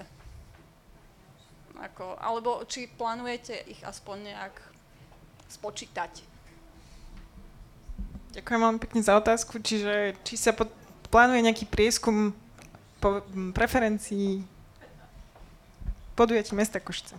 [1.76, 4.56] Ako, alebo či plánujete ich aspoň nejak
[5.52, 6.24] spočítať?
[8.40, 9.60] Ďakujem veľmi pekne za otázku.
[9.60, 10.72] Čiže či sa pod,
[11.12, 12.32] plánuje nejaký prieskum
[13.04, 13.20] po,
[13.52, 14.48] preferencií
[16.14, 17.18] podujatí mesta Košice?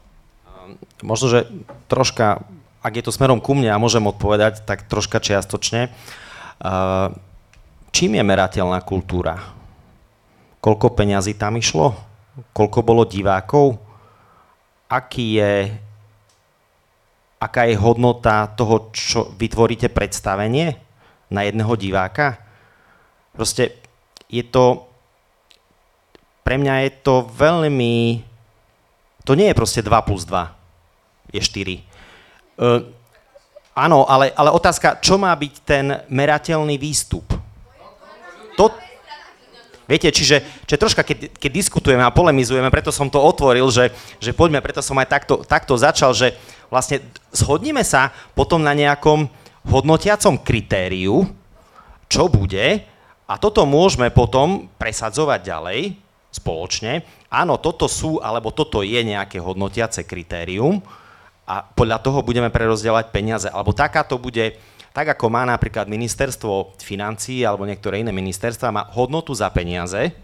[1.05, 1.45] Možno, že
[1.93, 2.41] troška,
[2.81, 5.93] ak je to smerom ku mne a môžem odpovedať, tak troška čiastočne.
[7.93, 9.39] Čím je merateľná kultúra?
[10.65, 11.93] Koľko peňazí tam išlo?
[12.57, 13.77] Koľko bolo divákov?
[14.89, 15.69] Aký je,
[17.37, 20.81] aká je hodnota toho, čo vytvoríte predstavenie
[21.29, 22.41] na jedného diváka?
[23.37, 23.77] Proste
[24.33, 24.89] je to,
[26.41, 28.25] pre mňa je to veľmi
[29.25, 30.53] to nie je proste 2 plus 2,
[31.33, 31.81] je 4.
[32.61, 32.87] Uh,
[33.75, 37.27] áno, ale, ale otázka, čo má byť ten merateľný výstup?
[38.55, 38.71] To,
[39.85, 44.33] Viete, čiže, čiže troška, keď, keď diskutujeme a polemizujeme, preto som to otvoril, že, že
[44.33, 46.33] poďme, preto som aj takto, takto začal, že
[46.73, 47.05] vlastne
[47.37, 49.29] zhodníme sa potom na nejakom
[49.69, 51.29] hodnotiacom kritériu,
[52.09, 52.81] čo bude,
[53.25, 55.81] a toto môžeme potom presadzovať ďalej
[56.33, 60.79] spoločne áno, toto sú, alebo toto je nejaké hodnotiace kritérium
[61.45, 63.49] a podľa toho budeme prerozdeľovať peniaze.
[63.51, 64.57] Alebo takáto bude,
[64.95, 70.15] tak ako má napríklad ministerstvo financí alebo niektoré iné ministerstva, má hodnotu za peniaze.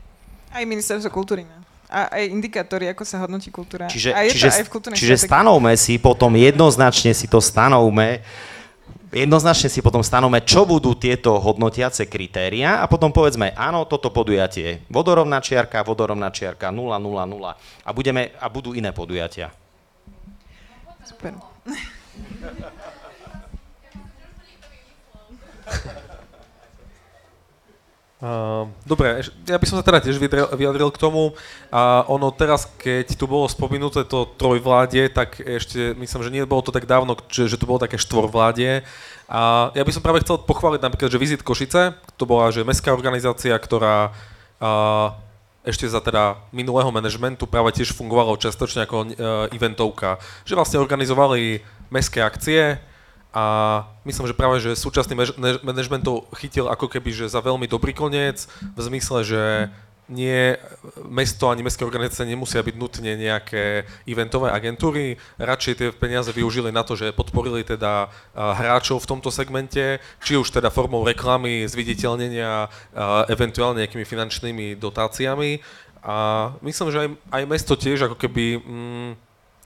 [0.50, 1.60] Aj ministerstvo kultúry má.
[1.90, 3.90] A aj indikátory, ako sa hodnotí kultúra.
[3.90, 8.22] Čiže, a je čiže, to aj v čiže stanovme si potom jednoznačne si to stanovme
[9.12, 14.86] jednoznačne si potom stanome, čo budú tieto hodnotiace kritéria a potom povedzme, áno, toto podujatie,
[14.86, 17.54] vodorovná čiarka, vodorovná čiarka, 0, 0, 0
[17.84, 19.50] a, budeme, a budú iné podujatia.
[21.04, 21.34] Super.
[28.20, 31.32] Uh, dobre, ja by som sa teda tiež vyjadril, vyjadril k tomu.
[31.72, 36.60] A ono teraz, keď tu bolo spomenuté to trojvládie, tak ešte myslím, že nie bolo
[36.60, 38.84] to tak dávno, že, že to bolo také štvorvládie.
[39.24, 42.92] A ja by som práve chcel pochváliť napríklad, že Vizit Košice, to bola že mestská
[42.92, 45.16] organizácia, ktorá uh,
[45.64, 49.08] ešte za teda minulého manažmentu práve tiež fungovalo častočne ako uh,
[49.48, 50.20] eventovka.
[50.44, 52.84] Že vlastne organizovali mestské akcie,
[53.30, 53.44] a
[54.02, 55.14] myslím, že práve, že súčasný
[55.62, 59.42] management to chytil ako keby, že za veľmi dobrý koniec, v zmysle, že
[60.10, 60.58] nie
[61.06, 66.82] mesto ani mestské organizácie nemusia byť nutne nejaké eventové agentúry, radšej tie peniaze využili na
[66.82, 72.66] to, že podporili teda hráčov v tomto segmente, či už teda formou reklamy, zviditeľnenia,
[73.30, 75.62] eventuálne nejakými finančnými dotáciami.
[76.02, 79.10] A myslím, že aj, aj mesto tiež ako keby mm,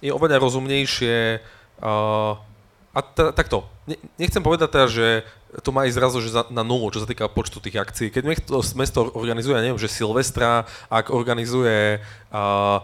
[0.05, 1.41] je oveľa rozumnejšie
[1.81, 2.37] uh,
[2.95, 3.67] a t- takto,
[4.17, 5.07] nechcem povedať teda, že
[5.63, 8.09] to má ísť zrazu že za, na nulu, čo sa týka počtu tých akcií.
[8.11, 12.79] Keď mesto, mesto organizuje, neviem, že Silvestra, ak organizuje uh,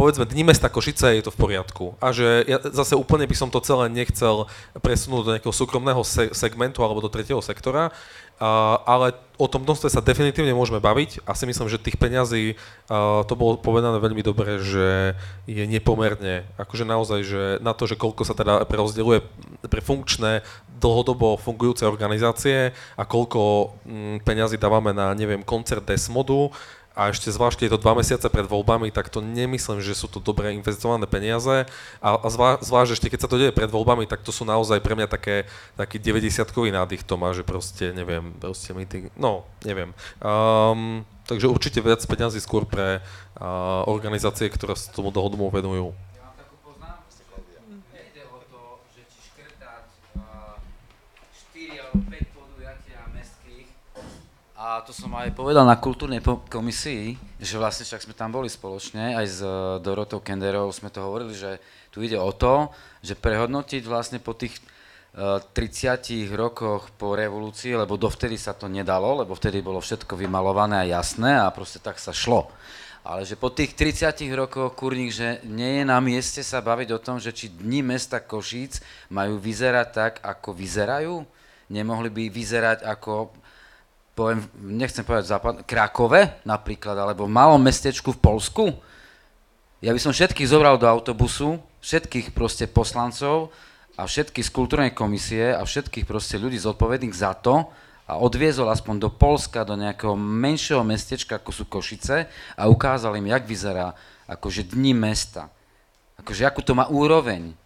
[0.00, 1.92] povedzme Dni mesta Košice, je to v poriadku.
[2.00, 4.48] A že ja zase úplne by som to celé nechcel
[4.80, 9.92] presunúť do nejakého súkromného se- segmentu alebo do tretieho sektora, uh, ale o tom množstve
[9.92, 14.24] sa definitívne môžeme baviť a si myslím, že tých peňazí, uh, to bolo povedané veľmi
[14.24, 15.12] dobre, že
[15.44, 19.20] je nepomerne, akože naozaj, že na to, že koľko sa teda prerozdeľuje
[19.68, 20.40] pre funkčné,
[20.80, 26.48] dlhodobo fungujúce organizácie a koľko mm, peňazí dávame na, neviem, koncert Desmodu,
[27.00, 30.20] a ešte zvlášť je to dva mesiace pred voľbami, tak to nemyslím, že sú to
[30.20, 31.64] dobre investované peniaze
[32.04, 34.84] a, a zvlášť, zvlášť ešte keď sa to deje pred voľbami, tak to sú naozaj
[34.84, 35.48] pre mňa také,
[35.80, 39.96] taký 90-kový nádych to že proste neviem, proste meeting, no, neviem.
[40.20, 45.96] Um, takže určite viac peňazí skôr pre uh, organizácie, ktoré sa tomu dlhodobo venujú.
[54.70, 59.18] A to som aj povedal na kultúrnej komisii, že vlastne však sme tam boli spoločne,
[59.18, 59.50] aj s e,
[59.82, 61.58] Dorotou Kenderovou sme to hovorili, že
[61.90, 62.70] tu ide o to,
[63.02, 64.62] že prehodnotiť vlastne po tých
[65.10, 70.86] 30 e, rokoch po revolúcii, lebo dovtedy sa to nedalo, lebo vtedy bolo všetko vymalované
[70.86, 72.46] a jasné a proste tak sa šlo.
[73.02, 77.02] Ale že po tých 30 rokoch, kurník, že nie je na mieste sa baviť o
[77.02, 78.78] tom, že či dni mesta Košíc
[79.10, 81.26] majú vyzerať tak, ako vyzerajú?
[81.74, 83.34] Nemohli by vyzerať ako
[84.14, 88.64] poviem, nechcem povedať západ, Krakove napríklad, alebo v malom mestečku v Polsku,
[89.80, 93.48] ja by som všetkých zobral do autobusu, všetkých proste poslancov
[93.96, 97.64] a všetkých z kultúrnej komisie a všetkých proste ľudí zodpovedných za to
[98.04, 102.28] a odviezol aspoň do Polska, do nejakého menšieho mestečka, ako sú Košice
[102.60, 103.96] a ukázal im, jak vyzerá
[104.28, 105.48] akože dni mesta.
[106.20, 107.56] Akože akú to má úroveň.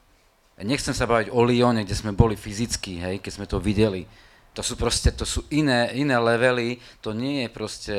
[0.62, 4.06] Nechcem sa baviť o Lyone, kde sme boli fyzicky, hej, keď sme to videli
[4.54, 7.96] to sú proste, to sú iné, iné levely, to nie je proste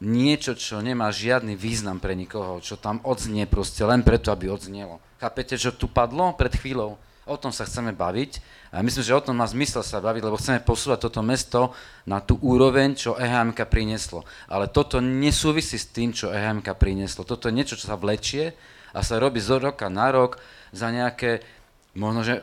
[0.00, 5.00] niečo, čo nemá žiadny význam pre nikoho, čo tam odznie proste len preto, aby odznielo.
[5.20, 6.96] Chápete, čo tu padlo pred chvíľou?
[7.28, 8.40] O tom sa chceme baviť
[8.72, 11.76] a myslím, že o tom má zmysel sa baviť, lebo chceme posúvať toto mesto
[12.08, 14.24] na tú úroveň, čo EHMK prinieslo.
[14.48, 17.28] Ale toto nesúvisí s tým, čo EHMK prinieslo.
[17.28, 18.56] Toto je niečo, čo sa vlečie
[18.96, 20.40] a sa robí z roka na rok
[20.72, 21.44] za nejaké,
[21.92, 22.40] možno, že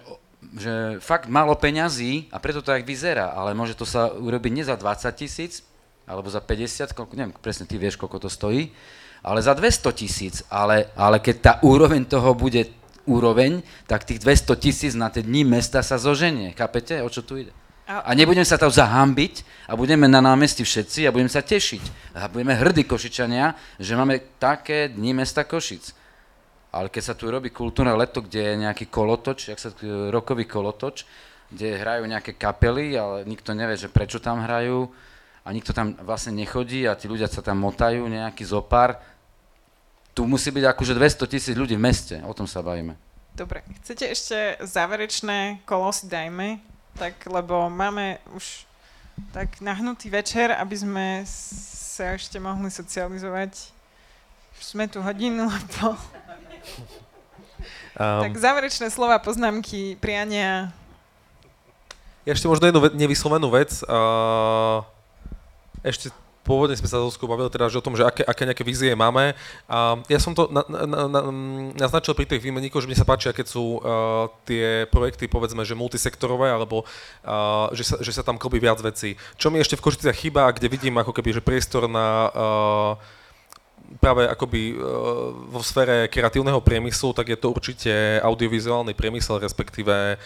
[0.55, 4.63] že fakt málo peňazí a preto to tak vyzerá, ale môže to sa urobiť nie
[4.63, 5.67] za 20 tisíc,
[6.07, 8.71] alebo za 50, koľko, neviem, presne ty vieš, koľko to stojí,
[9.19, 12.71] ale za 200 tisíc, ale, ale keď tá úroveň toho bude
[13.03, 16.55] úroveň, tak tých 200 tisíc na tie dní mesta sa zoženie.
[16.55, 17.51] Chápete, o čo tu ide?
[17.85, 22.17] A nebudeme sa tam zahambiť a budeme na námestí všetci a budeme sa tešiť.
[22.17, 25.93] A budeme hrdí Košičania, že máme také dni mesta Košic
[26.75, 29.71] ale keď sa tu robí kultúrne leto, kde je nejaký kolotoč, jak sa
[30.11, 31.07] rokový kolotoč,
[31.47, 34.91] kde hrajú nejaké kapely, ale nikto nevie, že prečo tam hrajú
[35.47, 38.99] a nikto tam vlastne nechodí a tí ľudia sa tam motajú, nejaký zopár.
[40.11, 42.99] Tu musí byť akože 200 tisíc ľudí v meste, o tom sa bavíme.
[43.35, 46.59] Dobre, chcete ešte záverečné kolo si dajme,
[46.99, 48.67] tak, lebo máme už
[49.31, 53.71] tak nahnutý večer, aby sme sa ešte mohli socializovať.
[54.55, 55.95] Už sme tu hodinu a pol.
[57.95, 60.75] Um, tak záverečné slova, poznámky, priania.
[62.27, 63.79] Ešte možno jednu nevyslovenú vec.
[63.87, 64.83] Uh,
[65.85, 66.11] ešte
[66.45, 69.33] pôvodne sme sa Zuzkou bavili teda, že o tom, že aké, aké nejaké vízie máme.
[69.65, 71.21] A ja som to na, na, na,
[71.73, 75.73] naznačil pri tých výmeníkoch, že mne sa páčia, keď sú uh, tie projekty, povedzme, že
[75.73, 79.17] multisektorové, alebo uh, že, sa, že sa tam klobí viac vecí.
[79.41, 83.23] Čo mi ešte v Košiciach chýba, kde vidím ako keby, že priestor na uh,
[84.01, 84.77] práve akoby
[85.49, 87.91] vo sfére kreatívneho priemyslu, tak je to určite
[88.21, 90.19] audiovizuálny priemysel, respektíve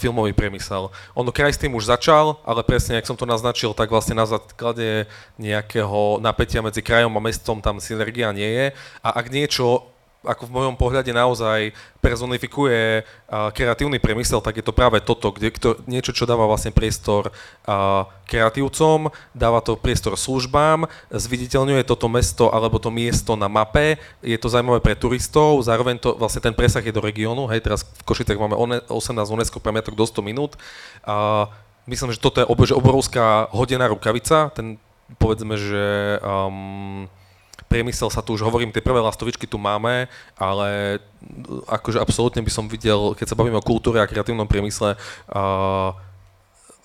[0.00, 0.90] filmový priemysel.
[1.14, 4.26] Ono kraj s tým už začal, ale presne, ak som to naznačil, tak vlastne na
[4.26, 5.06] základe
[5.38, 8.66] nejakého napätia medzi krajom a mestom tam synergia nie je.
[9.04, 9.86] A ak niečo
[10.20, 11.72] ako v mojom pohľade naozaj
[12.04, 13.08] personifikuje
[13.56, 17.32] kreatívny priemysel, tak je to práve toto, kde kto, niečo, čo dáva vlastne priestor
[18.28, 24.52] kreatívcom, dáva to priestor službám, zviditeľňuje toto mesto alebo to miesto na mape, je to
[24.52, 28.36] zaujímavé pre turistov, zároveň to, vlastne ten presah je do regiónu, hej, teraz v Košicech
[28.36, 28.60] máme
[28.92, 30.52] 18 UNESCO pamiatok do 100 minút.
[31.00, 31.48] Uh,
[31.88, 34.76] myslím, že toto je obrovská hodená rukavica, ten
[35.18, 37.10] povedzme, že um,
[37.70, 40.98] priemysel sa tu už hovorím, tie prvé lastovičky tu máme, ale
[41.70, 45.94] akože absolútne by som videl, keď sa bavíme o kultúre a kreatívnom priemysle, uh,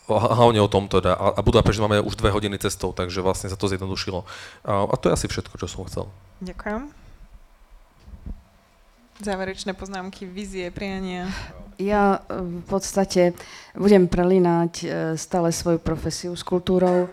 [0.05, 1.17] hlavne o tom teda.
[1.17, 4.21] A, a Budapešť máme už dve hodiny cestou, takže vlastne sa to zjednodušilo.
[4.61, 6.05] A, a to je asi všetko, čo som chcel.
[6.45, 6.93] Ďakujem.
[9.25, 11.31] Záverečné poznámky, vízie, priania.
[11.81, 13.33] Ja v podstate
[13.73, 14.85] budem prelínať e,
[15.15, 17.07] stále svoju profesiu s kultúrou.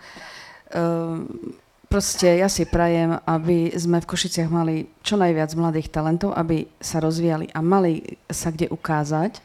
[1.92, 7.04] Proste ja si prajem, aby sme v Košiciach mali čo najviac mladých talentov, aby sa
[7.04, 9.44] rozvíjali a mali sa kde ukázať.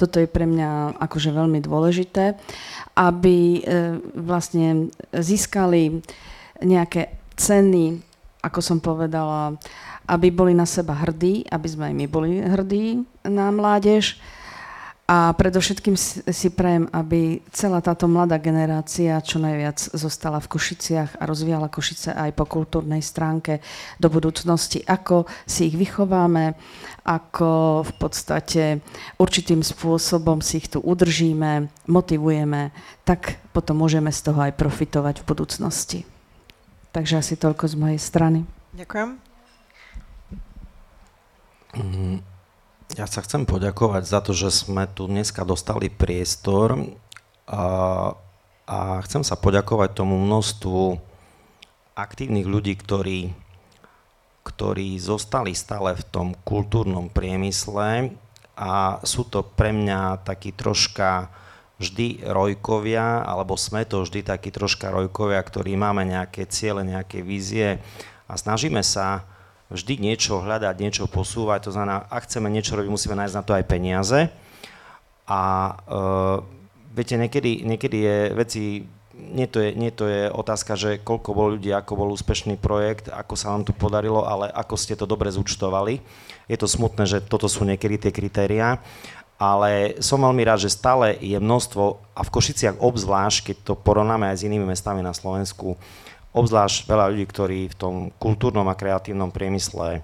[0.00, 2.32] Toto je pre mňa akože veľmi dôležité,
[2.96, 6.00] aby e, vlastne získali
[6.64, 8.00] nejaké ceny,
[8.40, 9.60] ako som povedala,
[10.08, 14.16] aby boli na seba hrdí, aby sme aj my boli hrdí na mládež
[15.12, 15.92] a predovšetkým
[16.24, 22.16] si prajem, aby celá táto mladá generácia čo najviac zostala v Košiciach a rozvíjala Košice
[22.16, 23.60] aj po kultúrnej stránke
[24.00, 24.80] do budúcnosti.
[24.80, 26.56] Ako si ich vychováme,
[27.04, 28.80] ako v podstate
[29.20, 32.72] určitým spôsobom si ich tu udržíme, motivujeme,
[33.04, 35.98] tak potom môžeme z toho aj profitovať v budúcnosti.
[36.88, 38.48] Takže asi toľko z mojej strany.
[38.72, 39.20] Ďakujem.
[41.76, 42.31] Mm.
[42.92, 46.92] Ja sa chcem poďakovať za to, že sme tu dneska dostali priestor
[47.48, 47.64] a,
[48.68, 48.78] a
[49.08, 51.00] chcem sa poďakovať tomu množstvu
[51.96, 53.32] aktívnych ľudí, ktorí,
[54.44, 58.12] ktorí zostali stále v tom kultúrnom priemysle
[58.60, 61.32] a sú to pre mňa takí troška
[61.80, 67.80] vždy rojkovia, alebo sme to vždy takí troška rojkovia, ktorí máme nejaké ciele, nejaké vízie
[68.28, 69.24] a snažíme sa
[69.72, 73.52] vždy niečo hľadať, niečo posúvať, to znamená, ak chceme niečo robiť, musíme nájsť na to
[73.56, 74.20] aj peniaze.
[75.26, 75.40] A
[75.88, 76.36] uh,
[76.92, 78.62] viete, niekedy, niekedy je veci,
[79.16, 83.08] nie to je, nie to je otázka, že koľko bol ľudí, ako bol úspešný projekt,
[83.08, 86.04] ako sa vám tu podarilo, ale ako ste to dobre zúčtovali.
[86.50, 88.76] Je to smutné, že toto sú niekedy tie kritériá,
[89.40, 94.28] ale som veľmi rád, že stále je množstvo, a v Košiciach obzvlášť, keď to porovnáme
[94.30, 95.74] aj s inými mestami na Slovensku,
[96.32, 100.00] obzvlášť veľa ľudí, ktorí v tom kultúrnom a kreatívnom priemysle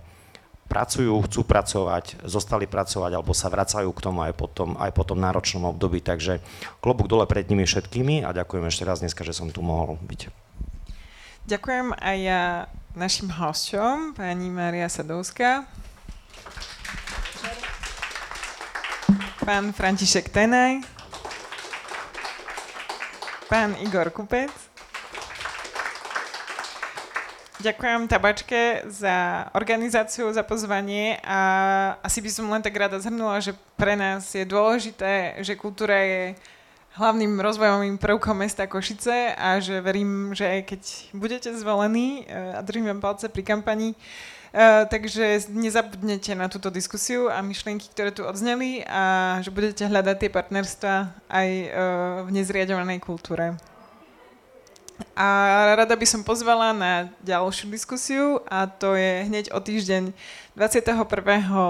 [0.68, 5.02] pracujú, chcú pracovať, zostali pracovať alebo sa vracajú k tomu aj po tom, aj po
[5.08, 6.04] tom náročnom období.
[6.04, 6.44] Takže
[6.84, 10.28] klobúk dole pred nimi všetkými a ďakujem ešte raz dneska, že som tu mohol byť.
[11.48, 15.64] Ďakujem aj ja našim hosťom, pani Maria Sadovská,
[19.40, 20.84] pán František Tenaj,
[23.48, 24.67] pán Igor Kupec,
[27.58, 31.40] Ďakujem tabačke za organizáciu, za pozvanie a
[32.06, 36.38] asi by som len tak rada zhrnula, že pre nás je dôležité, že kultúra je
[36.94, 40.82] hlavným rozvojovým prvkom mesta Košice a že verím, že aj keď
[41.18, 47.26] budete zvolení eh, a držím vám palce pri kampani, uh, takže nezabudnete na túto diskusiu
[47.26, 50.94] a myšlienky, ktoré tu odzneli a že budete hľadať tie partnerstva
[51.26, 51.68] aj uh,
[52.22, 53.58] v nezriadovanej kultúre.
[55.18, 55.26] A
[55.74, 60.14] rada by som pozvala na ďalšiu diskusiu a to je hneď o týždeň
[60.54, 60.94] 21.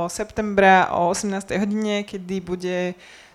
[0.09, 1.57] septembra o 18.
[1.61, 2.79] hodine, kedy bude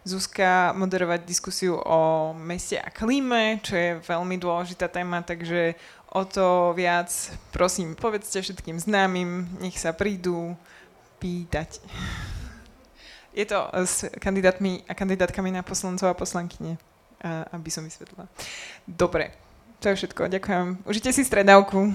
[0.04, 5.80] Zuzka moderovať diskusiu o meste a klíme, čo je veľmi dôležitá téma, takže
[6.12, 7.10] o to viac
[7.56, 10.58] prosím povedzte všetkým známym, nech sa prídu
[11.24, 11.80] pýtať.
[13.34, 16.78] Je to s kandidátmi a kandidátkami na poslancov a poslankyne,
[17.50, 18.30] aby som vysvetlila.
[18.86, 19.43] Dobre,
[19.84, 20.68] to je všetko, ďakujem.
[20.88, 21.92] Užite si stredávku.